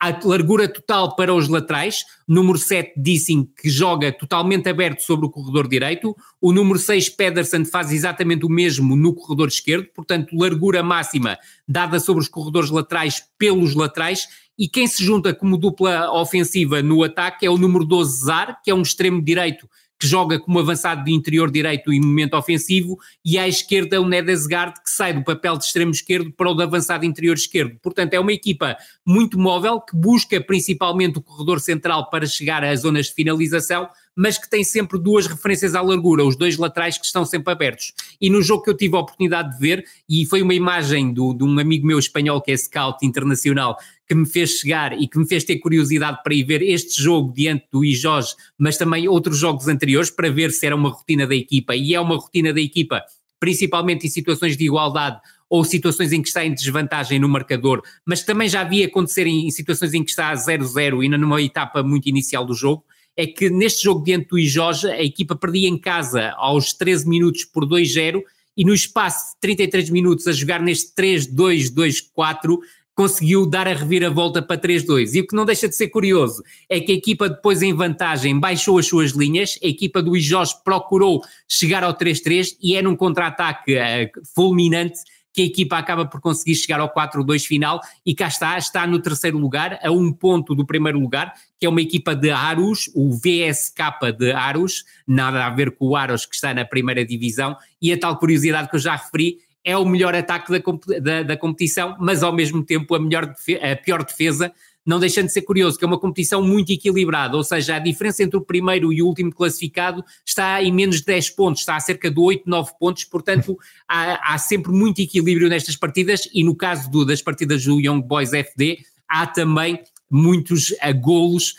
a 0.00 0.16
largura 0.24 0.68
total 0.68 1.16
para 1.16 1.34
os 1.34 1.48
laterais, 1.48 2.04
número 2.26 2.56
7 2.56 2.92
Dissing 2.96 3.50
que 3.60 3.68
joga 3.68 4.12
totalmente 4.12 4.68
aberto 4.68 5.00
sobre 5.00 5.26
o 5.26 5.30
corredor 5.30 5.66
direito, 5.66 6.16
o 6.40 6.52
número 6.52 6.78
6 6.78 7.08
Pedersen 7.10 7.64
faz 7.64 7.90
exatamente 7.90 8.46
o 8.46 8.48
mesmo 8.48 8.94
no 8.94 9.12
corredor 9.12 9.48
esquerdo, 9.48 9.88
portanto 9.92 10.36
largura 10.36 10.82
máxima 10.82 11.36
dada 11.66 11.98
sobre 11.98 12.22
os 12.22 12.28
corredores 12.28 12.70
laterais 12.70 13.24
pelos 13.36 13.74
laterais, 13.74 14.28
e 14.58 14.68
quem 14.68 14.86
se 14.86 15.04
junta 15.04 15.32
como 15.32 15.56
dupla 15.56 16.10
ofensiva 16.12 16.82
no 16.82 17.04
ataque 17.04 17.46
é 17.46 17.50
o 17.50 17.56
número 17.56 17.84
12 17.84 18.24
Zar, 18.24 18.60
que 18.62 18.70
é 18.70 18.74
um 18.74 18.82
extremo 18.82 19.22
direito 19.22 19.68
que 20.00 20.06
joga 20.06 20.38
como 20.38 20.60
avançado 20.60 21.04
de 21.04 21.12
interior 21.12 21.50
direito 21.50 21.92
e 21.92 22.00
momento 22.00 22.34
ofensivo, 22.34 22.98
e 23.24 23.36
à 23.36 23.48
esquerda 23.48 24.00
o 24.00 24.08
Nedesgaard, 24.08 24.74
que 24.74 24.90
sai 24.90 25.12
do 25.12 25.24
papel 25.24 25.58
de 25.58 25.64
extremo 25.64 25.90
esquerdo 25.90 26.30
para 26.30 26.48
o 26.48 26.54
de 26.54 26.62
avançado 26.62 27.04
interior 27.04 27.34
esquerdo. 27.34 27.76
Portanto, 27.82 28.14
é 28.14 28.20
uma 28.20 28.32
equipa 28.32 28.76
muito 29.04 29.38
móvel, 29.38 29.80
que 29.80 29.96
busca 29.96 30.40
principalmente 30.40 31.18
o 31.18 31.22
corredor 31.22 31.60
central 31.60 32.08
para 32.10 32.26
chegar 32.26 32.62
às 32.62 32.80
zonas 32.80 33.06
de 33.06 33.14
finalização, 33.14 33.88
mas 34.14 34.38
que 34.38 34.48
tem 34.48 34.64
sempre 34.64 34.98
duas 34.98 35.26
referências 35.26 35.74
à 35.74 35.80
largura, 35.80 36.24
os 36.24 36.36
dois 36.36 36.56
laterais 36.56 36.98
que 36.98 37.06
estão 37.06 37.24
sempre 37.24 37.52
abertos. 37.52 37.92
E 38.20 38.30
no 38.30 38.42
jogo 38.42 38.64
que 38.64 38.70
eu 38.70 38.76
tive 38.76 38.96
a 38.96 39.00
oportunidade 39.00 39.54
de 39.54 39.58
ver, 39.58 39.84
e 40.08 40.26
foi 40.26 40.42
uma 40.42 40.54
imagem 40.54 41.12
do, 41.12 41.32
de 41.32 41.44
um 41.44 41.58
amigo 41.58 41.86
meu 41.86 41.98
espanhol 41.98 42.40
que 42.40 42.52
é 42.52 42.56
scout 42.56 43.04
internacional, 43.04 43.76
que 44.08 44.14
me 44.14 44.26
fez 44.26 44.50
chegar 44.52 44.98
e 44.98 45.06
que 45.06 45.18
me 45.18 45.26
fez 45.26 45.44
ter 45.44 45.58
curiosidade 45.58 46.22
para 46.24 46.34
ir 46.34 46.44
ver 46.44 46.62
este 46.62 47.02
jogo 47.02 47.32
diante 47.32 47.66
do 47.70 47.84
IJOS, 47.84 48.34
mas 48.56 48.78
também 48.78 49.06
outros 49.06 49.38
jogos 49.38 49.68
anteriores, 49.68 50.10
para 50.10 50.30
ver 50.30 50.50
se 50.50 50.64
era 50.64 50.74
uma 50.74 50.88
rotina 50.88 51.26
da 51.26 51.34
equipa, 51.34 51.76
e 51.76 51.94
é 51.94 52.00
uma 52.00 52.16
rotina 52.16 52.52
da 52.52 52.60
equipa, 52.60 53.02
principalmente 53.38 54.06
em 54.06 54.10
situações 54.10 54.56
de 54.56 54.64
igualdade, 54.64 55.20
ou 55.50 55.64
situações 55.64 56.12
em 56.12 56.22
que 56.22 56.28
está 56.28 56.44
em 56.44 56.52
desvantagem 56.52 57.18
no 57.18 57.28
marcador, 57.28 57.82
mas 58.04 58.22
também 58.22 58.48
já 58.48 58.64
vi 58.64 58.84
acontecer 58.84 59.26
em, 59.26 59.50
situações 59.50 59.94
em 59.94 60.04
que 60.04 60.10
está 60.10 60.30
a 60.30 60.34
0-0 60.34 61.04
e 61.04 61.08
numa 61.08 61.40
etapa 61.40 61.82
muito 61.82 62.08
inicial 62.08 62.44
do 62.44 62.54
jogo, 62.54 62.84
é 63.16 63.26
que 63.26 63.50
neste 63.50 63.82
jogo 63.82 64.04
diante 64.04 64.28
do 64.28 64.38
Ijoja, 64.38 64.92
a 64.92 65.02
equipa 65.02 65.34
perdia 65.34 65.68
em 65.68 65.76
casa 65.76 66.32
aos 66.36 66.72
13 66.72 67.08
minutos 67.08 67.44
por 67.44 67.66
2-0 67.66 68.22
e 68.56 68.64
no 68.64 68.74
espaço 68.74 69.34
de 69.34 69.40
33 69.40 69.90
minutos 69.90 70.26
a 70.26 70.32
jogar 70.32 70.60
neste 70.60 70.92
3-2-2-4 70.94 72.58
conseguiu 72.98 73.46
dar 73.46 73.68
a 73.68 73.72
reviravolta 73.74 74.42
para 74.42 74.60
3-2. 74.60 75.14
E 75.14 75.20
o 75.20 75.26
que 75.28 75.36
não 75.36 75.44
deixa 75.44 75.68
de 75.68 75.76
ser 75.76 75.86
curioso 75.86 76.42
é 76.68 76.80
que 76.80 76.90
a 76.90 76.94
equipa 76.96 77.28
depois 77.28 77.62
em 77.62 77.72
vantagem 77.72 78.36
baixou 78.36 78.76
as 78.76 78.86
suas 78.88 79.12
linhas, 79.12 79.56
a 79.62 79.68
equipa 79.68 80.02
do 80.02 80.16
Ijós 80.16 80.52
procurou 80.52 81.22
chegar 81.46 81.84
ao 81.84 81.96
3-3 81.96 82.56
e 82.60 82.74
é 82.74 82.82
num 82.82 82.96
contra-ataque 82.96 83.76
uh, 83.76 84.10
fulminante 84.34 84.98
que 85.32 85.42
a 85.42 85.44
equipa 85.44 85.78
acaba 85.78 86.06
por 86.06 86.20
conseguir 86.20 86.56
chegar 86.56 86.80
ao 86.80 86.92
4-2 86.92 87.46
final. 87.46 87.80
E 88.04 88.16
cá 88.16 88.26
está, 88.26 88.58
está 88.58 88.84
no 88.84 88.98
terceiro 88.98 89.38
lugar, 89.38 89.78
a 89.80 89.92
um 89.92 90.12
ponto 90.12 90.52
do 90.52 90.66
primeiro 90.66 90.98
lugar, 90.98 91.32
que 91.60 91.66
é 91.66 91.68
uma 91.68 91.80
equipa 91.80 92.16
de 92.16 92.30
Arus, 92.30 92.90
o 92.96 93.12
VSK 93.12 94.10
de 94.18 94.32
Arus, 94.32 94.84
nada 95.06 95.46
a 95.46 95.50
ver 95.50 95.70
com 95.70 95.86
o 95.86 95.94
Aros 95.94 96.26
que 96.26 96.34
está 96.34 96.52
na 96.52 96.64
primeira 96.64 97.06
divisão, 97.06 97.56
e 97.80 97.92
a 97.92 97.98
tal 97.98 98.18
curiosidade 98.18 98.68
que 98.68 98.74
eu 98.74 98.80
já 98.80 98.96
referi, 98.96 99.38
é 99.64 99.76
o 99.76 99.84
melhor 99.84 100.14
ataque 100.14 100.50
da, 100.50 101.00
da, 101.00 101.22
da 101.22 101.36
competição, 101.36 101.96
mas 102.00 102.22
ao 102.22 102.32
mesmo 102.32 102.64
tempo 102.64 102.94
a, 102.94 102.98
melhor, 102.98 103.24
a 103.24 103.76
pior 103.76 104.04
defesa, 104.04 104.52
não 104.84 104.98
deixando 104.98 105.26
de 105.26 105.32
ser 105.32 105.42
curioso, 105.42 105.78
que 105.78 105.84
é 105.84 105.86
uma 105.86 105.98
competição 105.98 106.42
muito 106.42 106.72
equilibrada, 106.72 107.36
ou 107.36 107.44
seja, 107.44 107.76
a 107.76 107.78
diferença 107.78 108.22
entre 108.22 108.38
o 108.38 108.40
primeiro 108.40 108.90
e 108.92 109.02
o 109.02 109.06
último 109.06 109.30
classificado 109.30 110.02
está 110.24 110.62
em 110.62 110.72
menos 110.72 110.96
de 111.00 111.04
10 111.04 111.30
pontos, 111.30 111.60
está 111.60 111.76
a 111.76 111.80
cerca 111.80 112.10
de 112.10 112.18
8, 112.18 112.48
9 112.48 112.70
pontos, 112.80 113.04
portanto 113.04 113.58
há, 113.86 114.34
há 114.34 114.38
sempre 114.38 114.72
muito 114.72 115.02
equilíbrio 115.02 115.48
nestas 115.48 115.76
partidas 115.76 116.28
e 116.32 116.42
no 116.42 116.56
caso 116.56 116.90
do, 116.90 117.04
das 117.04 117.20
partidas 117.20 117.64
do 117.64 117.78
Young 117.78 118.00
Boys 118.00 118.30
FD 118.30 118.78
há 119.06 119.26
também 119.26 119.78
muitos 120.10 120.74
golos 121.00 121.54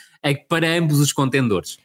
para 0.47 0.77
ambos 0.77 0.99
os 0.99 1.13
contendores. 1.13 1.77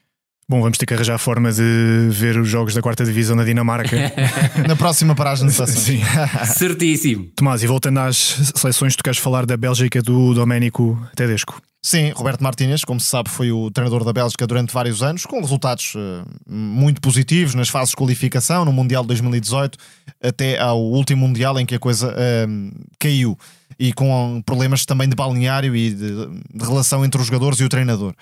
Bom, 0.47 0.61
vamos 0.61 0.77
ter 0.77 0.85
que 0.85 0.93
arranjar 0.93 1.15
a 1.15 1.19
forma 1.19 1.51
de 1.51 2.09
ver 2.11 2.39
os 2.39 2.49
jogos 2.49 2.75
da 2.75 2.83
quarta 2.83 3.03
divisão 3.05 3.35
na 3.35 3.45
Dinamarca. 3.45 3.97
na 4.69 4.77
próxima 4.77 5.15
paragem 5.15 5.47
de 5.47 5.53
Sim. 5.53 6.03
Certíssimo. 6.55 7.31
Tomás, 7.35 7.63
e 7.63 7.67
voltando 7.67 8.01
às 8.01 8.17
seleções, 8.55 8.95
tu 8.95 9.03
queres 9.03 9.19
falar 9.19 9.47
da 9.47 9.57
Bélgica 9.57 10.03
do 10.03 10.35
Doménico 10.35 11.01
Tedesco? 11.17 11.63
Sim, 11.83 12.11
Roberto 12.11 12.43
Martínez, 12.43 12.83
como 12.83 12.99
se 12.99 13.07
sabe, 13.07 13.29
foi 13.29 13.53
o 13.53 13.71
treinador 13.71 14.05
da 14.05 14.13
Bélgica 14.13 14.47
durante 14.47 14.73
vários 14.73 15.03
anos, 15.03 15.27
com 15.27 15.39
resultados 15.41 15.95
uh, 15.95 16.25
muito 16.47 16.99
positivos 17.01 17.55
nas 17.55 17.69
fases 17.69 17.91
de 17.91 17.97
qualificação, 17.97 18.65
no 18.65 18.73
Mundial 18.73 19.03
de 19.03 19.09
2018, 19.09 19.79
até 20.23 20.59
ao 20.59 20.81
último 20.81 21.27
Mundial 21.27 21.59
em 21.59 21.67
que 21.67 21.75
a 21.75 21.79
coisa 21.79 22.09
uh, 22.09 22.87
caiu, 22.99 23.39
e 23.79 23.93
com 23.93 24.43
problemas 24.47 24.87
também 24.87 25.09
de 25.09 25.15
balneário 25.15 25.77
e 25.77 25.91
de, 25.91 26.27
de 26.55 26.65
relação 26.65 27.05
entre 27.05 27.21
os 27.21 27.27
jogadores 27.27 27.61
e 27.61 27.65
o 27.65 27.69
treinador. 27.69 28.15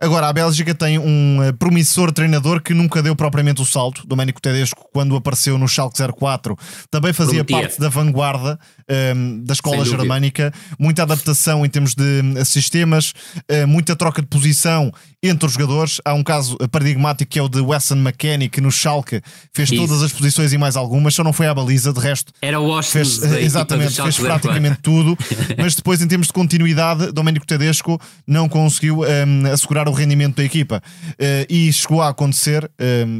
Agora, 0.00 0.28
a 0.28 0.32
Bélgica 0.32 0.72
tem 0.74 0.96
um 0.96 1.40
uh, 1.40 1.52
promissor 1.54 2.12
treinador 2.12 2.62
que 2.62 2.72
nunca 2.72 3.02
deu 3.02 3.16
propriamente 3.16 3.60
o 3.60 3.64
salto. 3.64 4.06
Domenico 4.06 4.40
Tedesco, 4.40 4.88
quando 4.92 5.16
apareceu 5.16 5.58
no 5.58 5.66
Schalke 5.66 5.98
04, 6.16 6.56
também 6.88 7.12
fazia 7.12 7.44
Prometia. 7.44 7.68
parte 7.68 7.80
da 7.80 7.88
vanguarda 7.88 8.58
um, 8.88 8.94
ehm, 8.94 9.44
da 9.44 9.52
escola 9.52 9.84
germânica. 9.84 10.52
Muita 10.78 11.02
adaptação 11.02 11.64
em 11.64 11.68
termos 11.68 11.94
de 11.94 12.22
uh, 12.38 12.44
sistemas, 12.44 13.12
uh, 13.50 13.66
muita 13.66 13.94
troca 13.94 14.22
de 14.22 14.28
posição 14.28 14.92
entre 15.22 15.46
os 15.46 15.52
jogadores. 15.52 16.00
Há 16.04 16.14
um 16.14 16.22
caso 16.22 16.56
paradigmático 16.70 17.30
que 17.30 17.38
é 17.38 17.42
o 17.42 17.48
de 17.48 17.60
Wesson 17.60 17.96
McKennie, 17.96 18.48
que 18.48 18.60
no 18.60 18.70
Schalke 18.70 19.20
fez 19.52 19.70
Isso. 19.70 19.80
todas 19.80 20.02
as 20.02 20.12
posições 20.12 20.52
e 20.52 20.58
mais 20.58 20.76
algumas, 20.76 21.14
só 21.14 21.24
não 21.24 21.32
foi 21.32 21.46
à 21.46 21.54
baliza, 21.54 21.92
de 21.92 22.00
resto. 22.00 22.32
Era 22.40 22.60
o 22.60 22.82
fez, 22.82 23.22
Exatamente, 23.22 24.00
fez 24.00 24.18
praticamente 24.18 24.78
tudo. 24.82 25.16
Mas 25.58 25.74
depois, 25.74 26.00
em 26.00 26.08
termos 26.08 26.28
de 26.28 26.32
continuidade, 26.32 27.12
Domenico 27.12 27.46
Tedesco 27.46 28.00
não 28.26 28.48
conseguiu 28.48 29.00
um, 29.00 29.04
ehm, 29.04 29.46
assegurar 29.52 29.88
o 29.88 29.92
rendimento 29.92 30.36
da 30.36 30.44
equipa. 30.44 30.82
Uh, 31.12 31.46
e 31.48 31.72
chegou 31.72 32.00
a 32.00 32.08
acontecer 32.08 32.64
uh, 32.64 32.68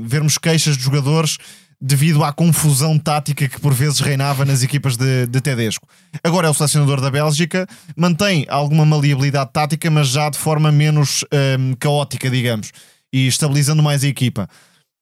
vermos 0.05 0.39
queixas 0.39 0.77
de 0.77 0.83
jogadores 0.83 1.39
devido 1.81 2.25
à 2.25 2.33
confusão 2.33 2.99
tática 2.99 3.49
que 3.49 3.61
por 3.61 3.73
vezes 3.73 4.01
reinava 4.01 4.45
nas 4.45 4.63
equipas 4.63 4.97
de, 4.97 5.27
de 5.27 5.41
Tedesco. 5.41 5.87
Agora 6.25 6.49
é 6.49 6.51
o 6.51 6.55
selecionador 6.55 7.01
da 7.01 7.11
Bélgica, 7.11 7.67
mantém 7.97 8.45
alguma 8.49 8.85
maleabilidade 8.85 9.53
tática, 9.53 9.91
mas 9.91 10.09
já 10.09 10.29
de 10.29 10.39
forma 10.39 10.73
menos 10.73 11.25
um, 11.59 11.75
caótica, 11.75 12.29
digamos, 12.29 12.73
e 13.13 13.29
estabilizando 13.29 13.83
mais 13.83 14.03
a 14.03 14.09
equipa. 14.09 14.49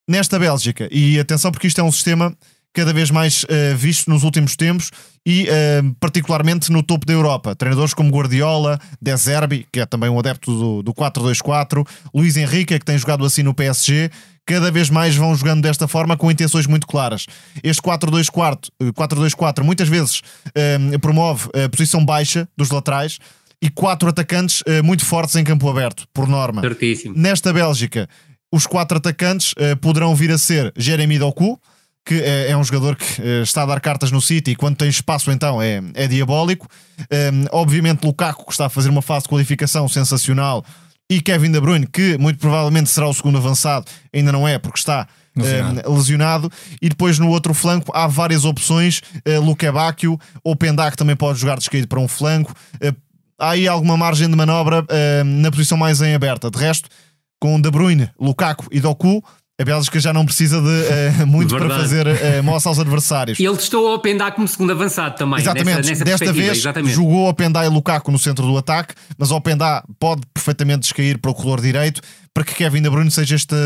Nesta 0.08 0.38
Bélgica, 0.38 0.88
e 0.92 1.18
atenção 1.18 1.50
porque 1.50 1.66
isto 1.66 1.80
é 1.80 1.84
um 1.84 1.90
sistema 1.90 2.36
cada 2.76 2.92
vez 2.92 3.10
mais 3.10 3.42
uh, 3.44 3.74
visto 3.74 4.10
nos 4.10 4.22
últimos 4.22 4.54
tempos 4.54 4.90
e 5.24 5.44
uh, 5.44 5.94
particularmente 5.98 6.70
no 6.70 6.82
topo 6.82 7.06
da 7.06 7.14
Europa. 7.14 7.56
Treinadores 7.56 7.94
como 7.94 8.10
Guardiola, 8.10 8.78
De 9.00 9.16
Zerbi, 9.16 9.66
que 9.72 9.80
é 9.80 9.86
também 9.86 10.10
um 10.10 10.18
adepto 10.18 10.52
do, 10.52 10.82
do 10.82 10.92
4-2-4, 10.92 11.88
Luís 12.14 12.36
Henrique, 12.36 12.78
que 12.78 12.84
tem 12.84 12.98
jogado 12.98 13.24
assim 13.24 13.42
no 13.42 13.54
PSG, 13.54 14.10
cada 14.44 14.70
vez 14.70 14.90
mais 14.90 15.16
vão 15.16 15.34
jogando 15.34 15.62
desta 15.62 15.88
forma 15.88 16.18
com 16.18 16.30
intenções 16.30 16.66
muito 16.66 16.86
claras. 16.86 17.24
Este 17.64 17.80
4-2-4 17.80 19.62
muitas 19.62 19.88
vezes 19.88 20.20
uh, 20.48 20.98
promove 21.00 21.48
a 21.54 21.70
posição 21.70 22.04
baixa 22.04 22.46
dos 22.58 22.68
laterais 22.68 23.18
e 23.62 23.70
quatro 23.70 24.10
atacantes 24.10 24.62
muito 24.84 25.02
fortes 25.02 25.34
em 25.34 25.42
campo 25.42 25.66
aberto, 25.66 26.06
por 26.12 26.28
norma. 26.28 26.60
Certíssimo. 26.60 27.14
Nesta 27.16 27.54
Bélgica, 27.54 28.06
os 28.52 28.66
quatro 28.66 28.98
atacantes 28.98 29.54
poderão 29.80 30.14
vir 30.14 30.30
a 30.30 30.36
ser 30.36 30.74
Jeremy 30.76 31.18
Doku, 31.18 31.58
que 32.06 32.14
é, 32.14 32.50
é, 32.50 32.56
um 32.56 32.62
jogador 32.62 32.94
que 32.94 33.20
uh, 33.20 33.42
está 33.42 33.64
a 33.64 33.66
dar 33.66 33.80
cartas 33.80 34.12
no 34.12 34.22
City 34.22 34.52
e 34.52 34.56
quando 34.56 34.76
tem 34.76 34.88
espaço 34.88 35.30
então 35.32 35.60
é, 35.60 35.82
é 35.92 36.06
diabólico. 36.06 36.68
Um, 37.00 37.04
ehm, 37.10 37.44
obviamente 37.50 38.06
Lukaku 38.06 38.46
que 38.46 38.52
está 38.52 38.66
a 38.66 38.68
fazer 38.70 38.88
uma 38.88 39.02
fase 39.02 39.24
de 39.24 39.28
qualificação 39.28 39.88
sensacional 39.88 40.64
e 41.10 41.20
Kevin 41.20 41.50
De 41.50 41.60
Bruyne 41.60 41.86
que 41.86 42.16
muito 42.16 42.38
provavelmente 42.38 42.88
será 42.88 43.08
o 43.08 43.12
segundo 43.12 43.38
avançado, 43.38 43.86
ainda 44.14 44.30
não 44.30 44.46
é 44.46 44.56
porque 44.56 44.78
está 44.78 45.08
lesionado. 45.36 45.74
Um, 45.74 45.78
ehm, 45.78 45.96
lesionado. 45.96 46.52
E 46.80 46.88
depois 46.88 47.18
no 47.18 47.28
outro 47.28 47.52
flanco 47.52 47.90
há 47.92 48.06
várias 48.06 48.44
opções, 48.44 49.02
uh, 49.26 49.40
Luke 49.40 49.68
Bacchio 49.68 50.18
ou 50.44 50.54
Pendak 50.54 50.96
também 50.96 51.16
pode 51.16 51.40
jogar 51.40 51.58
descaído 51.58 51.88
para 51.88 51.98
um 51.98 52.06
flanco. 52.06 52.54
Uh, 52.76 52.94
há 53.36 53.50
aí 53.50 53.66
alguma 53.66 53.96
margem 53.96 54.30
de 54.30 54.36
manobra 54.36 54.82
uh, 54.82 55.24
na 55.24 55.50
posição 55.50 55.76
mais 55.76 56.00
em 56.00 56.14
aberta. 56.14 56.50
De 56.52 56.58
resto, 56.58 56.88
com 57.40 57.60
De 57.60 57.68
Bruyne, 57.68 58.10
Lukaku 58.18 58.66
e 58.70 58.80
Doku 58.80 59.22
A 59.58 59.64
Bélgica 59.64 59.98
já 59.98 60.12
não 60.12 60.26
precisa 60.26 60.60
de 60.60 61.22
uh, 61.22 61.24
muito 61.26 61.48
Verdade. 61.48 61.72
para 61.72 61.80
fazer 61.80 62.06
uh, 62.06 62.44
moça 62.44 62.68
aos 62.68 62.78
adversários. 62.78 63.38
E 63.38 63.44
ele 63.44 63.56
testou 63.56 63.88
o 63.88 63.94
Opendá 63.94 64.30
como 64.30 64.46
segundo 64.46 64.72
avançado 64.72 65.16
também. 65.16 65.40
Exatamente, 65.40 65.76
nessa, 65.76 65.90
nessa 65.90 66.04
desta 66.04 66.32
vez 66.32 66.58
exatamente. 66.58 66.92
jogou 66.92 67.26
Opendá 67.28 67.64
e 67.64 67.68
Lukaku 67.68 68.12
no 68.12 68.18
centro 68.18 68.46
do 68.46 68.58
ataque, 68.58 68.94
mas 69.16 69.30
Opendá 69.30 69.82
pode 69.98 70.22
perfeitamente 70.34 70.80
descair 70.80 71.18
para 71.18 71.30
o 71.30 71.34
corredor 71.34 71.62
direito 71.62 72.02
para 72.36 72.44
que 72.44 72.54
Kevin 72.54 72.82
De 72.82 72.90
Bruyne 72.90 73.10
seja 73.10 73.34
este 73.34 73.56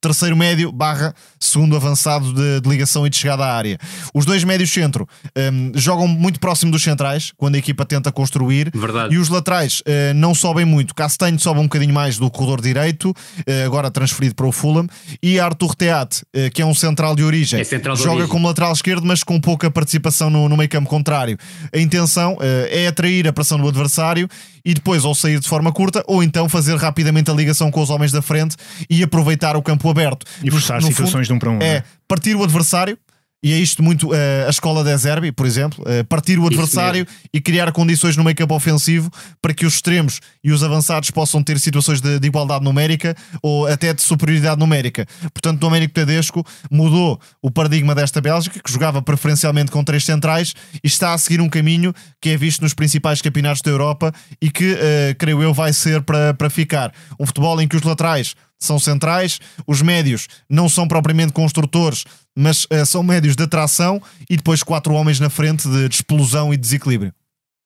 terceiro 0.00 0.34
médio 0.34 0.72
barra 0.72 1.14
segundo 1.38 1.76
avançado 1.76 2.32
de, 2.32 2.62
de 2.62 2.66
ligação 2.70 3.06
e 3.06 3.10
de 3.10 3.18
chegada 3.18 3.44
à 3.44 3.54
área. 3.54 3.78
Os 4.14 4.24
dois 4.24 4.42
médios 4.44 4.72
centro 4.72 5.06
um, 5.36 5.72
jogam 5.74 6.08
muito 6.08 6.40
próximo 6.40 6.72
dos 6.72 6.82
centrais 6.82 7.34
quando 7.36 7.56
a 7.56 7.58
equipa 7.58 7.84
tenta 7.84 8.10
construir 8.10 8.70
Verdade. 8.74 9.14
e 9.14 9.18
os 9.18 9.28
laterais 9.28 9.80
uh, 9.80 10.14
não 10.14 10.34
sobem 10.34 10.64
muito. 10.64 10.94
Castanho 10.94 11.38
sobe 11.38 11.60
um 11.60 11.64
bocadinho 11.64 11.92
mais 11.92 12.16
do 12.16 12.30
corredor 12.30 12.62
direito, 12.62 13.10
uh, 13.10 13.66
agora 13.66 13.90
transferido 13.90 14.34
para 14.34 14.46
o 14.46 14.52
Fulham, 14.52 14.86
e 15.22 15.38
Arthur 15.38 15.74
Teat, 15.74 16.22
uh, 16.22 16.50
que 16.50 16.62
é 16.62 16.64
um 16.64 16.74
central 16.74 17.14
de 17.14 17.22
origem, 17.22 17.60
É 17.60 17.64
central 17.64 17.94
de 17.94 18.04
joga 18.04 18.14
origem. 18.14 18.30
como 18.30 18.48
lateral 18.48 18.72
esquerdo, 18.72 19.04
mas 19.06 19.22
com 19.22 19.38
pouca 19.38 19.70
participação 19.70 20.30
no, 20.30 20.48
no 20.48 20.56
meio 20.56 20.70
campo 20.70 20.88
contrário. 20.88 21.36
A 21.74 21.78
intenção 21.78 22.38
é 22.70 22.86
atrair 22.86 23.28
a 23.28 23.34
pressão 23.34 23.58
do 23.58 23.68
adversário 23.68 24.26
e 24.64 24.74
depois 24.74 25.04
ou 25.04 25.14
sair 25.14 25.38
de 25.38 25.48
forma 25.48 25.72
curta 25.72 26.02
ou 26.06 26.22
então 26.22 26.48
fazer 26.48 26.76
rapidamente 26.76 27.30
a 27.30 27.34
ligação 27.34 27.70
com 27.70 27.82
os 27.82 27.90
homens 27.90 28.12
da 28.12 28.22
frente 28.22 28.56
e 28.88 29.02
aproveitar 29.02 29.56
o 29.56 29.62
campo 29.62 29.88
aberto. 29.90 30.26
E 30.42 30.50
forçar 30.50 30.82
situações 30.82 31.26
de 31.26 31.32
um 31.32 31.38
para 31.38 31.50
um. 31.50 31.56
É 31.56 31.74
né? 31.74 31.84
partir 32.08 32.34
o 32.34 32.42
adversário. 32.42 32.98
E 33.44 33.52
é 33.52 33.58
isto 33.58 33.82
muito 33.82 34.08
uh, 34.08 34.46
a 34.46 34.48
escola 34.48 34.82
de 34.82 34.96
Zerbi, 34.96 35.30
por 35.30 35.44
exemplo, 35.44 35.84
uh, 35.84 36.02
partir 36.06 36.38
o 36.38 36.46
adversário 36.46 37.06
e 37.30 37.42
criar 37.42 37.70
condições 37.72 38.16
no 38.16 38.24
make-up 38.24 38.50
ofensivo 38.50 39.10
para 39.42 39.52
que 39.52 39.66
os 39.66 39.74
extremos 39.74 40.18
e 40.42 40.50
os 40.50 40.64
avançados 40.64 41.10
possam 41.10 41.42
ter 41.42 41.60
situações 41.60 42.00
de, 42.00 42.18
de 42.18 42.26
igualdade 42.26 42.64
numérica 42.64 43.14
ou 43.42 43.66
até 43.66 43.92
de 43.92 44.00
superioridade 44.00 44.58
numérica. 44.58 45.06
Portanto, 45.34 45.58
Domenico 45.58 45.92
Tedesco 45.92 46.42
mudou 46.70 47.20
o 47.42 47.50
paradigma 47.50 47.94
desta 47.94 48.18
Bélgica, 48.18 48.58
que 48.64 48.72
jogava 48.72 49.02
preferencialmente 49.02 49.70
com 49.70 49.84
três 49.84 50.06
centrais 50.06 50.54
e 50.82 50.86
está 50.86 51.12
a 51.12 51.18
seguir 51.18 51.42
um 51.42 51.48
caminho 51.50 51.92
que 52.22 52.30
é 52.30 52.38
visto 52.38 52.62
nos 52.62 52.72
principais 52.72 53.20
campeonatos 53.20 53.60
da 53.60 53.70
Europa 53.70 54.10
e 54.40 54.50
que, 54.50 54.72
uh, 54.72 54.78
creio 55.18 55.42
eu, 55.42 55.52
vai 55.52 55.74
ser 55.74 56.00
para, 56.00 56.32
para 56.32 56.48
ficar. 56.48 56.94
Um 57.20 57.26
futebol 57.26 57.60
em 57.60 57.68
que 57.68 57.76
os 57.76 57.82
laterais 57.82 58.34
são 58.60 58.78
centrais, 58.78 59.40
os 59.66 59.82
médios 59.82 60.28
não 60.48 60.68
são 60.68 60.88
propriamente 60.88 61.32
construtores, 61.32 62.04
mas 62.36 62.64
uh, 62.64 62.86
são 62.86 63.02
médios 63.02 63.36
de 63.36 63.42
atração 63.42 64.00
e 64.28 64.36
depois 64.36 64.62
quatro 64.62 64.94
homens 64.94 65.20
na 65.20 65.30
frente 65.30 65.68
de, 65.68 65.88
de 65.88 65.94
explosão 65.94 66.52
e 66.52 66.56
desequilíbrio. 66.56 67.12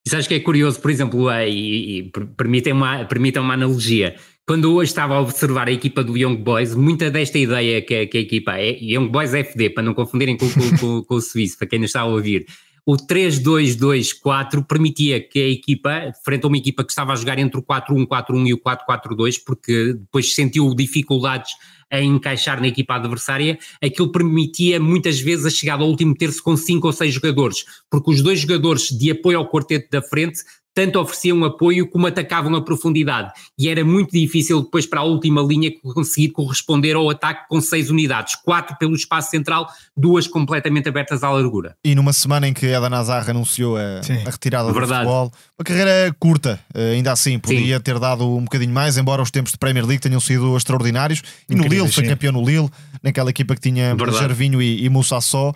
Isso 0.07 0.17
acho 0.17 0.29
que 0.29 0.35
é 0.35 0.41
curioso, 0.41 0.81
por 0.81 0.91
exemplo, 0.91 1.31
eh, 1.31 1.51
e, 1.51 1.99
e 1.99 2.13
permitem 2.37 2.73
uma, 2.73 3.05
permitem 3.05 3.43
uma 3.43 3.55
analogia. 3.55 4.17
Quando 4.47 4.73
hoje 4.73 4.91
estava 4.91 5.15
a 5.15 5.21
observar 5.21 5.69
a 5.69 5.73
equipa 5.73 6.03
do 6.03 6.17
Young 6.17 6.37
Boys, 6.37 6.75
muita 6.75 7.11
desta 7.11 7.39
ideia 7.39 7.83
que, 7.83 8.07
que 8.07 8.17
a 8.17 8.21
equipa 8.23 8.53
é 8.57 8.71
Young 8.81 9.09
Boys 9.09 9.33
FD, 9.33 9.71
para 9.71 9.83
não 9.83 9.93
confundirem 9.93 10.39
com, 10.39 10.49
com, 10.49 10.79
com, 10.79 11.03
com 11.05 11.15
o 11.15 11.21
Suíço, 11.21 11.59
para 11.59 11.67
quem 11.67 11.79
não 11.79 11.85
está 11.85 12.01
a 12.01 12.07
ouvir. 12.07 12.47
O 12.91 12.97
3-2-2-4 12.97 14.65
permitia 14.67 15.21
que 15.21 15.39
a 15.39 15.47
equipa, 15.51 16.11
frente 16.25 16.47
a 16.47 16.49
uma 16.49 16.57
equipa 16.57 16.83
que 16.83 16.91
estava 16.91 17.13
a 17.13 17.17
jogar 17.17 17.39
entre 17.39 17.61
o 17.61 17.63
4-1-4-1 17.63 18.47
e 18.47 18.55
o 18.55 18.59
4-4-2, 18.59 19.43
porque 19.45 19.93
depois 19.93 20.35
sentiu 20.35 20.75
dificuldades 20.75 21.53
a 21.93 22.01
encaixar 22.01 22.63
na 22.63 22.69
equipa 22.69 22.95
adversária, 22.95 23.59
aquilo 23.85 24.11
permitia 24.11 24.81
muitas 24.81 25.21
vezes 25.21 25.45
a 25.45 25.51
chegada 25.51 25.83
ao 25.83 25.89
último 25.91 26.15
terço 26.15 26.43
com 26.43 26.57
cinco 26.57 26.87
ou 26.87 26.93
seis 26.95 27.13
jogadores, 27.13 27.67
porque 27.91 28.11
os 28.11 28.23
dois 28.23 28.41
jogadores 28.41 28.85
de 28.89 29.11
apoio 29.11 29.37
ao 29.37 29.51
quarteto 29.51 29.91
da 29.91 30.01
frente 30.01 30.41
tanto 30.79 31.01
ofereciam 31.01 31.45
apoio 31.45 31.89
como 31.91 32.07
atacavam 32.07 32.55
a 32.55 32.63
profundidade. 32.63 33.33
E 33.59 33.69
era 33.69 33.85
muito 33.85 34.13
difícil 34.13 34.63
depois 34.63 34.87
para 34.87 35.01
a 35.01 35.03
última 35.03 35.43
linha 35.43 35.73
conseguir 35.83 36.29
corresponder 36.29 36.95
ao 36.95 37.11
ataque 37.11 37.49
com 37.49 37.61
seis 37.61 37.91
unidades, 37.91 38.37
quatro 38.37 38.77
pelo 38.79 38.95
espaço 38.95 39.29
central, 39.29 39.69
duas 39.97 40.29
completamente 40.29 40.89
abertas 40.89 41.25
à 41.25 41.31
largura. 41.33 41.75
E 41.85 41.97
numa 41.97 42.13
semana 42.13 42.47
em 42.47 42.53
que 42.53 42.67
Eden 42.67 42.95
Hazard 42.95 43.29
anunciou 43.29 43.77
a, 43.77 43.81
a 44.25 44.31
retirada 44.31 44.73
Verdade. 44.73 45.05
do 45.05 45.11
futebol, 45.11 45.33
uma 45.59 45.65
carreira 45.65 46.15
curta, 46.17 46.61
eh, 46.73 46.93
ainda 46.93 47.11
assim, 47.11 47.41
podia 47.41 47.79
Sim. 47.79 47.83
ter 47.83 47.99
dado 47.99 48.37
um 48.37 48.45
bocadinho 48.45 48.73
mais, 48.73 48.97
embora 48.97 49.21
os 49.21 49.33
tempos 49.33 49.51
de 49.51 49.59
Premier 49.59 49.85
League 49.85 50.01
tenham 50.01 50.21
sido 50.21 50.57
extraordinários. 50.57 51.25
E 51.49 51.57
no 51.57 51.63
Incríveis, 51.65 51.83
Lille, 51.83 51.93
foi 51.93 52.05
campeão 52.05 52.33
no 52.33 52.45
Lille, 52.45 52.71
naquela 53.03 53.31
equipa 53.31 53.57
que 53.57 53.61
tinha 53.63 53.97
Verdade. 53.97 54.19
Gervinho 54.19 54.63
e, 54.63 54.85
e 54.85 54.89
Moussa 54.89 55.21
só. 55.21 55.53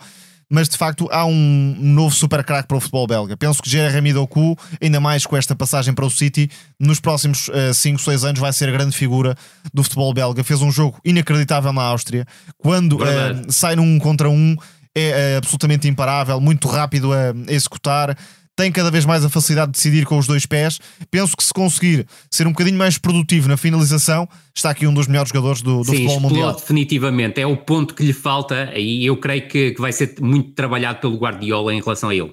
Mas 0.53 0.69
de 0.69 0.77
facto 0.77 1.09
há 1.11 1.25
um 1.25 1.75
novo 1.79 2.13
super 2.13 2.43
craque 2.43 2.67
para 2.67 2.77
o 2.77 2.79
futebol 2.79 3.07
belga. 3.07 3.35
Penso 3.35 3.59
que 3.59 3.67
Jeremy 3.67 4.13
Doku, 4.13 4.55
ainda 4.79 4.99
mais 4.99 5.25
com 5.25 5.35
esta 5.35 5.55
passagem 5.55 5.95
para 5.95 6.05
o 6.05 6.11
City, 6.11 6.47
nos 6.79 6.99
próximos 6.99 7.49
5, 7.73 7.99
6 7.99 8.23
anos 8.23 8.39
vai 8.39 8.53
ser 8.53 8.69
a 8.69 8.71
grande 8.71 8.95
figura 8.95 9.35
do 9.73 9.81
futebol 9.81 10.13
belga. 10.13 10.43
Fez 10.43 10.61
um 10.61 10.71
jogo 10.71 10.99
inacreditável 11.03 11.73
na 11.73 11.81
Áustria. 11.81 12.27
Quando 12.55 13.03
eh, 13.03 13.41
sai 13.49 13.75
num 13.75 13.97
contra 13.97 14.29
um, 14.29 14.55
é 14.93 15.33
eh, 15.33 15.37
absolutamente 15.37 15.87
imparável, 15.87 16.39
muito 16.39 16.67
rápido 16.67 17.11
a 17.11 17.33
executar. 17.47 18.15
Tem 18.55 18.71
cada 18.71 18.91
vez 18.91 19.03
mais 19.03 19.25
a 19.25 19.29
facilidade 19.29 19.71
de 19.71 19.77
decidir 19.77 20.05
com 20.05 20.17
os 20.17 20.27
dois 20.27 20.45
pés. 20.45 20.79
Penso 21.09 21.35
que 21.35 21.43
se 21.43 21.51
conseguir 21.51 22.05
ser 22.29 22.45
um 22.45 22.51
bocadinho 22.51 22.77
mais 22.77 22.99
produtivo 22.99 23.47
na 23.47 23.57
finalização, 23.57 24.29
está 24.55 24.69
aqui 24.69 24.85
um 24.85 24.93
dos 24.93 25.07
melhores 25.07 25.29
jogadores 25.29 25.61
do, 25.63 25.79
do 25.79 25.85
Sim, 25.85 25.91
futebol 25.91 26.15
explode 26.15 26.33
mundial. 26.35 26.55
definitivamente. 26.55 27.41
É 27.41 27.47
o 27.47 27.57
ponto 27.57 27.95
que 27.95 28.03
lhe 28.03 28.13
falta 28.13 28.71
e 28.77 29.05
eu 29.05 29.17
creio 29.17 29.47
que, 29.47 29.71
que 29.71 29.81
vai 29.81 29.91
ser 29.91 30.15
muito 30.21 30.51
trabalhado 30.51 30.99
pelo 30.99 31.17
Guardiola 31.17 31.73
em 31.73 31.81
relação 31.81 32.09
a 32.09 32.15
ele. 32.15 32.31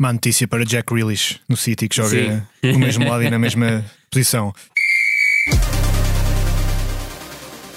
Má 0.00 0.12
notícia 0.12 0.46
para 0.48 0.64
Jack 0.64 0.92
Grealish 0.92 1.40
no 1.48 1.56
City, 1.56 1.88
que 1.88 1.96
joga 1.96 2.08
Sim. 2.60 2.72
no 2.72 2.78
mesmo 2.78 3.08
lado 3.08 3.22
e 3.22 3.30
na 3.30 3.38
mesma 3.38 3.84
posição. 4.10 4.52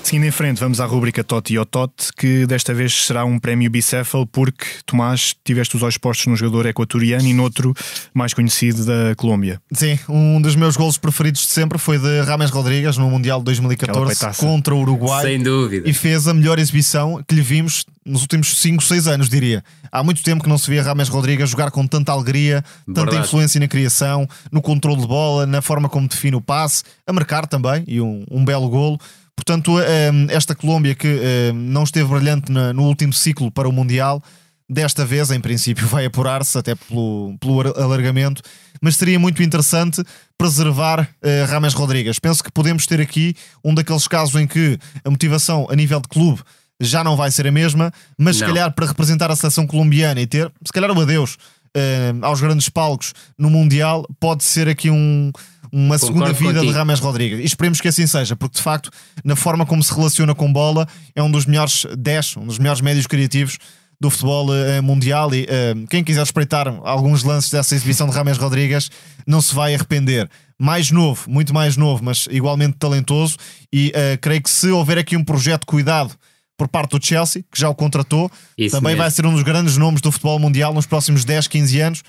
Seguindo 0.04 0.26
em 0.26 0.32
frente, 0.32 0.60
vamos 0.60 0.82
à 0.82 0.86
rubrica 0.86 1.24
Totti 1.24 1.58
ou 1.58 1.66
Totti, 1.66 2.12
que 2.18 2.45
desta 2.45 2.74
vez 2.74 3.06
será 3.06 3.24
um 3.24 3.39
prémio 3.39 3.70
bicéfalo, 3.70 4.28
porque 4.28 4.66
Tomás 4.86 5.34
tiveste 5.45 5.78
os 5.78 5.84
olhos 5.84 5.97
postos 5.97 6.28
num 6.28 6.36
jogador 6.36 6.66
equatoriano 6.66 7.26
e 7.26 7.34
noutro 7.34 7.74
mais 8.14 8.34
conhecido 8.34 8.84
da 8.84 9.16
Colômbia. 9.16 9.62
Sim, 9.72 9.97
um 10.10 10.41
dos 10.41 10.56
meus 10.56 10.76
golos 10.76 10.97
preferidos 10.97 11.41
de 11.41 11.47
sempre 11.47 11.78
foi 11.78 11.97
de 11.97 12.22
Rames 12.22 12.49
Rodrigues 12.49 12.97
no 12.97 13.10
Mundial 13.10 13.41
de 13.41 13.52
Aquela 13.52 13.68
2014 13.68 14.06
peitaça. 14.20 14.45
contra 14.45 14.76
o 14.76 14.82
Uruguai. 14.82 15.24
Sem 15.24 15.41
dúvida. 15.41 15.89
e 15.89 15.93
fez 15.93 16.28
a 16.28 16.34
melhor 16.34 16.60
exibição 16.60 17.24
que 17.26 17.34
lhe 17.34 17.41
vimos 17.41 17.86
nos 18.06 18.22
últimos 18.22 18.58
5, 18.58 18.84
6 18.84 19.08
anos, 19.08 19.30
diria. 19.30 19.64
Há 19.91 20.04
muito 20.04 20.24
tempo 20.24 20.43
que 20.43 20.49
não 20.49 20.58
se 20.58 20.70
via 20.70 20.82
Rames 20.84 21.08
Rodrigues 21.08 21.49
jogar 21.49 21.72
com 21.72 21.86
tanta 21.88 22.12
alegria, 22.12 22.66
tanta 22.86 23.02
Verdade. 23.02 23.28
influência 23.28 23.60
na 23.60 23.68
criação, 23.68 24.28
no 24.52 24.62
controle 24.62 24.99
de 24.99 25.08
bola, 25.08 25.45
na 25.45 25.62
forma 25.62 25.88
como 25.88 26.08
define 26.08 26.36
o 26.36 26.41
passe, 26.41 26.84
a 27.08 27.14
marcar 27.14 27.45
também, 27.47 27.84
e 27.88 28.02
um, 28.02 28.26
um 28.30 28.43
belo 28.43 28.68
golo. 28.68 28.99
Portanto, 29.44 29.72
hum, 29.80 30.28
esta 30.30 30.54
Colômbia 30.54 30.94
que 30.94 31.08
hum, 31.08 31.54
não 31.56 31.84
esteve 31.84 32.08
brilhante 32.08 32.52
no 32.52 32.84
último 32.84 33.12
ciclo 33.12 33.50
para 33.52 33.68
o 33.68 33.72
Mundial, 33.72 34.22
desta 34.70 35.04
vez, 35.04 35.32
em 35.32 35.39
princípio, 35.39 35.86
vai 35.89 36.06
apurar-se 36.06 36.56
até 36.58 36.76
pelo, 36.76 37.36
pelo 37.39 37.60
ar- 37.60 37.76
alargamento, 37.82 38.44
mas 38.80 38.96
seria 38.98 39.20
muito 39.20 39.42
interessante 39.42 40.04
preservar 40.38 41.10
eh, 41.24 41.44
Rames 41.50 41.74
Rodrigues. 41.74 42.20
Penso 42.20 42.44
que 42.44 42.52
podemos 42.52 42.86
ter 42.86 43.02
aqui 43.02 43.36
um 43.66 43.74
daqueles 43.74 44.08
casos 44.08 44.36
em 44.39 44.46
que 44.46 44.78
a 45.04 45.10
motivação 45.10 45.68
a 45.72 45.76
nível 45.76 46.00
de 46.00 46.08
clube 46.08 46.42
já 46.80 47.04
não 47.04 47.16
vai 47.16 47.32
ser 47.32 47.48
a 47.48 47.52
mesma, 47.52 47.92
mas 48.18 48.36
se 48.38 48.42
Não. 48.44 48.50
calhar 48.50 48.72
para 48.74 48.86
representar 48.88 49.30
a 49.32 49.36
seleção 49.36 49.66
colombiana 49.66 50.22
e 50.22 50.28
ter, 50.28 50.52
se 50.64 50.72
calhar, 50.72 50.92
o 50.92 51.02
adeus 51.02 51.38
eh, 51.76 52.14
aos 52.22 52.39
grandes 52.42 52.70
palcos 52.70 53.14
no 53.38 53.50
Mundial, 53.50 54.06
pode 54.20 54.44
ser 54.44 54.68
aqui 54.70 54.89
um- 54.92 55.32
uma 55.72 55.98
segunda 55.98 56.34
vida 56.34 56.54
de 56.54 56.60
contigo. 56.60 56.74
Rames 56.74 57.00
Rodrigues. 57.00 57.40
E 57.40 57.44
esperemos 57.44 57.80
que 57.80 57.88
assim 57.88 58.06
seja, 58.06 58.36
porque 58.36 58.58
de 58.58 58.64
facto, 58.64 58.90
na 59.24 59.36
forma 59.36 59.66
como 59.66 59.82
se 59.84 59.94
relaciona 59.94 60.36
com 60.36 60.52
bola, 60.52 60.88
é 61.16 61.24
um 61.24 61.32
dos 61.32 61.46
melhores 61.46 61.86
10, 61.98 62.38
um 62.38 62.46
dos 62.46 62.60
melhores 62.60 62.82
médios 62.82 63.08
criativos 63.08 63.58
do 64.02 64.10
futebol 64.10 64.54
eh, 64.54 64.82
mundial. 64.82 65.34
E 65.34 65.46
eh, 65.48 65.76
quem 65.88 66.04
quiser 66.04 66.24
espreitar 66.24 66.68
alguns 66.84 67.24
lances 67.24 67.52
dessa 67.52 67.76
exibição 67.76 68.10
de 68.10 68.16
Rames 68.16 68.38
Rodrigues 68.38 68.90
não 69.28 69.40
se 69.40 69.54
vai 69.54 69.76
arrepender. 69.76 70.28
Mais 70.60 70.90
novo, 70.90 71.30
muito 71.30 71.54
mais 71.54 71.78
novo, 71.78 72.04
mas 72.04 72.28
igualmente 72.32 72.78
talentoso. 72.80 73.38
E 73.72 73.92
eh, 73.94 74.18
creio 74.18 74.42
que 74.42 74.50
se 74.50 74.70
houver 74.72 74.98
aqui 74.98 75.16
um 75.16 75.24
projeto 75.24 75.68
cuidado 75.68 76.16
por 76.58 76.68
parte 76.68 76.98
do 76.98 77.04
Chelsea, 77.06 77.44
que 77.52 77.60
já 77.60 77.70
o 77.70 77.76
contratou, 77.76 78.30
Isso 78.58 78.76
também 78.76 78.92
mesmo. 78.94 79.04
vai 79.04 79.12
ser 79.12 79.26
um 79.26 79.34
dos 79.34 79.44
grandes 79.44 79.78
nomes 79.78 80.02
do 80.02 80.12
futebol 80.12 80.38
mundial 80.40 80.74
nos 80.74 80.86
próximos 80.88 81.24
10, 81.24 81.48
15 81.48 81.80
anos. 81.80 82.04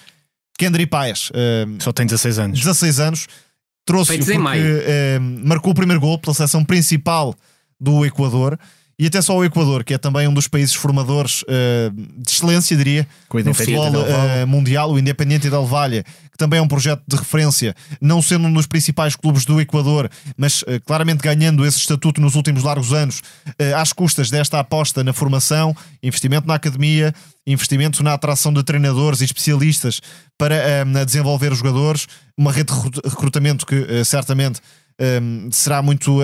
Kendry 0.58 0.86
Paes, 0.86 1.30
Só 1.78 1.92
tem 1.92 2.04
16 2.04 2.38
anos. 2.38 2.58
16 2.58 3.00
anos, 3.00 3.26
em 4.14 4.18
porque 4.42 4.84
eh, 4.86 5.18
marcou 5.18 5.72
o 5.72 5.74
primeiro 5.74 6.00
gol 6.00 6.18
pela 6.18 6.34
seleção 6.34 6.64
principal 6.64 7.34
do 7.80 8.04
Equador 8.06 8.58
e 9.02 9.06
até 9.08 9.20
só 9.20 9.36
o 9.36 9.44
Equador, 9.44 9.82
que 9.82 9.94
é 9.94 9.98
também 9.98 10.28
um 10.28 10.32
dos 10.32 10.46
países 10.46 10.76
formadores 10.76 11.44
eh, 11.48 11.90
de 11.92 12.30
excelência, 12.30 12.76
diria, 12.76 13.04
no 13.50 13.52
futebol 13.52 13.90
eh, 14.06 14.44
mundial, 14.46 14.92
o 14.92 14.96
Independiente 14.96 15.50
del 15.50 15.66
Valle, 15.66 16.04
que 16.30 16.38
também 16.38 16.60
é 16.60 16.62
um 16.62 16.68
projeto 16.68 17.02
de 17.08 17.16
referência, 17.16 17.74
não 18.00 18.22
sendo 18.22 18.46
um 18.46 18.52
dos 18.52 18.64
principais 18.64 19.16
clubes 19.16 19.44
do 19.44 19.60
Equador, 19.60 20.08
mas 20.36 20.62
eh, 20.68 20.78
claramente 20.78 21.20
ganhando 21.20 21.66
esse 21.66 21.78
estatuto 21.78 22.20
nos 22.20 22.36
últimos 22.36 22.62
largos 22.62 22.92
anos, 22.92 23.22
às 23.76 23.92
custas 23.92 24.30
desta 24.30 24.60
aposta 24.60 25.02
na 25.02 25.12
formação, 25.12 25.76
investimento 26.00 26.46
na 26.46 26.54
academia, 26.54 27.12
investimento 27.44 28.04
na 28.04 28.14
atração 28.14 28.52
de 28.52 28.62
treinadores 28.62 29.20
e 29.20 29.24
especialistas 29.24 30.00
para 30.38 30.84
desenvolver 31.04 31.50
os 31.50 31.58
jogadores, 31.58 32.06
uma 32.38 32.52
rede 32.52 32.72
de 32.72 32.80
recru- 32.80 33.02
recrutamento 33.04 33.66
que 33.66 34.04
certamente 34.04 34.60
será 35.50 35.82
muito 35.82 36.20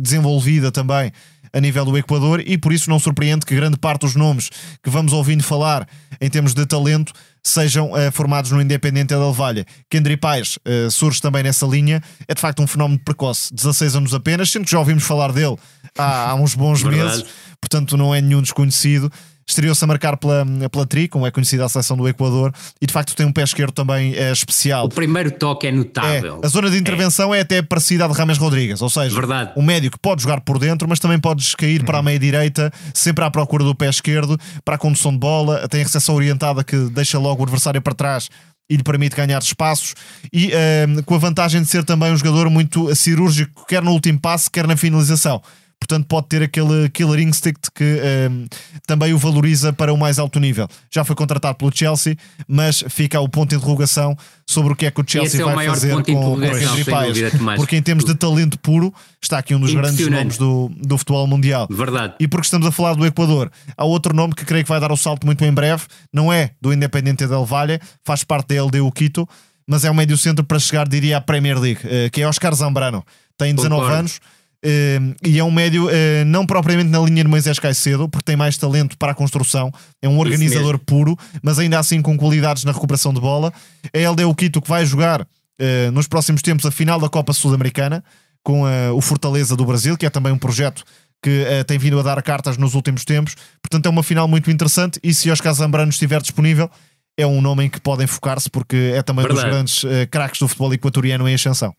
desenvolvida 0.00 0.70
também 0.70 1.10
a 1.52 1.60
nível 1.60 1.84
do 1.84 1.96
Equador 1.96 2.42
e 2.44 2.58
por 2.58 2.72
isso 2.72 2.90
não 2.90 2.98
surpreende 2.98 3.46
que 3.46 3.54
grande 3.54 3.78
parte 3.78 4.02
dos 4.02 4.14
nomes 4.14 4.50
que 4.82 4.90
vamos 4.90 5.12
ouvindo 5.12 5.42
falar 5.42 5.86
em 6.20 6.28
termos 6.28 6.54
de 6.54 6.64
talento 6.66 7.12
sejam 7.42 7.92
uh, 7.92 8.12
formados 8.12 8.50
no 8.50 8.60
Independente 8.60 9.08
Del 9.08 9.32
Valle. 9.32 9.64
Kendry 9.88 10.16
Pais 10.16 10.58
uh, 10.58 10.90
surge 10.90 11.20
também 11.20 11.42
nessa 11.42 11.66
linha, 11.66 12.02
é 12.26 12.34
de 12.34 12.40
facto 12.40 12.62
um 12.62 12.66
fenómeno 12.66 13.00
precoce, 13.04 13.54
16 13.54 13.96
anos 13.96 14.14
apenas, 14.14 14.50
sendo 14.50 14.64
que 14.64 14.70
já 14.70 14.78
ouvimos 14.78 15.04
falar 15.04 15.32
dele 15.32 15.56
há, 15.96 16.30
há 16.30 16.34
uns 16.34 16.54
bons 16.54 16.82
meses, 16.82 17.24
portanto 17.60 17.96
não 17.96 18.14
é 18.14 18.20
nenhum 18.20 18.42
desconhecido 18.42 19.10
estreou-se 19.48 19.82
a 19.82 19.86
marcar 19.86 20.16
pela, 20.18 20.44
pela 20.70 20.86
Tri, 20.86 21.08
como 21.08 21.26
é 21.26 21.30
conhecida 21.30 21.64
a 21.64 21.68
seleção 21.68 21.96
do 21.96 22.06
Equador, 22.06 22.52
e 22.80 22.86
de 22.86 22.92
facto 22.92 23.16
tem 23.16 23.24
um 23.24 23.32
pé 23.32 23.42
esquerdo 23.42 23.72
também 23.72 24.14
é, 24.14 24.30
especial. 24.30 24.84
O 24.84 24.88
primeiro 24.90 25.30
toque 25.30 25.66
é 25.66 25.72
notável. 25.72 26.40
É, 26.42 26.46
a 26.46 26.48
zona 26.48 26.70
de 26.70 26.76
intervenção 26.76 27.34
é. 27.34 27.38
é 27.38 27.40
até 27.40 27.62
parecida 27.62 28.04
à 28.04 28.08
de 28.08 28.14
Rames 28.14 28.36
Rodrigues, 28.36 28.82
ou 28.82 28.90
seja, 28.90 29.14
Verdade. 29.14 29.52
um 29.56 29.62
médio 29.62 29.90
que 29.90 29.98
pode 29.98 30.22
jogar 30.22 30.40
por 30.42 30.58
dentro, 30.58 30.86
mas 30.86 31.00
também 31.00 31.18
podes 31.18 31.54
cair 31.54 31.82
para 31.84 31.98
a 31.98 32.02
meia 32.02 32.18
direita, 32.18 32.70
sempre 32.92 33.24
à 33.24 33.30
procura 33.30 33.64
do 33.64 33.74
pé 33.74 33.88
esquerdo, 33.88 34.38
para 34.64 34.74
a 34.74 34.78
condução 34.78 35.12
de 35.12 35.18
bola, 35.18 35.66
tem 35.68 35.80
a 35.80 35.84
recepção 35.84 36.14
orientada 36.14 36.62
que 36.62 36.76
deixa 36.90 37.18
logo 37.18 37.40
o 37.40 37.44
adversário 37.44 37.80
para 37.80 37.94
trás 37.94 38.28
e 38.70 38.76
lhe 38.76 38.82
permite 38.82 39.16
ganhar 39.16 39.38
espaços 39.38 39.94
e 40.30 40.48
uh, 40.48 41.02
com 41.04 41.14
a 41.14 41.18
vantagem 41.18 41.62
de 41.62 41.68
ser 41.68 41.84
também 41.84 42.12
um 42.12 42.16
jogador 42.16 42.50
muito 42.50 42.94
cirúrgico, 42.94 43.64
quer 43.66 43.82
no 43.82 43.92
último 43.92 44.20
passe, 44.20 44.50
quer 44.50 44.66
na 44.66 44.76
finalização 44.76 45.40
portanto 45.78 46.06
pode 46.06 46.26
ter 46.26 46.42
aquele 46.42 46.88
killer 46.90 47.20
instinct 47.20 47.70
que 47.74 47.84
um, 47.84 47.96
ehm, 48.04 48.46
também 48.86 49.12
o 49.12 49.18
valoriza 49.18 49.72
para 49.72 49.92
o 49.92 49.96
mais 49.96 50.18
alto 50.18 50.38
nível. 50.40 50.68
Já 50.90 51.04
foi 51.04 51.14
contratado 51.14 51.56
pelo 51.56 51.74
Chelsea, 51.74 52.16
mas 52.46 52.84
fica 52.88 53.20
o 53.20 53.28
ponto 53.28 53.50
de 53.50 53.56
interrogação 53.56 54.16
sobre 54.46 54.72
o 54.72 54.76
que 54.76 54.86
é 54.86 54.90
que 54.90 55.00
o 55.00 55.04
Chelsea 55.06 55.40
é 55.40 55.44
vai 55.44 55.66
fazer 55.66 56.02
com, 56.02 56.34
o 56.34 56.44
Henry 56.44 57.56
porque 57.56 57.76
em 57.76 57.82
termos 57.82 58.04
de 58.04 58.14
talento 58.14 58.58
puro 58.58 58.92
está 59.22 59.38
aqui 59.38 59.54
um 59.54 59.60
dos 59.60 59.72
grandes 59.72 60.06
nomes 60.08 60.36
do, 60.36 60.70
do 60.76 60.98
futebol 60.98 61.26
mundial. 61.26 61.66
Verdade. 61.70 62.14
E 62.18 62.26
porque 62.26 62.46
estamos 62.46 62.66
a 62.66 62.72
falar 62.72 62.94
do 62.94 63.06
Equador, 63.06 63.50
há 63.76 63.84
outro 63.84 64.14
nome 64.14 64.34
que 64.34 64.44
creio 64.44 64.64
que 64.64 64.68
vai 64.68 64.80
dar 64.80 64.92
o 64.92 64.96
salto 64.96 65.24
muito 65.26 65.44
em 65.44 65.52
breve, 65.52 65.84
não 66.12 66.32
é 66.32 66.50
do 66.60 66.72
Independente 66.72 67.26
del 67.26 67.44
Valle, 67.44 67.80
faz 68.04 68.24
parte 68.24 68.54
da 68.54 68.64
LDU 68.64 68.90
Quito, 68.92 69.28
mas 69.66 69.84
é 69.84 69.90
um 69.90 69.94
médio 69.94 70.16
centro 70.16 70.44
para 70.44 70.58
chegar, 70.58 70.88
diria, 70.88 71.18
à 71.18 71.20
Premier 71.20 71.58
League, 71.58 71.80
eh, 71.84 72.08
que 72.10 72.22
é 72.22 72.26
Oscar 72.26 72.54
Zambrano. 72.54 73.04
Tem 73.36 73.54
19 73.54 73.74
Concordo. 73.74 73.98
anos 74.00 74.20
Uh, 74.64 75.14
e 75.24 75.38
é 75.38 75.44
um 75.44 75.52
médio 75.52 75.86
uh, 75.86 76.24
não 76.26 76.44
propriamente 76.44 76.90
na 76.90 76.98
linha 76.98 77.22
de 77.22 77.30
Moisés 77.30 77.58
Caicedo, 77.60 78.08
porque 78.08 78.24
tem 78.24 78.36
mais 78.36 78.56
talento 78.56 78.98
para 78.98 79.12
a 79.12 79.14
construção, 79.14 79.72
é 80.02 80.08
um 80.08 80.18
organizador 80.18 80.78
puro, 80.80 81.16
mas 81.42 81.60
ainda 81.60 81.78
assim 81.78 82.02
com 82.02 82.16
qualidades 82.16 82.64
na 82.64 82.72
recuperação 82.72 83.14
de 83.14 83.20
bola. 83.20 83.52
É 83.92 84.02
ele 84.02 84.24
o 84.24 84.34
Quito 84.34 84.60
que 84.60 84.68
vai 84.68 84.84
jogar 84.84 85.22
uh, 85.22 85.92
nos 85.92 86.08
próximos 86.08 86.42
tempos 86.42 86.66
a 86.66 86.72
final 86.72 86.98
da 86.98 87.08
Copa 87.08 87.32
Sul-Americana 87.32 88.02
com 88.42 88.62
o 88.94 89.00
Fortaleza 89.02 89.54
do 89.54 89.66
Brasil, 89.66 89.94
que 89.94 90.06
é 90.06 90.10
também 90.10 90.32
um 90.32 90.38
projeto 90.38 90.82
que 91.22 91.44
tem 91.66 91.76
vindo 91.76 92.00
a 92.00 92.02
dar 92.02 92.22
cartas 92.22 92.56
nos 92.56 92.74
últimos 92.74 93.04
tempos. 93.04 93.34
Portanto, 93.60 93.84
é 93.84 93.90
uma 93.90 94.02
final 94.02 94.26
muito 94.26 94.50
interessante. 94.50 94.98
E 95.02 95.12
se 95.12 95.30
Oscar 95.30 95.52
Zambrano 95.52 95.90
estiver 95.90 96.18
disponível, 96.22 96.70
é 97.18 97.26
um 97.26 97.42
nome 97.42 97.64
em 97.64 97.68
que 97.68 97.78
podem 97.78 98.06
focar-se, 98.06 98.48
porque 98.48 98.92
é 98.94 99.02
também 99.02 99.26
Verdade. 99.26 99.48
um 99.48 99.64
dos 99.64 99.82
grandes 99.84 100.08
craques 100.10 100.40
do 100.40 100.48
futebol 100.48 100.72
equatoriano 100.72 101.28
em 101.28 101.34
ascensão. 101.34 101.74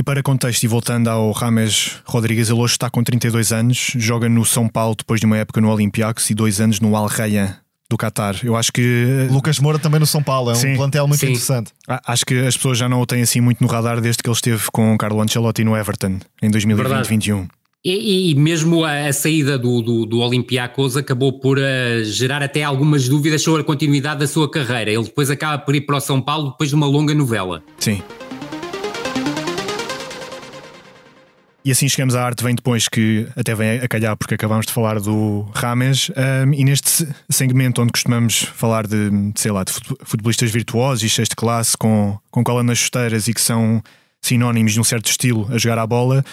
E 0.00 0.02
para 0.02 0.22
contexto, 0.22 0.62
e 0.64 0.66
voltando 0.66 1.08
ao 1.08 1.30
Rames 1.30 2.00
Rodrigues, 2.06 2.48
ele 2.48 2.58
hoje 2.58 2.72
está 2.72 2.88
com 2.88 3.04
32 3.04 3.52
anos, 3.52 3.92
joga 3.96 4.30
no 4.30 4.46
São 4.46 4.66
Paulo 4.66 4.94
depois 4.96 5.20
de 5.20 5.26
uma 5.26 5.36
época 5.36 5.60
no 5.60 5.70
Olympiacos 5.70 6.30
e 6.30 6.34
dois 6.34 6.58
anos 6.58 6.80
no 6.80 6.96
Al 6.96 7.06
Rayyan 7.06 7.54
do 7.86 7.98
Qatar. 7.98 8.40
Eu 8.42 8.56
acho 8.56 8.72
que. 8.72 9.28
Lucas 9.30 9.58
Moura 9.58 9.78
também 9.78 10.00
no 10.00 10.06
São 10.06 10.22
Paulo, 10.22 10.52
é 10.52 10.54
Sim. 10.54 10.72
um 10.72 10.76
plantel 10.76 11.06
muito 11.06 11.20
Sim. 11.20 11.26
interessante. 11.26 11.72
Acho 11.86 12.24
que 12.24 12.34
as 12.38 12.56
pessoas 12.56 12.78
já 12.78 12.88
não 12.88 13.02
o 13.02 13.04
têm 13.04 13.20
assim 13.20 13.42
muito 13.42 13.60
no 13.60 13.68
radar 13.68 14.00
desde 14.00 14.22
que 14.22 14.30
ele 14.30 14.34
esteve 14.34 14.70
com 14.72 14.96
Carlo 14.96 15.20
Ancelotti 15.20 15.64
no 15.64 15.76
Everton 15.76 16.18
em 16.40 16.50
2020-2021. 16.50 17.46
E, 17.84 18.30
e, 18.30 18.34
mesmo 18.34 18.86
a, 18.86 19.06
a 19.06 19.12
saída 19.12 19.58
do, 19.58 19.82
do, 19.82 20.06
do 20.06 20.20
Olympiacos 20.20 20.96
acabou 20.96 21.38
por 21.40 21.58
uh, 21.58 22.04
gerar 22.04 22.42
até 22.42 22.62
algumas 22.62 23.06
dúvidas 23.06 23.42
sobre 23.42 23.60
a 23.60 23.64
continuidade 23.64 24.20
da 24.20 24.26
sua 24.26 24.50
carreira. 24.50 24.90
Ele 24.90 25.04
depois 25.04 25.28
acaba 25.28 25.58
por 25.58 25.74
ir 25.74 25.82
para 25.82 25.98
o 25.98 26.00
São 26.00 26.22
Paulo 26.22 26.52
depois 26.52 26.70
de 26.70 26.74
uma 26.74 26.86
longa 26.86 27.12
novela. 27.12 27.62
Sim. 27.78 28.02
E 31.64 31.70
assim 31.70 31.88
chegamos 31.88 32.14
à 32.14 32.24
arte 32.24 32.42
vem 32.42 32.54
depois 32.54 32.88
que 32.88 33.28
até 33.36 33.54
vem 33.54 33.80
a 33.80 33.88
calhar 33.88 34.16
porque 34.16 34.34
acabamos 34.34 34.66
de 34.66 34.72
falar 34.72 34.98
do 34.98 35.42
Rames 35.54 36.10
um, 36.10 36.54
e 36.54 36.64
neste 36.64 37.06
segmento 37.28 37.82
onde 37.82 37.92
costumamos 37.92 38.44
falar 38.54 38.86
de, 38.86 39.10
sei 39.36 39.50
lá, 39.50 39.62
de 39.62 39.72
futebolistas 40.04 40.50
virtuosos 40.50 41.18
e 41.18 41.22
de 41.22 41.36
classe 41.36 41.76
com, 41.76 42.18
com 42.30 42.42
cola 42.42 42.62
nas 42.62 42.78
chuteiras 42.78 43.28
e 43.28 43.34
que 43.34 43.40
são 43.40 43.82
sinónimos 44.22 44.72
de 44.72 44.80
um 44.80 44.84
certo 44.84 45.10
estilo 45.10 45.46
a 45.52 45.58
jogar 45.58 45.78
a 45.78 45.86
bola 45.86 46.24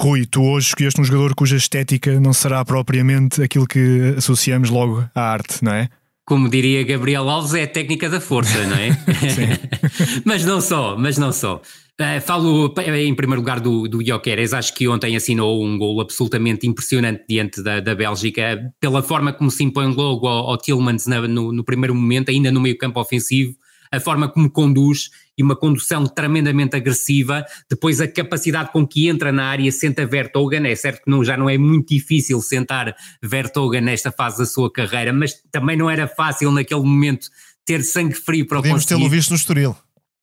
Rui, 0.00 0.26
tu 0.26 0.42
hoje 0.42 0.68
escolheste 0.68 1.00
um 1.00 1.04
jogador 1.04 1.34
cuja 1.34 1.56
estética 1.56 2.18
não 2.18 2.32
será 2.32 2.64
propriamente 2.64 3.42
aquilo 3.42 3.66
que 3.66 4.14
associamos 4.18 4.68
logo 4.68 5.08
à 5.14 5.20
arte, 5.20 5.62
não 5.62 5.72
é? 5.72 5.88
Como 6.26 6.48
diria 6.48 6.82
Gabriel 6.84 7.28
Alves, 7.28 7.52
é 7.54 7.64
a 7.64 7.68
técnica 7.68 8.08
da 8.08 8.20
força, 8.20 8.66
não 8.66 8.76
é? 8.76 8.90
Mas 10.24 10.44
não 10.44 10.60
só, 10.60 10.96
mas 10.96 11.18
não 11.18 11.32
só. 11.32 11.60
Uh, 12.00 12.20
falo 12.20 12.74
em 12.96 13.14
primeiro 13.14 13.40
lugar 13.40 13.60
do, 13.60 13.86
do 13.86 14.04
Jokeres, 14.04 14.52
acho 14.52 14.74
que 14.74 14.88
ontem 14.88 15.14
assinou 15.14 15.64
um 15.64 15.78
gol 15.78 16.00
absolutamente 16.00 16.66
impressionante 16.66 17.24
diante 17.28 17.62
da, 17.62 17.78
da 17.78 17.94
Bélgica, 17.94 18.72
pela 18.80 19.00
forma 19.00 19.32
como 19.32 19.48
se 19.48 19.62
impõe 19.62 19.94
logo 19.94 20.26
ao, 20.26 20.50
ao 20.50 20.58
Tillmans 20.58 21.06
na, 21.06 21.20
no, 21.28 21.52
no, 21.52 21.62
primeiro 21.62 21.94
momento, 21.94 22.30
ainda 22.30 22.50
no 22.50 22.60
meio 22.60 22.76
campo 22.76 22.98
ofensivo, 22.98 23.54
a 23.92 24.00
forma 24.00 24.28
como 24.28 24.50
conduz 24.50 25.10
e 25.36 25.42
uma 25.42 25.56
condução 25.56 26.06
tremendamente 26.06 26.76
agressiva, 26.76 27.44
depois 27.68 28.00
a 28.00 28.08
capacidade 28.08 28.70
com 28.72 28.86
que 28.86 29.08
entra 29.08 29.32
na 29.32 29.46
área, 29.46 29.70
senta 29.72 30.06
Vertogen, 30.06 30.66
é 30.66 30.74
certo 30.76 31.04
que 31.04 31.10
não, 31.10 31.24
já 31.24 31.36
não 31.36 31.48
é 31.50 31.58
muito 31.58 31.88
difícil 31.88 32.40
sentar 32.40 32.94
Vertogen 33.22 33.80
nesta 33.80 34.12
fase 34.12 34.38
da 34.38 34.46
sua 34.46 34.72
carreira, 34.72 35.12
mas 35.12 35.34
também 35.50 35.76
não 35.76 35.90
era 35.90 36.06
fácil 36.06 36.50
naquele 36.50 36.82
momento 36.82 37.28
ter 37.64 37.82
sangue 37.82 38.14
frio 38.14 38.46
para 38.46 38.58
Podemos 38.58 38.82
o 38.82 38.84
conseguir. 38.84 39.00
tê-lo 39.00 39.10
visto 39.10 39.30
no 39.30 39.36
Estoril. 39.36 39.76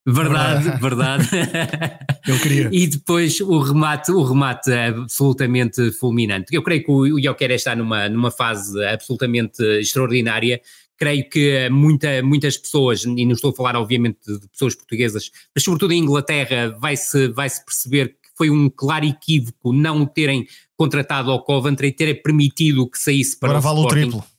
Verdade, 0.06 0.82
verdade. 0.82 1.30
Eu 2.28 2.38
queria. 2.42 2.70
E 2.72 2.88
depois 2.88 3.40
o 3.40 3.60
remate, 3.60 4.12
o 4.12 4.24
remate 4.24 4.72
absolutamente 4.72 5.92
fulminante. 5.92 6.48
Eu 6.56 6.64
creio 6.64 6.84
que 6.84 6.92
o 6.92 7.20
Joker 7.20 7.52
está 7.52 7.76
numa, 7.76 8.10
numa 8.10 8.32
fase 8.32 8.84
absolutamente 8.86 9.62
extraordinária. 9.80 10.60
Creio 11.02 11.28
que 11.28 11.68
muita, 11.72 12.22
muitas 12.22 12.56
pessoas, 12.60 13.04
e 13.04 13.26
não 13.26 13.32
estou 13.32 13.50
a 13.50 13.56
falar 13.56 13.76
obviamente 13.76 14.20
de 14.28 14.48
pessoas 14.50 14.76
portuguesas, 14.76 15.32
mas 15.56 15.64
sobretudo 15.64 15.94
em 15.94 15.98
Inglaterra, 15.98 16.78
vai-se 16.80 17.28
vai 17.30 17.50
-se 17.50 17.66
perceber 17.66 18.10
que 18.10 18.30
foi 18.38 18.52
um 18.52 18.70
claro 18.70 19.06
equívoco 19.06 19.74
não 19.74 20.06
terem 20.06 20.46
contratado 20.78 21.32
ao 21.32 21.44
Coventry 21.44 21.88
e 21.88 21.92
terem 21.92 22.22
permitido 22.22 22.88
que 22.88 23.00
saísse 23.00 23.36
para 23.36 23.50
Agora 23.50 23.60
o 23.60 23.64
vale 23.64 23.80
Sporting. 23.80 23.98
o 23.98 24.12
triplo. 24.12 24.31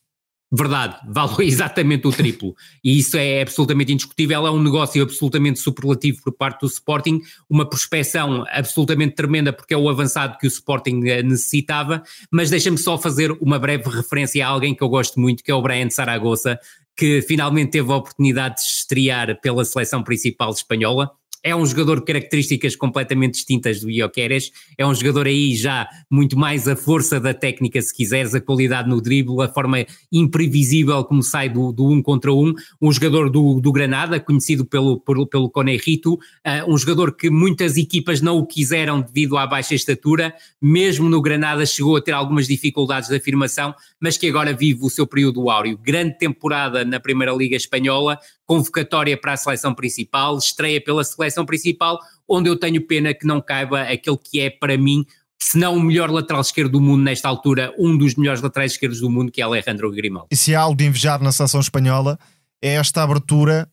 Verdade, 0.55 0.97
vale 1.09 1.33
exatamente 1.49 2.07
o 2.07 2.13
triplo. 2.13 2.55
E 2.85 2.99
isso 2.99 3.17
é 3.17 3.41
absolutamente 3.41 3.91
indiscutível. 3.91 4.47
É 4.47 4.51
um 4.51 4.63
negócio 4.63 5.03
absolutamente 5.03 5.59
superlativo 5.59 6.21
por 6.23 6.33
parte 6.35 6.61
do 6.61 6.67
Sporting, 6.67 7.23
uma 7.49 7.67
prospecção 7.67 8.45
absolutamente 8.51 9.15
tremenda, 9.15 9.51
porque 9.51 9.73
é 9.73 9.77
o 9.77 9.89
avançado 9.89 10.37
que 10.37 10.47
o 10.47 10.49
Sporting 10.49 11.01
eh, 11.07 11.23
necessitava. 11.23 12.03
Mas 12.31 12.51
deixa-me 12.51 12.77
só 12.77 12.99
fazer 12.99 13.33
uma 13.41 13.59
breve 13.59 13.89
referência 13.89 14.47
a 14.47 14.51
alguém 14.51 14.75
que 14.75 14.83
eu 14.83 14.91
gosto 14.91 15.19
muito, 15.19 15.43
que 15.43 15.51
é 15.51 15.55
o 15.55 15.63
Brian 15.63 15.89
Saragossa, 15.89 16.61
que 16.95 17.23
finalmente 17.23 17.71
teve 17.71 17.91
a 17.91 17.97
oportunidade 17.97 18.57
de 18.57 18.63
estrear 18.63 19.41
pela 19.41 19.65
seleção 19.65 20.03
principal 20.03 20.51
espanhola 20.51 21.11
é 21.43 21.55
um 21.57 21.67
jogador 21.67 22.01
de 22.01 22.05
características 22.05 22.77
completamente 22.77 23.35
distintas 23.35 23.81
do 23.81 23.91
Ioqueres, 23.91 24.53
é 24.79 24.87
um 24.87 24.95
jogador 24.95 25.27
aí 25.27 25.57
já 25.57 25.89
muito 26.11 26.39
mais 26.39 26.69
a 26.69 26.77
força 26.77 27.19
da 27.19 27.35
técnica, 27.35 27.81
se 27.83 27.95
quiseres, 27.95 28.35
a 28.35 28.41
qualidade 28.41 28.89
no 28.89 29.01
drible, 29.01 29.43
a 29.43 29.49
forma 29.49 29.85
imprevisível 30.13 31.05
como 31.05 31.23
sai 31.23 31.49
do, 31.49 31.73
do 31.73 31.89
um 31.89 32.03
contra 32.03 32.33
um, 32.33 32.55
um 32.81 32.93
jogador 32.93 33.29
do, 33.29 33.61
do 33.61 33.73
Granada, 33.73 34.21
conhecido 34.21 34.65
pelo, 34.65 35.01
pelo, 35.01 35.27
pelo 35.27 35.51
Conerrito, 35.51 36.15
uh, 36.15 36.73
um 36.73 36.79
jogador 36.79 37.17
que 37.17 37.29
muitas 37.29 37.77
equipas 37.77 38.21
não 38.21 38.39
o 38.39 38.47
quiseram 38.47 39.01
devido 39.01 39.37
à 39.37 39.47
baixa 39.47 39.75
estatura, 39.75 40.35
mesmo 40.61 41.09
no 41.09 41.21
Granada 41.21 41.67
chegou 41.67 41.97
a 41.97 42.01
ter 42.01 42.13
algumas 42.13 42.47
dificuldades 42.47 43.09
de 43.09 43.17
afirmação, 43.17 43.75
mas 44.01 44.17
que 44.17 44.29
agora 44.29 44.53
vive 44.53 44.85
o 44.85 44.91
seu 44.91 45.07
período 45.07 45.51
áureo. 45.51 45.79
Grande 45.79 46.17
temporada 46.19 46.85
na 46.85 47.01
Primeira 47.01 47.33
Liga 47.33 47.57
Espanhola, 47.57 48.19
convocatória 48.53 49.17
para 49.17 49.33
a 49.33 49.37
seleção 49.37 49.75
principal, 49.75 50.37
estreia 50.37 50.79
pela 50.79 51.03
seleção 51.03 51.47
principal, 51.47 51.99
onde 52.29 52.51
eu 52.51 52.59
tenho 52.59 52.87
pena 52.87 53.15
que 53.15 53.27
não 53.27 53.41
caiba 53.41 53.81
aquele 53.81 54.19
que 54.19 54.41
é 54.41 54.51
para 54.51 54.77
mim, 54.77 55.07
se 55.41 55.57
não 55.57 55.75
o 55.75 55.81
melhor 55.81 56.11
lateral 56.11 56.43
esquerdo 56.43 56.73
do 56.73 56.81
mundo 56.81 57.03
nesta 57.03 57.29
altura, 57.29 57.75
um 57.79 57.97
dos 57.97 58.15
melhores 58.15 58.43
laterais 58.43 58.73
esquerdos 58.73 59.01
do 59.01 59.09
mundo, 59.09 59.33
que 59.33 59.41
é 59.41 59.45
Alejandro 59.45 59.91
Grimaldo. 59.91 60.29
E 60.31 60.37
se 60.37 60.55
há 60.55 60.61
algo 60.61 60.77
de 60.77 60.85
invejar 60.85 61.23
na 61.23 61.33
seleção 61.33 61.61
espanhola, 61.61 62.19
é 62.61 62.75
esta 62.75 63.03
abertura 63.03 63.67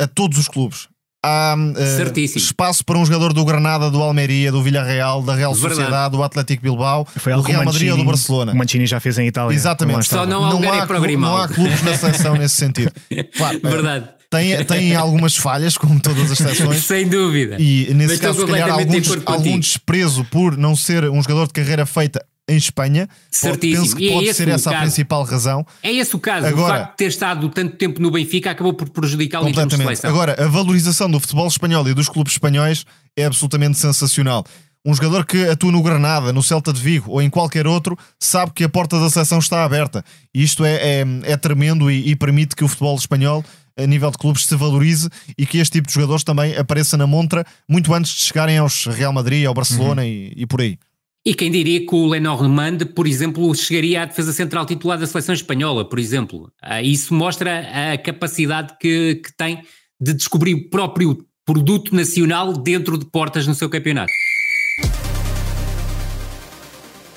a 0.00 0.06
todos 0.06 0.38
os 0.38 0.46
clubes 0.46 0.88
há 1.24 1.56
uh, 1.56 2.18
espaço 2.18 2.84
para 2.84 2.98
um 2.98 3.06
jogador 3.06 3.32
do 3.32 3.44
Granada, 3.44 3.90
do 3.90 4.02
Almeria, 4.02 4.52
do 4.52 4.62
Villarreal, 4.62 5.22
da 5.22 5.34
Real 5.34 5.54
Verdade. 5.54 5.74
Sociedade, 5.74 6.16
do 6.16 6.22
Atlético 6.22 6.62
Bilbao, 6.62 7.06
do 7.14 7.40
Real 7.40 7.64
Madrid 7.64 7.90
ou 7.90 7.96
do 7.96 8.04
Barcelona. 8.04 8.52
O 8.52 8.56
Mancini 8.56 8.86
já 8.86 9.00
fez 9.00 9.18
em 9.18 9.26
Itália. 9.26 9.54
Exatamente. 9.54 10.06
Só 10.06 10.26
não 10.26 10.44
há, 10.44 10.50
não 10.50 10.58
há, 10.58 10.86
não 11.16 11.36
há 11.36 11.48
clubes 11.48 11.82
na 11.82 11.96
seleção 11.96 12.34
nesse 12.36 12.56
sentido. 12.56 12.92
Claro, 13.36 13.60
Verdade. 13.62 14.08
Tem, 14.30 14.64
tem 14.64 14.96
algumas 14.96 15.36
falhas, 15.36 15.76
como 15.76 16.00
todas 16.00 16.30
as 16.30 16.38
seleções. 16.38 16.82
Sem 16.84 17.08
dúvida. 17.08 17.56
E 17.58 17.92
nesse 17.94 18.14
Mas 18.14 18.20
caso, 18.20 18.40
se 18.40 18.46
calhar, 18.46 18.70
algum, 18.70 18.92
algum 19.26 19.58
desprezo 19.58 20.24
por 20.24 20.56
não 20.56 20.74
ser 20.74 21.08
um 21.08 21.22
jogador 21.22 21.46
de 21.46 21.52
carreira 21.52 21.86
feita 21.86 22.24
em 22.48 22.56
Espanha. 22.56 23.08
Certíssimo. 23.30 23.82
Penso 23.84 23.96
que 23.96 24.08
é 24.08 24.12
pode 24.12 24.26
esse 24.26 24.34
ser 24.34 24.48
essa 24.48 24.70
a 24.70 24.72
caso. 24.74 24.84
principal 24.84 25.24
razão. 25.24 25.66
É 25.82 25.92
esse 25.92 26.14
o 26.14 26.18
caso. 26.18 26.46
Agora- 26.46 26.74
o 26.74 26.78
facto 26.78 26.90
de 26.90 26.96
ter 26.98 27.06
estado 27.06 27.48
tanto 27.48 27.76
tempo 27.76 28.00
no 28.02 28.10
Benfica 28.10 28.50
acabou 28.50 28.74
por 28.74 28.88
prejudicá-lo 28.90 29.48
em 29.48 29.52
termos 29.52 29.74
de 29.74 29.82
seleção. 29.82 30.10
Agora, 30.10 30.36
a 30.44 30.46
valorização 30.48 31.10
do 31.10 31.18
futebol 31.18 31.46
espanhol 31.48 31.88
e 31.88 31.94
dos 31.94 32.08
clubes 32.08 32.34
espanhóis 32.34 32.84
é 33.16 33.24
absolutamente 33.24 33.78
sensacional. 33.78 34.44
Um 34.86 34.94
jogador 34.94 35.24
que 35.24 35.48
atua 35.48 35.72
no 35.72 35.82
Granada, 35.82 36.30
no 36.30 36.42
Celta 36.42 36.70
de 36.70 36.78
Vigo 36.82 37.10
ou 37.10 37.22
em 37.22 37.30
qualquer 37.30 37.66
outro, 37.66 37.96
sabe 38.20 38.52
que 38.54 38.62
a 38.64 38.68
porta 38.68 39.00
da 39.00 39.08
seleção 39.08 39.38
está 39.38 39.64
aberta. 39.64 40.04
Isto 40.34 40.62
é, 40.66 40.74
é, 41.00 41.04
é 41.22 41.36
tremendo 41.38 41.90
e, 41.90 42.10
e 42.10 42.14
permite 42.14 42.54
que 42.54 42.62
o 42.62 42.68
futebol 42.68 42.94
espanhol, 42.94 43.42
a 43.78 43.86
nível 43.86 44.10
de 44.10 44.18
clubes, 44.18 44.44
se 44.44 44.54
valorize 44.54 45.08
e 45.38 45.46
que 45.46 45.56
este 45.56 45.72
tipo 45.78 45.88
de 45.88 45.94
jogadores 45.94 46.22
também 46.22 46.54
apareça 46.58 46.98
na 46.98 47.06
montra 47.06 47.46
muito 47.66 47.94
antes 47.94 48.12
de 48.12 48.20
chegarem 48.24 48.58
aos 48.58 48.84
Real 48.84 49.10
Madrid, 49.14 49.46
ao 49.46 49.54
Barcelona 49.54 50.02
Uhum. 50.02 50.08
e, 50.08 50.34
e 50.36 50.46
por 50.46 50.60
aí. 50.60 50.78
E 51.26 51.32
quem 51.32 51.50
diria 51.50 51.86
que 51.86 51.94
o 51.94 52.06
Lenormand, 52.06 52.92
por 52.94 53.06
exemplo, 53.06 53.54
chegaria 53.54 54.02
à 54.02 54.04
defesa 54.04 54.30
central 54.30 54.66
titular 54.66 54.98
da 54.98 55.06
seleção 55.06 55.34
espanhola, 55.34 55.88
por 55.88 55.98
exemplo. 55.98 56.52
Ah, 56.60 56.82
Isso 56.82 57.14
mostra 57.14 57.92
a 57.92 57.96
capacidade 57.96 58.74
que, 58.78 59.14
que 59.24 59.34
tem 59.34 59.62
de 59.98 60.12
descobrir 60.12 60.52
o 60.52 60.68
próprio 60.68 61.24
produto 61.46 61.94
nacional 61.94 62.52
dentro 62.52 62.98
de 62.98 63.06
portas 63.06 63.46
no 63.46 63.54
seu 63.54 63.70
campeonato. 63.70 64.12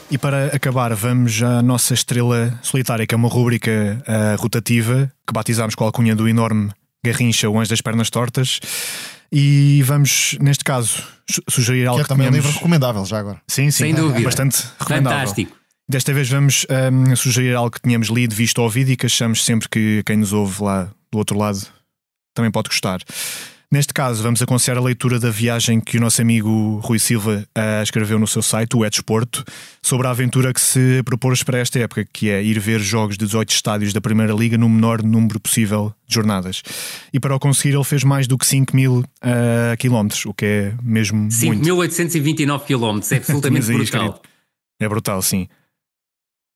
E 0.09 0.17
para 0.17 0.55
acabar, 0.55 0.95
vamos 0.95 1.43
à 1.43 1.61
nossa 1.61 1.93
estrela 1.93 2.57
solitária, 2.63 3.05
que 3.05 3.13
é 3.13 3.17
uma 3.17 3.27
rúbrica 3.27 4.01
ah, 4.07 4.37
rotativa 4.39 5.11
que 5.27 5.33
batizámos 5.33 5.75
com 5.75 5.83
a 5.83 5.87
alcunha 5.87 6.15
do 6.15 6.29
enorme 6.29 6.71
Garrincha, 7.05 7.49
o 7.49 7.59
Anjo 7.59 7.71
das 7.71 7.81
Pernas 7.81 8.09
Tortas. 8.09 8.61
E 9.31 9.81
vamos, 9.83 10.37
neste 10.39 10.63
caso, 10.63 11.03
su- 11.29 11.41
sugerir 11.49 11.85
algo 11.87 11.97
Que 11.97 12.01
é 12.01 12.03
que, 12.03 12.09
também 12.09 12.27
um 12.27 12.31
tínhamos... 12.31 12.45
livro 12.47 12.57
recomendável 12.59 13.05
já 13.05 13.19
agora. 13.19 13.41
Sim, 13.47 13.69
sim, 13.71 13.85
Sem 13.85 13.93
dúvida. 13.95 14.19
é 14.19 14.23
bastante 14.23 14.63
recomendável. 14.79 15.19
Fantástico. 15.19 15.57
Desta 15.89 16.13
vez 16.13 16.29
vamos 16.29 16.65
ahm, 16.69 17.15
sugerir 17.15 17.55
algo 17.55 17.71
que 17.71 17.81
tínhamos 17.81 18.07
lido, 18.09 18.35
visto 18.35 18.57
ou 18.59 18.65
ouvido 18.65 18.91
e 18.91 18.97
que 18.97 19.05
achamos 19.05 19.43
sempre 19.45 19.69
que 19.69 20.03
quem 20.05 20.17
nos 20.17 20.33
ouve 20.33 20.61
lá 20.63 20.89
do 21.11 21.17
outro 21.17 21.37
lado 21.37 21.59
também 22.33 22.51
pode 22.51 22.69
gostar. 22.69 22.99
Neste 23.69 23.93
caso, 23.93 24.23
vamos 24.23 24.41
aconselhar 24.41 24.77
a 24.77 24.81
leitura 24.81 25.19
da 25.19 25.29
viagem 25.29 25.81
que 25.81 25.97
o 25.97 25.99
nosso 26.01 26.21
amigo 26.21 26.79
Rui 26.81 26.97
Silva 26.99 27.45
ah, 27.53 27.83
escreveu 27.83 28.17
no 28.17 28.25
seu 28.25 28.41
site, 28.41 28.77
o 28.77 28.85
É 28.85 28.89
Desporto, 28.89 29.43
sobre 29.81 30.07
a 30.07 30.11
aventura 30.11 30.53
que 30.53 30.61
se 30.61 31.03
propôs 31.03 31.43
para 31.43 31.59
esta 31.59 31.77
época, 31.79 32.05
que 32.05 32.29
é 32.29 32.41
ir 32.41 32.57
ver 32.61 32.79
jogos 32.79 33.17
de 33.17 33.25
18 33.25 33.49
estádios 33.49 33.91
da 33.91 33.99
Primeira 33.99 34.31
Liga 34.31 34.57
no 34.57 34.69
menor 34.69 35.03
número 35.03 35.37
possível 35.37 35.93
de 36.07 36.15
jornadas. 36.15 36.63
E 37.11 37.19
para 37.19 37.35
o 37.35 37.39
conseguir, 37.39 37.75
ele 37.75 37.83
fez 37.83 38.05
mais 38.05 38.25
do 38.25 38.37
que 38.37 38.45
5 38.47 38.73
mil 38.73 39.03
ah, 39.21 39.75
quilómetros, 39.77 40.25
o 40.25 40.33
que 40.33 40.45
é 40.45 40.73
mesmo 40.81 41.17
muito. 41.19 41.35
5.829 41.35 42.59
km, 42.61 43.05
é 43.11 43.17
absolutamente 43.17 43.65
brutal. 43.73 43.83
escrito. 43.83 44.21
É 44.79 44.87
brutal, 44.87 45.21
sim. 45.21 45.45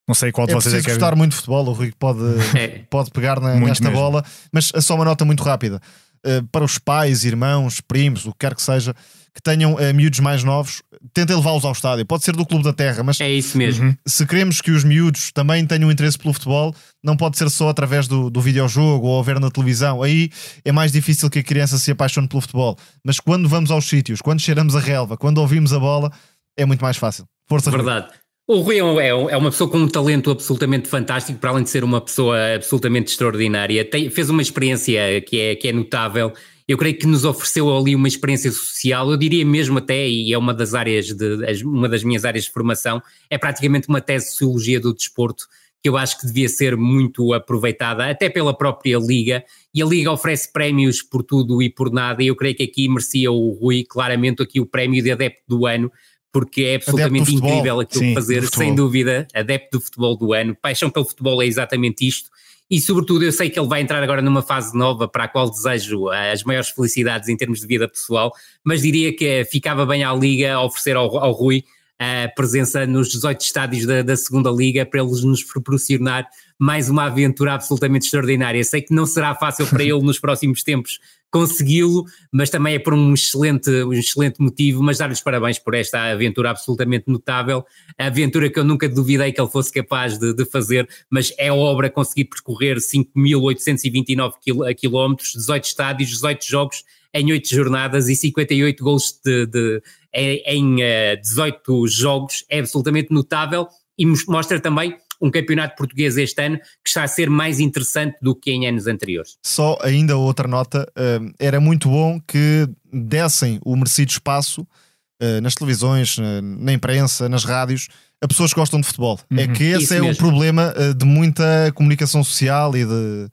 Não 0.08 0.16
sei 0.16 0.32
qual 0.32 0.48
de 0.48 0.54
É 0.54 0.56
vocês 0.56 0.74
é 0.76 0.82
que 0.82 0.90
gostar 0.90 1.14
muito 1.18 1.32
de 1.32 1.36
futebol, 1.38 1.66
o 1.68 1.74
Rui 1.74 1.92
pode, 2.00 2.20
É. 2.58 2.68
pode 2.90 3.12
pegar 3.12 3.42
na- 3.42 3.56
nesta 3.56 3.84
mesmo. 3.90 4.00
bola, 4.00 4.24
mas 4.50 4.72
é 4.74 4.80
só 4.80 4.96
uma 4.96 5.04
nota 5.04 5.26
muito 5.26 5.44
rápida. 5.44 5.82
Uh, 6.26 6.46
para 6.52 6.64
os 6.64 6.78
pais, 6.78 7.26
irmãos, 7.26 7.82
primos, 7.82 8.26
o 8.26 8.32
que 8.32 8.40
quer 8.40 8.54
que 8.54 8.62
seja, 8.62 8.94
que 9.34 9.42
tenham 9.42 9.74
uh, 9.74 9.94
miúdos 9.94 10.20
mais 10.20 10.44
novos, 10.44 10.84
tentem 11.14 11.36
levá-los 11.36 11.66
ao 11.66 11.72
estádio. 11.72 12.06
Pode 12.06 12.24
ser 12.24 12.36
do 12.36 12.46
Clube 12.46 12.64
da 12.64 12.72
Terra, 12.74 13.02
mas 13.02 13.20
É 13.20 13.32
isso 13.32 13.58
mesmo. 13.58 13.98
se 14.06 14.26
queremos 14.26 14.62
que 14.62 14.70
os 14.70 14.84
miúdos 14.84 15.32
também 15.32 15.66
tenham 15.66 15.92
interesse 15.92 16.18
pelo 16.20 16.34
futebol, 16.34 16.76
não 17.04 17.18
pode 17.18 17.38
ser 17.38 17.50
só 17.50 17.70
através 17.70 18.08
do, 18.08 18.30
do 18.30 18.40
videojogo 18.40 19.08
ou 19.08 19.24
ver 19.24 19.40
na 19.40 19.50
televisão. 19.50 20.04
Aí 20.04 20.30
é 20.64 20.72
mais 20.72 20.92
difícil 20.92 21.30
que 21.30 21.40
a 21.40 21.44
criança 21.44 21.78
se 21.80 21.90
apaixone 21.92 22.28
pelo 22.28 22.42
futebol. 22.42 22.78
Mas 23.04 23.20
quando 23.20 23.50
vamos 23.50 23.72
aos 23.72 23.86
sítios, 23.86 24.22
quando 24.22 24.42
cheiramos 24.42 24.76
a 24.76 24.80
relva, 24.80 25.18
quando 25.18 25.40
ouvimos 25.40 25.74
a 25.74 25.80
bola, 25.80 26.12
é 26.56 26.66
muito 26.66 26.82
mais 26.82 26.98
fácil. 26.98 27.26
Força. 27.50 27.72
Verdade. 27.72 28.08
O 28.54 28.60
Rui 28.60 28.76
é 28.76 29.08
é 29.08 29.08
é 29.08 29.38
uma 29.38 29.50
pessoa 29.50 29.70
com 29.70 29.78
um 29.78 29.88
talento 29.88 30.30
absolutamente 30.30 30.90
fantástico, 30.90 31.40
para 31.40 31.52
além 31.52 31.64
de 31.64 31.70
ser 31.70 31.86
uma 31.86 32.02
pessoa 32.02 32.56
absolutamente 32.56 33.10
extraordinária. 33.10 33.86
Tem- 33.86 34.10
fez 34.10 34.30
uma 34.30 34.42
experiência 34.42 35.22
que 35.22 35.40
é, 35.40 35.56
que 35.56 35.70
é 35.70 35.72
notável. 35.72 36.34
Eu 36.68 36.78
creio 36.78 36.98
que 36.98 37.08
nos 37.08 37.24
ofereceu 37.24 37.74
ali 37.74 37.96
uma 37.96 38.10
experiência 38.10 38.52
social, 38.52 39.10
eu 39.10 39.16
diria 39.16 39.46
mesmo 39.46 39.78
até, 39.78 40.06
e 40.06 40.34
é 40.34 40.38
uma 40.38 40.54
das 40.54 40.74
áreas, 40.74 41.06
de, 41.06 41.64
uma 41.64 41.88
das 41.88 42.04
minhas 42.04 42.26
áreas 42.26 42.44
de 42.44 42.52
formação, 42.52 43.02
é 43.30 43.38
praticamente 43.38 43.88
uma 43.88 44.02
tese 44.02 44.26
de 44.26 44.32
sociologia 44.32 44.82
do 44.82 44.94
desporto 44.94 45.46
que 45.82 45.88
eu 45.90 45.98
acho 45.98 46.20
que 46.20 46.28
devia 46.28 46.48
ser 46.48 46.76
muito 46.76 47.34
aproveitada, 47.34 48.08
até 48.08 48.30
pela 48.30 48.56
própria 48.56 49.00
Liga, 49.00 49.44
e 49.74 49.82
a 49.82 49.86
Liga 49.86 50.12
oferece 50.12 50.52
prémios 50.52 51.02
por 51.02 51.24
tudo 51.24 51.62
e 51.64 51.70
por 51.70 51.92
nada, 51.92 52.22
e 52.22 52.28
eu 52.28 52.36
creio 52.36 52.54
que 52.54 52.64
aqui 52.64 52.88
merecia 52.88 53.32
o 53.32 53.52
Rui 53.52 53.84
claramente 53.84 54.44
aqui 54.44 54.60
o 54.60 54.66
prémio 54.66 55.02
de 55.02 55.10
adepto 55.12 55.42
do 55.48 55.66
ano, 55.66 55.92
porque 56.32 56.62
é 56.64 56.76
absolutamente 56.76 57.34
incrível 57.34 57.80
aquilo 57.80 58.04
Sim, 58.04 58.10
que 58.10 58.14
fazer, 58.14 58.48
sem 58.48 58.74
dúvida, 58.74 59.28
adepto 59.34 59.78
do 59.78 59.84
futebol 59.84 60.18
do 60.18 60.34
ano, 60.34 60.56
paixão 60.56 60.90
pelo 60.90 61.06
futebol 61.06 61.42
é 61.42 61.46
exatamente 61.46 62.08
isto, 62.08 62.30
e 62.70 62.80
sobretudo 62.80 63.26
eu 63.26 63.34
sei 63.34 63.50
que 63.50 63.60
ele 63.60 63.68
vai 63.68 63.82
entrar 63.82 64.02
agora 64.02 64.22
numa 64.22 64.42
fase 64.42 64.78
nova 64.78 65.06
para 65.06 65.26
a 65.26 65.28
qual 65.28 65.50
desejo 65.50 66.08
as 66.10 66.42
maiores 66.44 66.70
felicidades 66.70 67.28
em 67.28 67.36
termos 67.36 67.60
de 67.60 67.68
vida 67.68 67.86
pessoal, 67.86 68.32
mas 68.64 68.82
diria 68.82 69.14
que 69.14 69.44
ficava 69.44 69.86
bem 69.86 70.06
à 70.06 70.14
Liga 70.14 70.58
oferecer 70.58 70.96
ao, 70.96 71.18
ao 71.18 71.34
Rui 71.34 71.66
a 72.02 72.28
presença 72.30 72.84
nos 72.88 73.10
18 73.10 73.42
estádios 73.42 73.86
da, 73.86 74.02
da 74.02 74.18
segunda 74.18 74.50
Liga 74.50 74.84
para 74.84 75.00
eles 75.00 75.24
nos 75.24 75.44
proporcionar 75.44 76.28
mais 76.58 76.90
uma 76.90 77.06
aventura 77.06 77.54
absolutamente 77.54 78.06
extraordinária. 78.06 78.64
Sei 78.64 78.82
que 78.82 78.92
não 78.92 79.06
será 79.06 79.36
fácil 79.36 79.68
para 79.68 79.84
ele 79.84 80.02
nos 80.02 80.18
próximos 80.18 80.64
tempos 80.64 81.00
consegui-lo, 81.30 82.06
mas 82.32 82.50
também 82.50 82.74
é 82.74 82.80
por 82.80 82.96
um 82.96 83.14
excelente, 83.14 83.70
um 83.84 83.94
excelente 83.94 84.42
motivo, 84.42 84.82
mas 84.82 84.98
dar-lhes 84.98 85.22
parabéns 85.22 85.60
por 85.60 85.76
esta 85.76 86.12
aventura 86.12 86.50
absolutamente 86.50 87.06
notável, 87.08 87.64
a 87.98 88.08
aventura 88.08 88.50
que 88.50 88.58
eu 88.58 88.64
nunca 88.64 88.90
duvidei 88.90 89.32
que 89.32 89.40
ele 89.40 89.50
fosse 89.50 89.72
capaz 89.72 90.18
de, 90.18 90.34
de 90.34 90.44
fazer, 90.44 90.90
mas 91.08 91.32
é 91.38 91.52
obra 91.52 91.88
conseguir 91.88 92.26
percorrer 92.26 92.78
5.829 92.78 94.34
quil- 94.42 94.76
quilómetros, 94.76 95.34
18 95.34 95.66
estádios, 95.66 96.10
18 96.10 96.46
jogos 96.46 96.84
em 97.14 97.32
8 97.32 97.48
jornadas 97.48 98.10
e 98.10 98.16
58 98.16 98.84
gols 98.84 99.20
de, 99.24 99.46
de, 99.46 99.84
em, 100.14 100.42
em 100.46 100.82
eh, 100.82 101.16
18 101.18 101.88
jogos, 101.88 102.44
é 102.50 102.60
absolutamente 102.60 103.12
notável 103.14 103.68
e 103.98 104.06
mos- 104.06 104.26
mostra 104.28 104.60
também 104.60 104.96
um 105.22 105.30
campeonato 105.30 105.76
português 105.76 106.18
este 106.18 106.42
ano 106.44 106.58
que 106.58 106.88
está 106.88 107.04
a 107.04 107.08
ser 107.08 107.30
mais 107.30 107.60
interessante 107.60 108.18
do 108.22 108.36
que 108.36 108.50
em 108.52 108.68
anos 108.68 108.88
anteriores. 108.88 109.38
Só 109.46 109.78
ainda 109.82 110.18
outra 110.18 110.48
nota, 110.48 110.92
uh, 110.98 111.32
era 111.40 111.60
muito 111.60 111.88
bom 111.90 112.20
que 112.20 112.68
dessem 112.92 113.60
o 113.64 113.76
merecido 113.76 114.10
espaço 114.12 114.62
uh, 114.62 115.42
nas 115.44 115.54
televisões, 115.54 116.18
na 116.42 116.74
imprensa, 116.74 117.30
nas 117.30 117.44
rádios, 117.44 117.88
a 118.20 118.28
pessoas 118.28 118.52
que 118.52 118.60
gostam 118.60 118.82
de 118.82 118.88
futebol. 118.88 119.20
É 119.38 119.48
que 119.48 119.64
esse 119.64 119.84
Isso 119.84 119.94
é 119.94 120.02
o 120.02 120.06
mesmo. 120.06 120.18
problema 120.18 120.74
uh, 120.76 120.94
de 120.96 121.06
muita 121.06 121.72
comunicação 121.76 122.24
social 122.24 122.76
e 122.76 122.84
de 122.84 123.30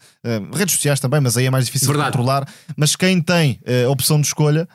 redes 0.55 0.75
sociais 0.75 1.01
também, 1.01 1.21
mas 1.23 1.39
aí 1.39 1.47
é 1.47 1.51
mais 1.51 1.65
difícil 1.67 1.89
Verdade. 1.89 2.11
de 2.11 2.17
controlar. 2.19 2.47
Mas 2.77 2.97
quem 2.97 3.21
tem 3.23 3.59
a 3.87 3.89
opção 3.89 4.21
de 4.21 4.27
escolha, 4.27 4.69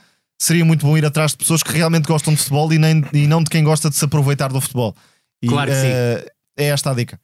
seria 0.43 0.65
muito 0.65 0.85
bom 0.85 0.97
ir 0.97 1.05
atrás 1.05 1.31
de 1.31 1.37
pessoas 1.37 1.63
que 1.63 1.71
realmente 1.71 2.05
gostam 2.07 2.33
de 2.33 2.39
futebol 2.39 2.71
e, 2.73 2.77
nem, 2.77 3.03
e 3.13 3.27
não 3.27 3.43
de 3.43 3.49
quem 3.49 3.63
gosta 3.63 3.89
de 3.89 3.95
se 3.95 4.05
aproveitar 4.05 4.49
do 4.51 4.59
futebol. 4.61 4.95
E, 5.41 5.47
Claro 5.47 5.71
que 5.71 5.77
sim. 5.77 5.87
uh, 5.87 6.29
É 6.57 6.65
esta 6.65 6.91
a 6.91 6.93
dica. 6.93 7.19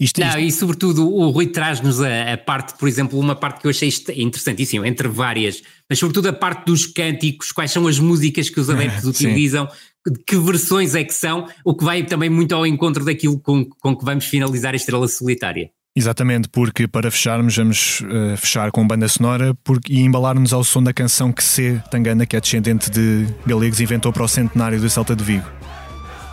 Isto, 0.00 0.18
Não, 0.20 0.28
isto- 0.28 0.38
e 0.40 0.50
sobretudo 0.52 1.06
o 1.12 1.28
Rui 1.30 1.46
traz-nos 1.48 2.00
a, 2.00 2.32
a 2.32 2.38
parte, 2.38 2.72
por 2.78 2.88
exemplo, 2.88 3.18
uma 3.18 3.36
parte 3.36 3.60
que 3.60 3.66
eu 3.66 3.70
achei 3.70 3.90
interessantíssima, 4.16 4.88
entre 4.88 5.06
várias, 5.08 5.62
mas 5.88 5.98
sobretudo 5.98 6.28
a 6.28 6.32
parte 6.32 6.64
dos 6.64 6.86
cânticos, 6.86 7.52
quais 7.52 7.70
são 7.70 7.86
as 7.86 7.98
músicas 7.98 8.48
que 8.48 8.58
os 8.58 8.70
adeptos 8.70 9.04
utilizam, 9.04 9.68
que 10.26 10.38
versões 10.38 10.94
é 10.94 11.04
que 11.04 11.12
são, 11.12 11.46
o 11.62 11.74
que 11.74 11.84
vai 11.84 12.02
também 12.02 12.30
muito 12.30 12.54
ao 12.54 12.66
encontro 12.66 13.04
daquilo 13.04 13.38
com, 13.38 13.66
com 13.66 13.94
que 13.94 14.02
vamos 14.04 14.24
finalizar 14.24 14.72
a 14.72 14.76
Estrela 14.76 15.06
Solitária. 15.06 15.70
Exatamente, 15.94 16.48
porque 16.48 16.86
para 16.86 17.10
fecharmos, 17.10 17.56
vamos 17.56 18.02
eh, 18.08 18.36
fechar 18.36 18.70
com 18.70 18.86
banda 18.86 19.08
sonora 19.08 19.54
porque, 19.64 19.92
e 19.92 20.00
embalar-nos 20.00 20.52
ao 20.52 20.62
som 20.62 20.82
da 20.82 20.92
canção 20.92 21.32
que 21.32 21.42
C. 21.42 21.82
Tangana, 21.90 22.24
que 22.24 22.36
é 22.36 22.40
descendente 22.40 22.88
de 22.90 23.26
galegos, 23.44 23.80
inventou 23.80 24.12
para 24.12 24.22
o 24.22 24.28
centenário 24.28 24.80
do 24.80 24.88
Celta 24.88 25.16
de 25.16 25.24
Vigo, 25.24 25.46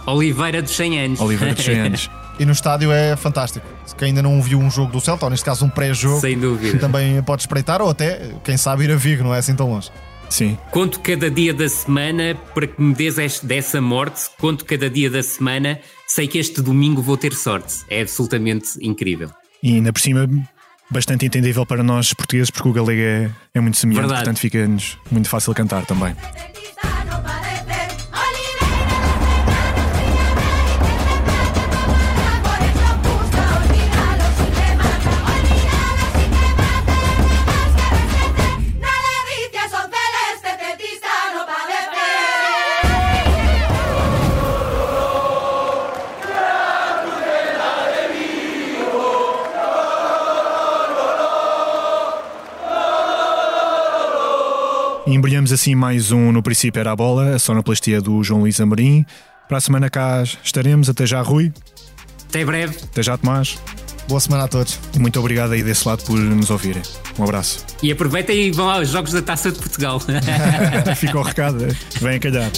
Oliveira 0.06 0.62
dos 0.62 0.72
100 0.76 1.00
anos. 1.00 1.20
Oliveira 1.20 1.54
dos 1.56 1.64
100 1.66 1.80
anos. 1.80 2.10
E 2.40 2.46
no 2.46 2.52
estádio 2.52 2.92
é 2.92 3.16
fantástico. 3.16 3.66
Se 3.84 3.96
quem 3.96 4.10
ainda 4.10 4.22
não 4.22 4.40
viu 4.40 4.60
um 4.60 4.70
jogo 4.70 4.92
do 4.92 5.02
Celta, 5.02 5.26
ou 5.26 5.32
neste 5.32 5.44
caso 5.44 5.66
um 5.66 5.70
pré-jogo, 5.72 6.22
Sem 6.22 6.38
dúvida. 6.38 6.78
também 6.78 7.20
pode 7.24 7.42
espreitar, 7.42 7.82
ou 7.82 7.90
até, 7.90 8.32
quem 8.44 8.56
sabe, 8.58 8.84
ir 8.84 8.92
a 8.92 8.96
Vigo, 8.96 9.24
não 9.24 9.34
é 9.34 9.40
assim 9.40 9.56
tão 9.56 9.72
longe. 9.72 9.90
Sim, 10.30 10.56
Conto 10.70 11.00
cada 11.00 11.32
dia 11.32 11.52
da 11.52 11.68
semana 11.68 12.36
para 12.54 12.68
que 12.68 12.80
me 12.80 12.94
des 12.94 13.18
este- 13.18 13.44
dessa 13.44 13.82
morte, 13.82 14.22
conto 14.38 14.66
cada 14.66 14.88
dia 14.88 15.10
da 15.10 15.24
semana, 15.24 15.80
sei 16.06 16.28
que 16.28 16.38
este 16.38 16.62
domingo 16.62 17.02
vou 17.02 17.18
ter 17.18 17.34
sorte. 17.34 17.78
É 17.90 18.04
absolutamente 18.04 18.70
incrível. 18.84 19.32
E 19.68 19.76
ainda 19.76 19.92
por 19.92 20.00
cima, 20.00 20.30
bastante 20.90 21.26
entendível 21.26 21.66
para 21.66 21.84
nós 21.84 22.14
portugueses, 22.14 22.50
porque 22.50 22.70
o 22.70 22.72
galego 22.72 23.02
é, 23.02 23.30
é 23.54 23.60
muito 23.60 23.78
semelhante, 23.78 24.04
Verdade. 24.04 24.24
portanto 24.24 24.40
fica-nos 24.40 24.98
muito 25.12 25.28
fácil 25.28 25.54
cantar 25.54 25.86
também. 25.86 26.16
E 55.08 55.14
embrulhamos 55.14 55.54
assim 55.54 55.74
mais 55.74 56.12
um 56.12 56.34
No 56.34 56.44
Princípio 56.44 56.82
Era 56.82 56.92
a 56.92 56.96
Bola, 56.96 57.36
a 57.36 57.40
sonoplastia 57.40 58.02
do 58.02 58.22
João 58.22 58.42
Luís 58.42 58.60
Amorim. 58.60 59.06
Para 59.48 59.58
a 59.58 59.62
semana 59.62 59.90
cá 59.90 60.22
estaremos. 60.44 60.90
Até 60.90 61.06
já, 61.06 61.22
Rui. 61.22 61.54
Até 62.28 62.44
breve. 62.44 62.78
Até 62.84 63.02
já, 63.02 63.18
Tomás. 63.18 63.58
Boa 64.10 64.20
semana 64.20 64.44
a 64.44 64.48
todos. 64.50 64.78
E 64.94 65.00
muito 65.00 65.18
obrigado 65.18 65.54
aí 65.54 65.64
desse 65.64 65.88
lado 65.88 66.04
por 66.04 66.20
nos 66.20 66.50
ouvirem. 66.50 66.82
Um 67.18 67.24
abraço. 67.24 67.66
E 67.82 67.90
aproveitem 67.90 68.48
e 68.48 68.52
vão 68.52 68.70
aos 68.70 68.90
Jogos 68.90 69.14
da 69.14 69.22
Taça 69.22 69.50
de 69.50 69.60
Portugal. 69.60 70.02
Fica 70.98 71.18
o 71.18 71.24
recado. 71.24 71.66
Vem 72.02 72.16
a 72.16 72.20
calhar. 72.20 72.52